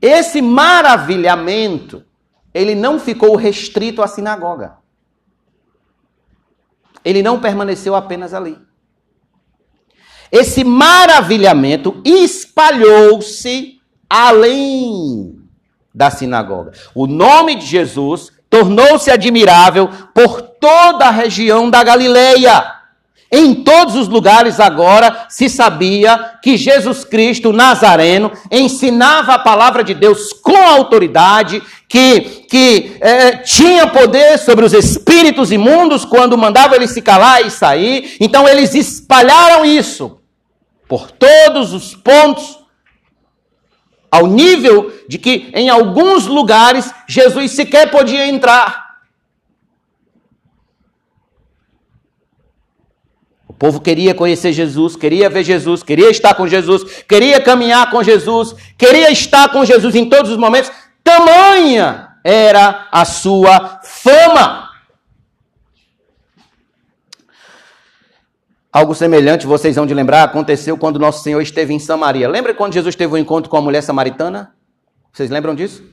Esse 0.03 0.43
maravilhamento, 0.43 2.05
ele 2.53 2.75
não 2.75 2.99
ficou 2.99 3.35
restrito 3.35 4.03
à 4.03 4.07
sinagoga. 4.07 4.77
Ele 7.03 7.23
não 7.23 7.41
permaneceu 7.41 7.95
apenas 7.95 8.35
ali. 8.35 8.59
Esse 10.35 10.65
maravilhamento 10.65 12.03
espalhou-se 12.05 13.79
além 14.11 15.37
da 15.95 16.11
sinagoga. 16.11 16.73
O 16.93 17.07
nome 17.07 17.55
de 17.55 17.65
Jesus 17.65 18.33
tornou-se 18.51 19.13
admirável 19.13 19.89
por 20.13 20.43
toda 20.43 21.07
a 21.07 21.11
região 21.13 21.71
da 21.71 21.85
Galileia. 21.85 22.65
Em 23.31 23.55
todos 23.55 23.95
os 23.95 24.09
lugares 24.09 24.59
agora 24.59 25.27
se 25.29 25.49
sabia 25.49 26.33
que 26.43 26.57
Jesus 26.57 27.05
Cristo 27.05 27.53
Nazareno 27.53 28.33
ensinava 28.51 29.35
a 29.35 29.39
palavra 29.39 29.85
de 29.85 29.95
Deus 29.95 30.33
com 30.33 30.57
autoridade, 30.57 31.63
que, 31.89 32.21
que 32.51 32.97
é, 33.01 33.37
tinha 33.37 33.87
poder 33.87 34.37
sobre 34.41 34.65
os 34.65 34.73
espíritos 34.73 35.53
imundos 35.53 36.05
quando 36.05 36.37
mandava 36.37 36.75
eles 36.75 36.91
se 36.91 37.01
calar 37.01 37.47
e 37.47 37.53
sair. 37.53 38.17
Então 38.19 38.49
eles 38.49 38.75
espalharam 38.75 39.65
isso 39.65 40.24
por 40.95 41.11
todos 41.11 41.73
os 41.73 41.93
pontos, 41.93 42.57
ao 44.09 44.29
nível 44.29 44.93
de 45.09 45.19
que 45.19 45.51
em 45.53 45.69
alguns 45.69 46.27
lugares 46.27 46.89
Jesus 47.09 47.51
sequer 47.51 47.91
podia 47.91 48.29
entrar. 48.29 49.01
O 53.49 53.53
povo 53.53 53.81
queria 53.81 54.15
conhecer 54.15 54.53
Jesus, 54.53 54.95
queria 54.95 55.29
ver 55.29 55.43
Jesus, 55.43 55.83
queria 55.83 56.11
estar 56.11 56.33
com 56.35 56.47
Jesus, 56.47 57.03
queria 57.09 57.41
caminhar 57.41 57.91
com 57.91 58.01
Jesus, 58.01 58.55
queria 58.79 59.11
estar 59.11 59.49
com 59.49 59.65
Jesus 59.65 59.97
em 59.97 60.09
todos 60.09 60.31
os 60.31 60.37
momentos. 60.37 60.71
Tamanha 61.03 62.11
era 62.23 62.87
a 62.93 63.05
sua 63.05 63.81
fama. 63.83 64.64
Algo 68.75 68.93
semelhante, 68.93 69.47
vocês 69.47 69.77
vão 69.77 69.87
de 69.87 69.95
lembrar, 69.95 70.25
aconteceu 70.25 70.77
quando 70.77 70.99
nosso 70.99 71.23
Senhor 71.23 71.41
esteve 71.41 71.73
em 71.73 71.79
Samaria. 71.79 72.29
Lembra 72.29 72.53
quando 72.53 72.73
Jesus 72.73 72.97
teve 72.97 73.15
um 73.15 73.17
encontro 73.17 73.49
com 73.49 73.57
a 73.57 73.63
mulher 73.63 73.83
samaritana? 73.83 74.53
Vocês 75.13 75.31
lembram 75.31 75.55
disso? 75.55 75.85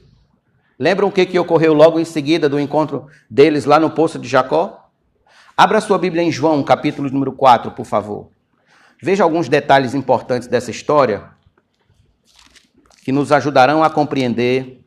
Lembram 0.79 1.07
o 1.07 1.11
que, 1.11 1.27
que 1.27 1.37
ocorreu 1.37 1.75
logo 1.75 1.99
em 1.99 2.05
seguida 2.05 2.49
do 2.49 2.59
encontro 2.59 3.05
deles 3.29 3.65
lá 3.65 3.79
no 3.79 3.91
poço 3.91 4.17
de 4.17 4.27
Jacó? 4.27 4.89
Abra 5.55 5.79
sua 5.79 5.99
Bíblia 5.99 6.23
em 6.23 6.31
João, 6.31 6.63
capítulo 6.63 7.07
número 7.11 7.33
4, 7.33 7.69
por 7.69 7.85
favor. 7.85 8.31
Veja 8.99 9.23
alguns 9.23 9.47
detalhes 9.47 9.93
importantes 9.93 10.47
dessa 10.47 10.71
história 10.71 11.25
que 13.05 13.11
nos 13.11 13.31
ajudarão 13.31 13.83
a 13.83 13.91
compreender 13.91 14.83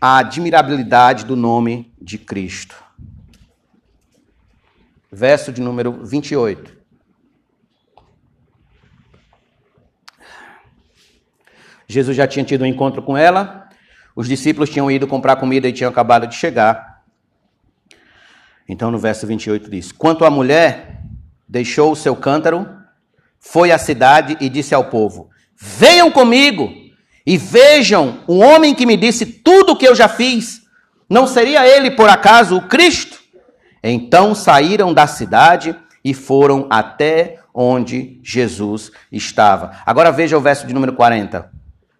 a 0.00 0.16
admirabilidade 0.16 1.24
do 1.24 1.36
nome 1.36 1.94
de 2.02 2.18
Cristo 2.18 2.82
verso 5.12 5.52
de 5.52 5.60
número 5.60 6.04
28. 6.04 6.80
Jesus 11.86 12.16
já 12.16 12.26
tinha 12.26 12.44
tido 12.44 12.62
um 12.62 12.66
encontro 12.66 13.02
com 13.02 13.18
ela, 13.18 13.68
os 14.16 14.26
discípulos 14.26 14.70
tinham 14.70 14.90
ido 14.90 15.06
comprar 15.06 15.36
comida 15.36 15.68
e 15.68 15.72
tinham 15.72 15.90
acabado 15.90 16.26
de 16.26 16.34
chegar. 16.34 17.02
Então, 18.66 18.90
no 18.90 18.98
verso 18.98 19.26
28 19.26 19.70
diz: 19.70 19.92
Quanto 19.92 20.24
à 20.24 20.30
mulher, 20.30 21.02
deixou 21.46 21.92
o 21.92 21.96
seu 21.96 22.16
cântaro, 22.16 22.66
foi 23.38 23.70
à 23.70 23.76
cidade 23.76 24.38
e 24.40 24.48
disse 24.48 24.74
ao 24.74 24.86
povo: 24.86 25.28
Venham 25.54 26.10
comigo 26.10 26.72
e 27.26 27.36
vejam 27.36 28.20
o 28.26 28.38
homem 28.38 28.74
que 28.74 28.86
me 28.86 28.96
disse 28.96 29.26
tudo 29.26 29.72
o 29.72 29.76
que 29.76 29.86
eu 29.86 29.94
já 29.94 30.08
fiz. 30.08 30.62
Não 31.10 31.26
seria 31.26 31.66
ele, 31.66 31.90
por 31.90 32.08
acaso, 32.08 32.56
o 32.56 32.68
Cristo? 32.68 33.21
Então 33.82 34.34
saíram 34.34 34.92
da 34.94 35.06
cidade 35.06 35.74
e 36.04 36.14
foram 36.14 36.66
até 36.70 37.38
onde 37.54 38.20
Jesus 38.22 38.90
estava. 39.10 39.72
Agora 39.84 40.10
veja 40.10 40.36
o 40.36 40.40
verso 40.40 40.66
de 40.66 40.74
número 40.74 40.92
40. 40.92 41.50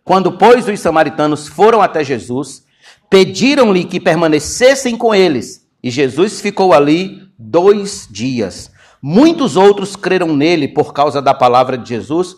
Quando, 0.05 0.33
pois, 0.33 0.67
os 0.67 0.81
samaritanos 0.81 1.47
foram 1.47 1.81
até 1.81 2.03
Jesus, 2.03 2.65
pediram-lhe 3.09 3.85
que 3.85 4.01
permanecessem 4.01 4.97
com 4.97 5.15
eles, 5.15 5.67
e 5.83 5.91
Jesus 5.91 6.41
ficou 6.41 6.73
ali 6.73 7.23
dois 7.39 8.09
dias. 8.11 8.71
Muitos 9.01 9.57
outros 9.57 9.97
creram 9.97 10.35
nele 10.35 10.69
por 10.69 10.93
causa 10.93 11.21
da 11.21 11.35
palavra 11.35 11.77
de 11.77 11.89
Jesus 11.89 12.37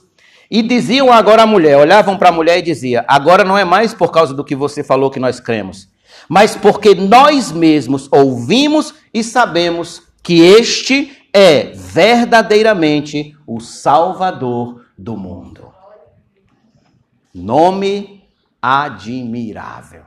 e 0.50 0.62
diziam 0.62 1.12
agora 1.12 1.42
à 1.42 1.46
mulher, 1.46 1.76
olhavam 1.76 2.16
para 2.16 2.30
a 2.30 2.32
mulher 2.32 2.58
e 2.58 2.62
diziam: 2.62 3.04
Agora 3.06 3.44
não 3.44 3.56
é 3.56 3.64
mais 3.64 3.92
por 3.92 4.10
causa 4.10 4.34
do 4.34 4.44
que 4.44 4.54
você 4.54 4.82
falou 4.82 5.10
que 5.10 5.20
nós 5.20 5.40
cremos, 5.40 5.88
mas 6.28 6.56
porque 6.56 6.94
nós 6.94 7.52
mesmos 7.52 8.08
ouvimos 8.10 8.94
e 9.12 9.22
sabemos 9.22 10.02
que 10.22 10.40
este 10.40 11.24
é 11.32 11.72
verdadeiramente 11.74 13.36
o 13.46 13.60
Salvador 13.60 14.84
do 14.96 15.16
mundo. 15.16 15.72
Nome 17.34 18.22
admirável. 18.62 20.02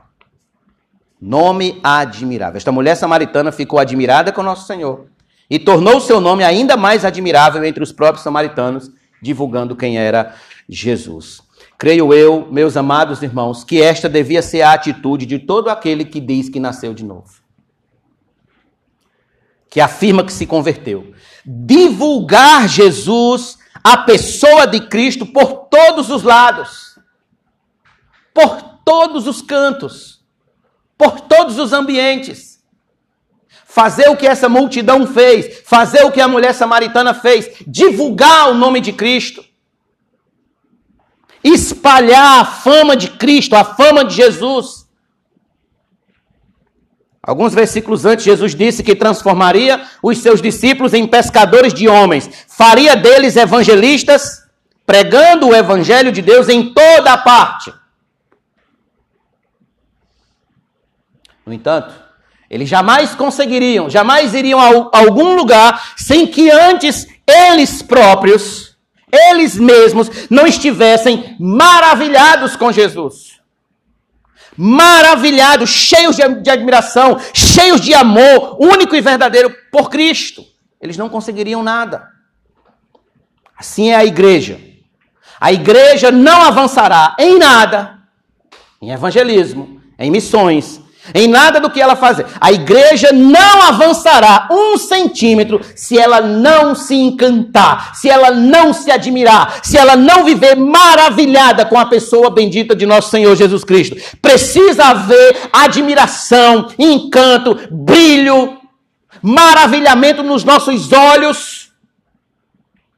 Nome 1.20 1.78
admirável. 1.82 2.56
Esta 2.56 2.72
mulher 2.72 2.96
samaritana 2.96 3.52
ficou 3.52 3.78
admirada 3.78 4.32
com 4.32 4.42
nosso 4.42 4.66
Senhor 4.66 5.06
e 5.50 5.58
tornou 5.58 6.00
seu 6.00 6.20
nome 6.20 6.44
ainda 6.44 6.76
mais 6.76 7.04
admirável 7.04 7.64
entre 7.64 7.82
os 7.82 7.92
próprios 7.92 8.22
samaritanos, 8.22 8.90
divulgando 9.20 9.76
quem 9.76 9.98
era 9.98 10.34
Jesus. 10.68 11.42
Creio 11.78 12.12
eu, 12.12 12.48
meus 12.50 12.76
amados 12.76 13.22
irmãos, 13.22 13.62
que 13.62 13.80
esta 13.80 14.08
devia 14.08 14.42
ser 14.42 14.62
a 14.62 14.72
atitude 14.72 15.24
de 15.24 15.38
todo 15.38 15.68
aquele 15.68 16.04
que 16.04 16.20
diz 16.20 16.48
que 16.48 16.58
nasceu 16.58 16.92
de 16.92 17.04
novo. 17.04 17.40
Que 19.70 19.80
afirma 19.80 20.24
que 20.24 20.32
se 20.32 20.44
converteu. 20.44 21.14
Divulgar 21.46 22.66
Jesus, 22.66 23.58
a 23.84 23.96
pessoa 23.98 24.66
de 24.66 24.88
Cristo, 24.88 25.24
por 25.24 25.68
todos 25.68 26.10
os 26.10 26.24
lados, 26.24 26.98
por 28.34 28.60
todos 28.84 29.28
os 29.28 29.40
cantos, 29.40 30.20
por 30.96 31.20
todos 31.20 31.58
os 31.58 31.72
ambientes. 31.72 32.58
Fazer 33.64 34.08
o 34.08 34.16
que 34.16 34.26
essa 34.26 34.48
multidão 34.48 35.06
fez, 35.06 35.60
fazer 35.64 36.04
o 36.04 36.10
que 36.10 36.20
a 36.20 36.26
mulher 36.26 36.54
samaritana 36.54 37.14
fez, 37.14 37.48
divulgar 37.64 38.50
o 38.50 38.54
nome 38.54 38.80
de 38.80 38.92
Cristo, 38.92 39.44
espalhar 41.52 42.40
a 42.40 42.44
fama 42.44 42.96
de 42.96 43.10
Cristo, 43.10 43.54
a 43.54 43.64
fama 43.64 44.04
de 44.04 44.14
Jesus. 44.14 44.86
Alguns 47.22 47.52
versículos 47.52 48.06
antes, 48.06 48.24
Jesus 48.24 48.54
disse 48.54 48.82
que 48.82 48.94
transformaria 48.94 49.86
os 50.02 50.18
seus 50.18 50.40
discípulos 50.40 50.94
em 50.94 51.06
pescadores 51.06 51.74
de 51.74 51.86
homens, 51.86 52.30
faria 52.48 52.96
deles 52.96 53.36
evangelistas, 53.36 54.44
pregando 54.86 55.48
o 55.48 55.54
evangelho 55.54 56.10
de 56.10 56.22
Deus 56.22 56.48
em 56.48 56.72
toda 56.72 57.12
a 57.12 57.18
parte. 57.18 57.72
No 61.44 61.52
entanto, 61.52 61.94
eles 62.48 62.68
jamais 62.68 63.14
conseguiriam, 63.14 63.90
jamais 63.90 64.32
iriam 64.32 64.58
a 64.58 64.98
algum 64.98 65.34
lugar 65.36 65.92
sem 65.96 66.26
que 66.26 66.50
antes 66.50 67.06
eles 67.26 67.82
próprios, 67.82 68.67
eles 69.12 69.56
mesmos, 69.56 70.28
não 70.30 70.46
estivessem 70.46 71.36
maravilhados 71.38 72.56
com 72.56 72.72
Jesus. 72.72 73.38
Maravilhados, 74.56 75.70
cheios 75.70 76.16
de, 76.16 76.50
admiração, 76.50 77.18
cheios 77.32 77.80
de 77.80 77.94
amor, 77.94 78.56
único 78.60 78.96
e 78.96 79.00
verdadeiro 79.00 79.54
por 79.70 79.88
Cristo. 79.88 80.44
Eles 80.80 80.96
não 80.96 81.08
conseguiriam 81.08 81.62
nada. 81.62 82.08
Assim 83.56 83.90
é 83.90 83.96
a 83.96 84.04
igreja. 84.04 84.60
A 85.40 85.52
igreja 85.52 86.10
não 86.10 86.42
avançará 86.42 87.16
em 87.18 87.38
nada, 87.38 87.98
em 88.82 88.90
evangelismo, 88.90 89.80
em 89.98 90.10
missões, 90.10 90.80
em 91.14 91.28
nada 91.28 91.60
do 91.60 91.70
que 91.70 91.80
ela 91.80 91.96
fazer. 91.96 92.26
A 92.40 92.52
igreja 92.52 93.12
não 93.12 93.62
avançará 93.62 94.48
um 94.50 94.76
centímetro 94.76 95.60
se 95.74 95.98
ela 95.98 96.20
não 96.20 96.74
se 96.74 96.94
encantar, 96.94 97.94
se 97.94 98.08
ela 98.08 98.30
não 98.30 98.72
se 98.72 98.90
admirar, 98.90 99.60
se 99.62 99.76
ela 99.76 99.96
não 99.96 100.24
viver 100.24 100.56
maravilhada 100.56 101.64
com 101.64 101.78
a 101.78 101.86
pessoa 101.86 102.30
bendita 102.30 102.74
de 102.74 102.86
nosso 102.86 103.10
Senhor 103.10 103.34
Jesus 103.36 103.64
Cristo. 103.64 103.96
Precisa 104.20 104.86
haver 104.86 105.48
admiração, 105.52 106.68
encanto, 106.78 107.58
brilho, 107.70 108.58
maravilhamento 109.22 110.22
nos 110.22 110.44
nossos 110.44 110.92
olhos 110.92 111.68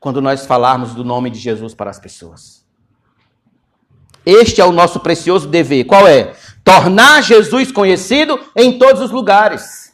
quando 0.00 0.22
nós 0.22 0.46
falarmos 0.46 0.94
do 0.94 1.04
nome 1.04 1.28
de 1.28 1.38
Jesus 1.38 1.74
para 1.74 1.90
as 1.90 2.00
pessoas. 2.00 2.64
Este 4.24 4.60
é 4.60 4.64
o 4.64 4.72
nosso 4.72 4.98
precioso 5.00 5.46
dever. 5.46 5.84
Qual 5.84 6.08
é? 6.08 6.34
Tornar 6.70 7.20
Jesus 7.20 7.72
conhecido 7.72 8.38
em 8.54 8.78
todos 8.78 9.02
os 9.02 9.10
lugares. 9.10 9.92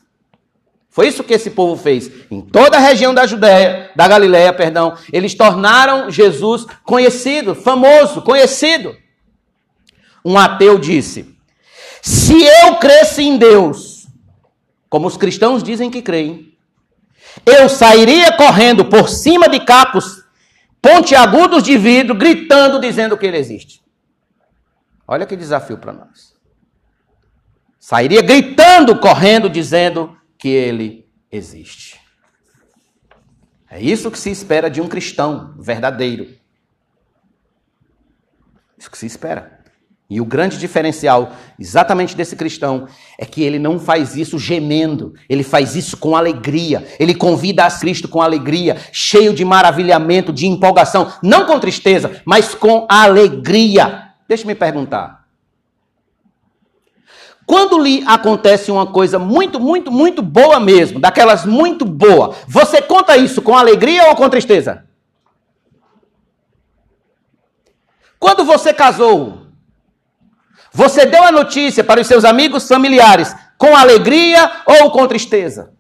Foi 0.91 1.09
isso 1.09 1.25
que 1.25 1.33
esse 1.33 1.49
povo 1.53 1.75
fez. 1.83 2.11
Em 2.31 2.43
toda 2.43 2.77
a 2.77 2.81
região 2.81 3.15
da 3.15 3.27
Judéia, 3.27 3.91
da 3.97 4.07
Galiléia, 4.07 4.53
perdão, 4.53 4.95
eles 5.11 5.35
tornaram 5.35 6.11
Jesus 6.11 6.67
conhecido, 6.85 7.55
famoso, 7.55 8.21
conhecido. 8.21 8.95
Um 10.23 10.37
ateu 10.37 10.79
disse: 10.79 11.35
Se 12.03 12.45
eu 12.45 12.77
cresce 12.77 13.23
em 13.23 13.39
Deus, 13.39 14.07
como 14.91 15.07
os 15.07 15.17
cristãos 15.17 15.63
dizem 15.63 15.91
que 15.91 16.03
creem, 16.03 16.53
eu 17.47 17.71
sairia 17.71 18.37
correndo 18.37 18.85
por 18.85 19.09
cima 19.09 19.49
de 19.49 19.61
capos 19.61 20.23
pontiagudos 20.83 21.63
de 21.63 21.79
vidro, 21.79 22.15
gritando, 22.15 22.79
dizendo 22.79 23.17
que 23.17 23.25
ele 23.25 23.39
existe. 23.39 23.83
Olha 25.09 25.25
que 25.25 25.37
desafio 25.37 25.79
para 25.79 25.95
nós. 25.95 26.36
Sairia 27.89 28.21
gritando, 28.21 28.99
correndo, 28.99 29.49
dizendo 29.49 30.17
que 30.37 30.49
ele 30.49 31.07
existe. 31.31 32.01
É 33.71 33.81
isso 33.81 34.11
que 34.11 34.19
se 34.19 34.29
espera 34.29 34.69
de 34.69 34.81
um 34.81 34.89
cristão 34.89 35.55
verdadeiro. 35.57 36.27
Isso 38.77 38.91
que 38.91 38.99
se 38.99 39.07
espera. 39.07 39.61
E 40.11 40.21
o 40.21 40.25
grande 40.25 40.59
diferencial 40.59 41.31
exatamente 41.61 42.17
desse 42.17 42.35
cristão 42.35 42.89
é 43.17 43.25
que 43.25 43.45
ele 43.45 43.61
não 43.61 43.79
faz 43.79 44.17
isso 44.17 44.37
gemendo, 44.37 45.15
ele 45.29 45.45
faz 45.45 45.77
isso 45.77 45.97
com 45.97 46.17
alegria. 46.17 46.85
Ele 46.99 47.15
convida 47.15 47.67
a 47.67 47.71
Cristo 47.71 48.09
com 48.09 48.21
alegria, 48.21 48.79
cheio 48.91 49.33
de 49.33 49.45
maravilhamento, 49.45 50.33
de 50.33 50.49
empolgação, 50.49 51.13
não 51.23 51.47
com 51.47 51.61
tristeza, 51.61 52.21
mas 52.25 52.53
com 52.53 52.85
alegria. 52.91 54.11
Deixa-me 54.27 54.57
perguntar. 54.57 55.26
Quando 57.47 57.79
lhe 57.79 58.03
acontece 58.05 58.73
uma 58.73 58.89
coisa 58.89 59.21
muito, 59.21 59.61
muito, 59.61 59.93
muito 59.93 60.21
boa 60.21 60.59
mesmo, 60.59 60.99
daquelas 60.99 61.47
muito 61.47 61.85
boa, 61.85 62.35
você 62.49 62.83
conta 62.83 63.17
isso 63.17 63.41
com 63.41 63.57
alegria 63.57 64.09
ou 64.09 64.17
com 64.17 64.29
tristeza? 64.29 64.85
Quando 68.19 68.45
você 68.45 68.75
casou, 68.75 69.47
você 70.73 71.07
deu 71.07 71.23
a 71.23 71.31
notícia 71.31 71.85
para 71.85 72.01
os 72.01 72.09
seus 72.09 72.25
amigos 72.25 72.67
familiares 72.67 73.33
com 73.57 73.77
alegria 73.77 74.51
ou 74.67 74.91
com 74.91 75.07
tristeza? 75.07 75.73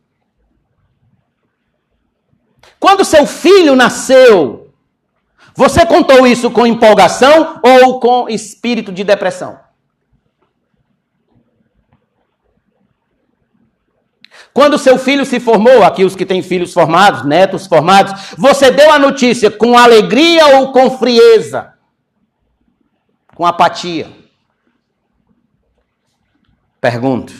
Quando 2.78 3.04
seu 3.04 3.26
filho 3.26 3.74
nasceu, 3.74 4.72
você 5.52 5.84
contou 5.84 6.24
isso 6.26 6.48
com 6.48 6.64
empolgação 6.64 7.60
ou 7.60 7.98
com 7.98 8.28
espírito 8.28 8.92
de 8.92 9.02
depressão? 9.02 9.65
Quando 14.56 14.78
seu 14.78 14.96
filho 14.96 15.26
se 15.26 15.38
formou, 15.38 15.82
aqui 15.84 16.02
os 16.02 16.16
que 16.16 16.24
têm 16.24 16.40
filhos 16.40 16.72
formados, 16.72 17.26
netos 17.26 17.66
formados, 17.66 18.34
você 18.38 18.70
deu 18.70 18.90
a 18.90 18.98
notícia 18.98 19.50
com 19.50 19.76
alegria 19.76 20.56
ou 20.56 20.72
com 20.72 20.96
frieza? 20.96 21.74
Com 23.34 23.44
apatia? 23.44 24.10
Pergunto: 26.80 27.34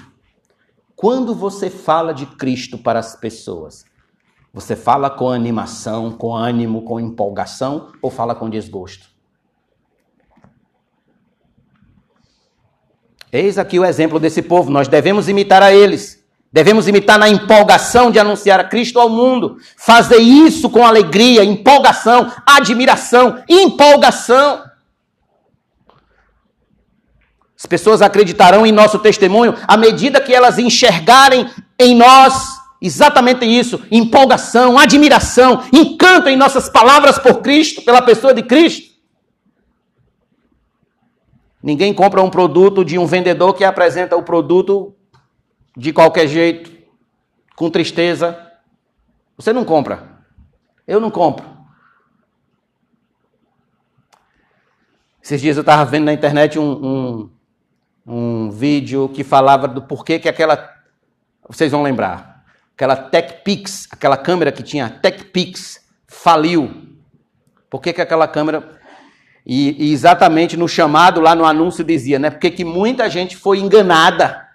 quando 0.94 1.34
você 1.34 1.70
fala 1.70 2.12
de 2.12 2.26
Cristo 2.26 2.76
para 2.76 2.98
as 2.98 3.16
pessoas, 3.16 3.86
você 4.52 4.76
fala 4.76 5.08
com 5.08 5.30
animação, 5.30 6.12
com 6.12 6.36
ânimo, 6.36 6.82
com 6.82 7.00
empolgação 7.00 7.92
ou 8.02 8.10
fala 8.10 8.34
com 8.34 8.50
desgosto? 8.50 9.08
Eis 13.32 13.56
aqui 13.56 13.78
o 13.78 13.86
exemplo 13.86 14.20
desse 14.20 14.42
povo, 14.42 14.70
nós 14.70 14.86
devemos 14.86 15.30
imitar 15.30 15.62
a 15.62 15.72
eles. 15.72 16.15
Devemos 16.56 16.88
imitar 16.88 17.18
na 17.18 17.28
empolgação 17.28 18.10
de 18.10 18.18
anunciar 18.18 18.58
a 18.58 18.64
Cristo 18.64 18.98
ao 18.98 19.10
mundo. 19.10 19.58
Fazer 19.76 20.16
isso 20.16 20.70
com 20.70 20.86
alegria, 20.86 21.44
empolgação, 21.44 22.32
admiração, 22.46 23.44
empolgação. 23.46 24.64
As 27.58 27.66
pessoas 27.66 28.00
acreditarão 28.00 28.64
em 28.64 28.72
nosso 28.72 28.98
testemunho 28.98 29.54
à 29.68 29.76
medida 29.76 30.18
que 30.18 30.32
elas 30.32 30.58
enxergarem 30.58 31.46
em 31.78 31.94
nós 31.94 32.56
exatamente 32.80 33.44
isso: 33.44 33.82
empolgação, 33.90 34.78
admiração, 34.78 35.62
encanto 35.70 36.30
em 36.30 36.38
nossas 36.38 36.70
palavras 36.70 37.18
por 37.18 37.42
Cristo, 37.42 37.82
pela 37.82 38.00
pessoa 38.00 38.32
de 38.32 38.42
Cristo. 38.42 38.96
Ninguém 41.62 41.92
compra 41.92 42.22
um 42.22 42.30
produto 42.30 42.82
de 42.82 42.96
um 42.96 43.04
vendedor 43.04 43.52
que 43.52 43.62
apresenta 43.62 44.16
o 44.16 44.22
produto 44.22 44.95
de 45.76 45.92
qualquer 45.92 46.26
jeito, 46.26 46.72
com 47.54 47.70
tristeza. 47.70 48.40
Você 49.36 49.52
não 49.52 49.64
compra. 49.64 50.16
Eu 50.86 50.98
não 50.98 51.10
compro. 51.10 51.44
Esses 55.22 55.40
dias 55.40 55.56
eu 55.56 55.62
estava 55.62 55.84
vendo 55.84 56.04
na 56.04 56.12
internet 56.12 56.58
um, 56.58 56.70
um, 56.86 57.30
um, 58.06 58.50
vídeo 58.50 59.08
que 59.08 59.24
falava 59.24 59.66
do 59.66 59.82
porquê 59.82 60.18
que 60.18 60.28
aquela. 60.28 60.72
Vocês 61.48 61.72
vão 61.72 61.82
lembrar. 61.82 62.44
Aquela 62.74 62.96
TechPix, 62.96 63.88
aquela 63.90 64.16
câmera 64.16 64.52
que 64.52 64.62
tinha 64.62 64.88
TechPix, 64.88 65.84
faliu. 66.06 66.96
Por 67.68 67.80
que, 67.80 67.92
que 67.92 68.00
aquela 68.00 68.28
câmera. 68.28 68.78
E, 69.44 69.88
e, 69.88 69.92
exatamente 69.92 70.56
no 70.56 70.68
chamado 70.68 71.20
lá 71.20 71.34
no 71.34 71.44
anúncio 71.44 71.84
dizia, 71.84 72.18
né? 72.18 72.30
Porque 72.30 72.50
que 72.50 72.64
muita 72.64 73.10
gente 73.10 73.36
foi 73.36 73.58
enganada. 73.58 74.45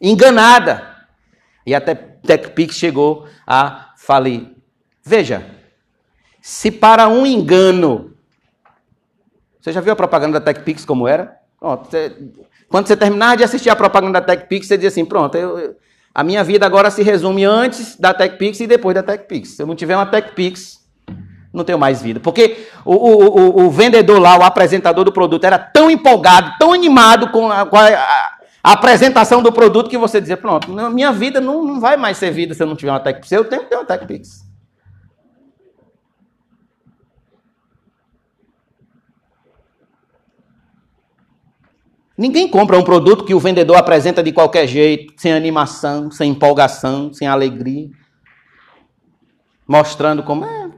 Enganada. 0.00 0.96
E 1.66 1.74
até 1.74 1.94
TechPix 1.94 2.76
chegou 2.76 3.26
a 3.46 3.92
falir. 3.96 4.48
Veja, 5.04 5.46
se 6.40 6.70
para 6.70 7.08
um 7.08 7.26
engano. 7.26 8.14
Você 9.60 9.72
já 9.72 9.80
viu 9.80 9.92
a 9.92 9.96
propaganda 9.96 10.40
da 10.40 10.52
TechPix 10.52 10.84
como 10.84 11.06
era? 11.06 11.36
Pronto, 11.58 11.90
você, 11.90 12.16
quando 12.68 12.86
você 12.86 12.96
terminar 12.96 13.36
de 13.36 13.44
assistir 13.44 13.68
a 13.68 13.76
propaganda 13.76 14.20
da 14.20 14.26
TechPix, 14.26 14.66
você 14.66 14.78
diz 14.78 14.92
assim: 14.92 15.04
pronto, 15.04 15.36
eu, 15.36 15.76
a 16.14 16.24
minha 16.24 16.42
vida 16.42 16.64
agora 16.64 16.90
se 16.90 17.02
resume 17.02 17.44
antes 17.44 17.96
da 17.96 18.14
TechPix 18.14 18.60
e 18.60 18.66
depois 18.66 18.94
da 18.94 19.02
TechPix. 19.02 19.50
Se 19.50 19.62
eu 19.62 19.66
não 19.66 19.76
tiver 19.76 19.94
uma 19.94 20.06
TechPix, 20.06 20.80
não 21.52 21.64
tenho 21.64 21.78
mais 21.78 22.00
vida. 22.00 22.18
Porque 22.20 22.66
o, 22.84 22.94
o, 22.94 23.38
o, 23.38 23.66
o, 23.66 23.70
vendedor 23.70 24.18
lá, 24.18 24.38
o 24.38 24.42
apresentador 24.42 25.04
do 25.04 25.12
produto, 25.12 25.44
era 25.44 25.58
tão 25.58 25.90
empolgado, 25.90 26.54
tão 26.58 26.72
animado 26.72 27.30
com 27.30 27.50
a, 27.50 27.66
com 27.66 27.76
a, 27.76 27.88
a 27.88 28.39
apresentação 28.62 29.42
do 29.42 29.52
produto 29.52 29.88
que 29.88 29.98
você 29.98 30.20
dizia: 30.20 30.36
pronto, 30.36 30.70
minha 30.90 31.12
vida 31.12 31.40
não, 31.40 31.64
não 31.64 31.80
vai 31.80 31.96
mais 31.96 32.16
ser 32.18 32.30
vida 32.30 32.54
se 32.54 32.62
eu 32.62 32.66
não 32.66 32.76
tiver 32.76 32.92
uma 32.92 33.00
TechPix. 33.00 33.32
Eu 33.32 33.44
tenho 33.44 33.62
que 33.62 33.70
ter 33.70 33.76
uma 33.76 33.84
TechPix. 33.84 34.50
Ninguém 42.20 42.50
compra 42.50 42.76
um 42.76 42.84
produto 42.84 43.24
que 43.24 43.32
o 43.32 43.40
vendedor 43.40 43.78
apresenta 43.78 44.22
de 44.22 44.30
qualquer 44.30 44.66
jeito, 44.66 45.14
sem 45.16 45.32
animação, 45.32 46.10
sem 46.10 46.32
empolgação, 46.32 47.14
sem 47.14 47.26
alegria. 47.26 47.88
Mostrando 49.66 50.22
como 50.22 50.44
é, 50.44 50.70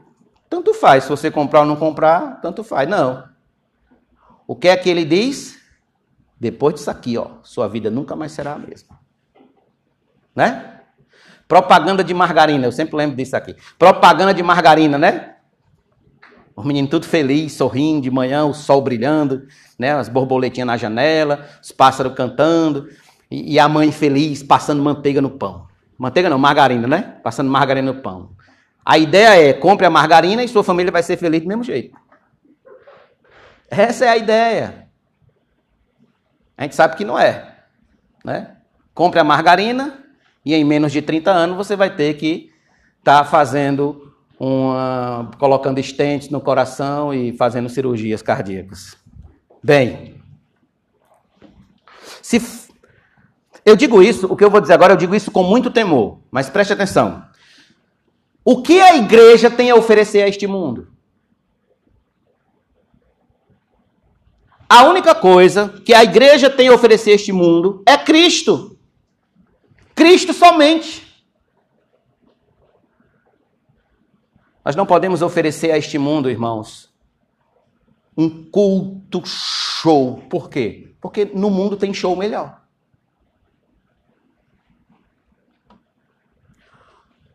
tanto 0.49 0.73
faz. 0.73 1.03
Se 1.03 1.11
você 1.11 1.33
comprar 1.33 1.63
ou 1.63 1.67
não 1.67 1.75
comprar, 1.75 2.41
tanto 2.41 2.63
faz. 2.63 2.89
Não. 2.89 3.25
O 4.47 4.55
que 4.55 4.69
é 4.69 4.77
que 4.77 4.89
ele 4.89 5.05
diz? 5.05 5.62
Depois 6.43 6.75
disso 6.75 6.91
aqui, 6.91 7.17
ó, 7.17 7.35
sua 7.45 7.69
vida 7.69 7.89
nunca 7.89 8.17
mais 8.17 8.33
será 8.33 8.55
a 8.55 8.59
mesma. 8.59 8.99
Né? 10.35 10.81
Propaganda 11.47 12.03
de 12.03 12.13
margarina, 12.13 12.67
eu 12.67 12.73
sempre 12.73 12.97
lembro 12.97 13.17
disso 13.17 13.37
aqui. 13.37 13.55
Propaganda 13.79 14.35
de 14.35 14.43
margarina, 14.43 14.99
né? 14.99 15.37
Os 16.57 16.65
meninos 16.65 16.91
tudo 16.91 17.07
feliz, 17.07 17.53
sorrindo 17.53 18.01
de 18.01 18.11
manhã, 18.11 18.45
o 18.45 18.53
sol 18.53 18.83
brilhando, 18.83 19.47
né? 19.79 19.93
as 19.93 20.09
borboletinhas 20.09 20.67
na 20.67 20.77
janela, 20.77 21.49
os 21.63 21.71
pássaros 21.71 22.13
cantando, 22.15 22.89
e, 23.31 23.53
e 23.53 23.59
a 23.61 23.69
mãe 23.69 23.93
feliz 23.93 24.43
passando 24.43 24.83
manteiga 24.83 25.23
no 25.23 25.31
pão. 25.31 25.69
Manteiga 25.97 26.29
não, 26.29 26.39
margarina, 26.39 26.89
né? 26.89 27.21
Passando 27.23 27.53
margarina 27.53 27.93
no 27.93 28.01
pão. 28.01 28.33
A 28.85 28.99
ideia 28.99 29.49
é, 29.49 29.53
compre 29.53 29.87
a 29.87 29.91
margarina 29.91 30.43
e 30.43 30.49
sua 30.49 30.65
família 30.65 30.91
vai 30.91 31.05
ser 31.05 31.17
feliz 31.17 31.41
do 31.41 31.47
mesmo 31.47 31.63
jeito. 31.63 31.97
Essa 33.71 34.07
é 34.07 34.09
a 34.09 34.17
ideia. 34.17 34.83
A 36.63 36.65
gente 36.65 36.77
sabe 36.77 36.95
que 36.95 37.05
não 37.05 37.19
é. 37.19 37.57
Né? 38.25 38.53
Compre 38.95 39.19
a 39.19 39.25
margarina 39.25 39.99
e 40.45 40.55
em 40.55 40.65
menos 40.65 40.93
de 40.93 41.03
30 41.03 41.29
anos 41.29 41.57
você 41.57 41.75
vai 41.75 41.93
ter 41.97 42.15
que 42.15 42.53
estar 43.01 43.19
tá 43.19 43.25
fazendo 43.25 44.15
uma, 44.39 45.29
colocando 45.41 45.81
estentes 45.81 46.29
no 46.29 46.41
coração 46.41 47.13
e 47.13 47.33
fazendo 47.33 47.69
cirurgias 47.69 48.23
cardíacas. 48.23 48.97
Bem, 49.61 50.23
se 52.23 52.41
eu 53.65 53.75
digo 53.75 54.01
isso, 54.01 54.33
o 54.33 54.37
que 54.37 54.45
eu 54.45 54.51
vou 54.51 54.61
dizer 54.61 54.75
agora, 54.75 54.93
eu 54.93 54.97
digo 54.97 55.17
isso 55.17 55.33
com 55.33 55.43
muito 55.43 55.69
temor, 55.69 56.21
mas 56.31 56.49
preste 56.49 56.73
atenção. 56.73 57.25
O 58.45 58.63
que 58.63 58.81
a 58.81 58.95
igreja 58.95 59.51
tem 59.51 59.69
a 59.73 59.75
oferecer 59.75 60.23
a 60.23 60.29
este 60.29 60.47
mundo? 60.47 60.92
A 64.75 64.85
única 64.85 65.15
coisa 65.15 65.69
que 65.85 65.93
a 65.93 66.03
igreja 66.03 66.49
tem 66.49 66.69
a 66.69 66.73
oferecer 66.73 67.11
a 67.11 67.15
este 67.17 67.31
mundo 67.31 67.83
é 67.85 67.95
Cristo. 67.99 68.79
Cristo 69.95 70.33
somente. 70.33 71.07
Nós 74.65 74.75
não 74.75 74.87
podemos 74.87 75.21
oferecer 75.21 75.73
a 75.73 75.77
este 75.77 75.99
mundo, 75.99 76.31
irmãos, 76.31 76.91
um 78.17 78.47
culto 78.47 79.21
show. 79.27 80.23
Por 80.31 80.49
quê? 80.49 80.95
Porque 81.03 81.27
no 81.27 81.51
mundo 81.51 81.77
tem 81.77 81.93
show 81.93 82.17
melhor. 82.17 82.63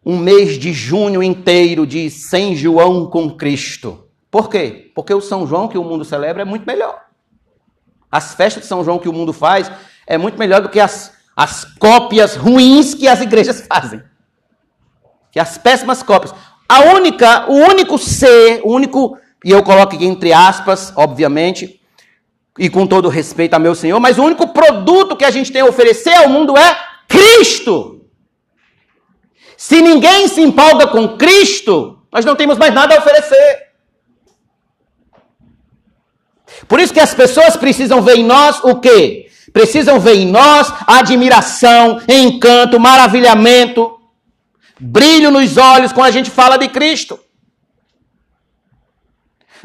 Um 0.03 0.17
mês 0.17 0.57
de 0.57 0.73
junho 0.73 1.21
inteiro 1.21 1.85
de 1.85 2.09
São 2.09 2.55
João 2.55 3.07
com 3.07 3.37
Cristo. 3.37 4.09
Por 4.31 4.49
quê? 4.49 4.91
Porque 4.95 5.13
o 5.13 5.21
São 5.21 5.45
João 5.45 5.67
que 5.67 5.77
o 5.77 5.83
mundo 5.83 6.03
celebra 6.03 6.41
é 6.41 6.45
muito 6.45 6.65
melhor. 6.65 7.06
As 8.11 8.33
festas 8.33 8.63
de 8.63 8.69
São 8.69 8.83
João 8.83 8.99
que 8.99 9.09
o 9.09 9.13
mundo 9.13 9.33
faz 9.33 9.71
é 10.05 10.17
muito 10.17 10.39
melhor 10.39 10.61
do 10.61 10.69
que 10.69 10.79
as, 10.79 11.13
as 11.35 11.65
cópias 11.65 12.35
ruins 12.35 12.93
que 12.93 13.07
as 13.07 13.21
igrejas 13.21 13.61
fazem. 13.67 14.01
Que 15.31 15.39
as 15.39 15.57
péssimas 15.57 16.01
cópias. 16.01 16.33
A 16.67 16.81
única, 16.81 17.49
o 17.49 17.55
único 17.55 17.97
ser, 17.97 18.61
o 18.63 18.71
único, 18.71 19.17
e 19.43 19.51
eu 19.51 19.63
coloco 19.63 19.95
aqui 19.95 20.05
entre 20.05 20.33
aspas, 20.33 20.91
obviamente, 20.95 21.81
e 22.57 22.69
com 22.69 22.87
todo 22.87 23.07
respeito 23.07 23.53
a 23.53 23.59
meu 23.59 23.75
Senhor, 23.75 23.99
mas 23.99 24.17
o 24.17 24.23
único 24.23 24.47
produto 24.49 25.15
que 25.15 25.25
a 25.25 25.31
gente 25.31 25.51
tem 25.51 25.61
a 25.61 25.65
oferecer 25.65 26.13
ao 26.13 26.29
mundo 26.29 26.57
é 26.57 26.77
Cristo. 27.07 28.01
Se 29.55 29.81
ninguém 29.81 30.27
se 30.27 30.41
empolga 30.41 30.87
com 30.87 31.17
Cristo, 31.17 31.99
nós 32.11 32.25
não 32.25 32.35
temos 32.35 32.57
mais 32.57 32.73
nada 32.73 32.95
a 32.95 32.99
oferecer. 32.99 33.66
Por 36.67 36.79
isso 36.79 36.93
que 36.93 36.99
as 36.99 37.13
pessoas 37.13 37.55
precisam 37.55 38.01
ver 38.01 38.17
em 38.17 38.23
nós 38.23 38.59
o 38.63 38.75
quê? 38.75 39.27
Precisam 39.51 39.99
ver 39.99 40.15
em 40.15 40.25
nós 40.25 40.71
admiração, 40.85 42.01
encanto, 42.07 42.79
maravilhamento, 42.79 43.99
brilho 44.79 45.31
nos 45.31 45.57
olhos 45.57 45.91
quando 45.91 46.07
a 46.07 46.11
gente 46.11 46.29
fala 46.29 46.57
de 46.57 46.67
Cristo. 46.67 47.19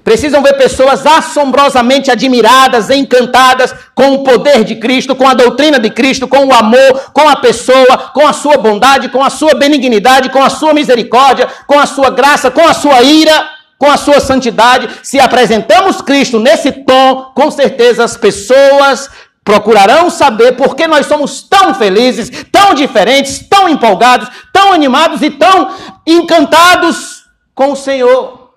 Precisam 0.05 0.43
ver 0.43 0.55
pessoas 0.55 1.07
assombrosamente 1.07 2.11
admiradas, 2.11 2.91
encantadas 2.91 3.73
com 3.95 4.15
o 4.15 4.25
poder 4.25 4.65
de 4.65 4.77
Cristo, 4.77 5.15
com 5.15 5.29
a 5.29 5.35
doutrina 5.35 5.79
de 5.79 5.91
Cristo, 5.91 6.27
com 6.27 6.47
o 6.47 6.53
amor, 6.53 7.13
com 7.13 7.29
a 7.29 7.37
pessoa, 7.37 8.11
com 8.13 8.27
a 8.27 8.33
sua 8.33 8.57
bondade, 8.57 9.11
com 9.11 9.23
a 9.23 9.31
sua 9.31 9.55
benignidade, 9.55 10.31
com 10.31 10.43
a 10.43 10.51
sua 10.51 10.75
misericórdia, 10.75 11.49
com 11.67 11.79
a 11.79 11.87
sua 11.87 12.11
graça, 12.11 12.51
com 12.51 12.67
a 12.67 12.75
sua 12.75 13.01
ira, 13.03 13.49
com 13.83 13.91
a 13.91 13.97
sua 13.97 14.21
santidade. 14.21 14.89
Se 15.03 15.19
apresentamos 15.19 16.01
Cristo 16.01 16.39
nesse 16.39 16.71
tom, 16.71 17.33
com 17.35 17.51
certeza 17.51 18.05
as 18.05 18.17
pessoas 18.17 19.11
procurarão 19.43 20.09
saber 20.09 20.53
por 20.53 20.77
que 20.77 20.87
nós 20.87 21.07
somos 21.07 21.43
tão 21.43 21.75
felizes, 21.75 22.31
tão 22.53 22.75
diferentes, 22.75 23.41
tão 23.41 23.69
empolgados, 23.69 24.29
tão 24.53 24.73
animados 24.73 25.21
e 25.21 25.31
tão 25.31 25.75
encantados 26.07 27.25
com 27.57 27.73
o 27.73 27.77
Senhor. 27.77 28.53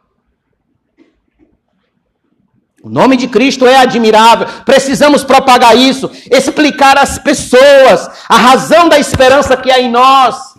O 2.83 2.89
nome 2.91 3.17
de 3.17 3.27
Cristo 3.27 3.65
é 3.65 3.77
admirável. 3.77 4.45
Precisamos 4.63 5.23
propagar 5.23 5.75
isso, 5.75 6.07
explicar 6.29 6.99
às 6.99 7.17
pessoas 7.17 8.07
a 8.29 8.37
razão 8.37 8.87
da 8.87 8.99
esperança 8.99 9.57
que 9.57 9.71
há 9.71 9.79
em 9.79 9.89
nós. 9.89 10.53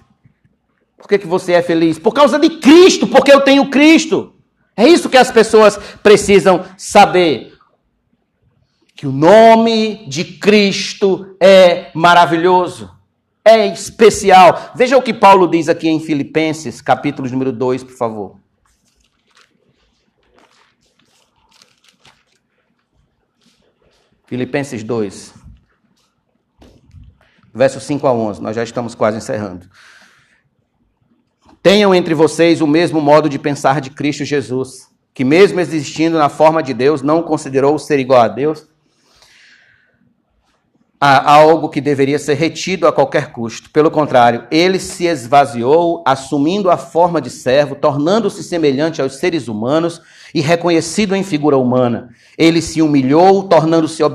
Por 0.99 1.09
que, 1.09 1.19
que 1.19 1.27
você 1.29 1.53
é 1.53 1.63
feliz? 1.63 2.01
Por 2.01 2.13
causa 2.13 2.37
de 2.37 2.51
Cristo, 2.51 3.07
porque 3.07 3.33
eu 3.33 3.43
tenho 3.43 3.71
Cristo. 3.71 4.33
É 4.77 4.87
isso 4.87 5.09
que 5.09 5.17
as 5.17 5.31
pessoas 5.31 5.79
precisam 6.03 6.67
saber 6.77 7.57
que 8.95 9.07
o 9.07 9.13
nome 9.13 10.07
de 10.07 10.25
Cristo 10.25 11.37
é 11.41 11.91
maravilhoso, 11.95 12.91
é 13.43 13.67
especial. 13.67 14.73
Veja 14.75 14.97
o 14.97 15.03
que 15.03 15.15
Paulo 15.15 15.49
diz 15.49 15.69
aqui 15.69 15.89
em 15.89 15.99
Filipenses, 15.99 16.83
capítulo 16.83 17.29
número 17.31 17.53
2, 17.53 17.85
por 17.85 17.97
favor. 17.97 18.41
Filipenses 24.27 24.83
2, 24.83 25.35
versos 27.55 27.83
5 27.85 28.07
a 28.07 28.13
11, 28.13 28.43
nós 28.43 28.57
já 28.57 28.65
estamos 28.65 28.95
quase 28.95 29.17
encerrando. 29.17 29.71
Tenham 31.67 31.93
entre 31.93 32.15
vocês 32.15 32.61
o 32.61 32.67
mesmo 32.67 33.01
modo 33.01 33.29
de 33.29 33.41
pensar 33.41 33.81
de 33.81 33.91
Cristo 33.91 34.25
Jesus, 34.25 34.87
que, 35.13 35.25
mesmo 35.25 35.59
existindo 35.59 36.17
na 36.17 36.29
forma 36.29 36.63
de 36.63 36.73
Deus, 36.73 37.03
não 37.03 37.25
considerou 37.25 37.77
ser 37.77 37.99
igual 37.99 38.21
a 38.21 38.29
Deus 38.29 38.69
a 41.01 41.33
algo 41.33 41.69
que 41.69 41.81
deveria 41.81 42.21
ser 42.21 42.35
retido 42.35 42.87
a 42.87 42.93
qualquer 42.93 43.33
custo. 43.33 43.69
Pelo 43.71 43.91
contrário, 43.91 44.47
ele 44.49 44.79
se 44.79 45.07
esvaziou, 45.07 46.05
assumindo 46.07 46.71
a 46.71 46.77
forma 46.77 47.21
de 47.21 47.31
servo, 47.31 47.75
tornando-se 47.75 48.45
semelhante 48.45 49.03
aos 49.03 49.17
seres 49.17 49.49
humanos 49.49 50.01
e 50.33 50.41
reconhecido 50.41 51.17
em 51.17 51.25
figura 51.25 51.59
humana. 51.59 52.11
Ele 52.39 52.63
se 52.63 52.81
humilhou, 52.81 53.43
tornando-se 53.43 54.05
obediente 54.05 54.15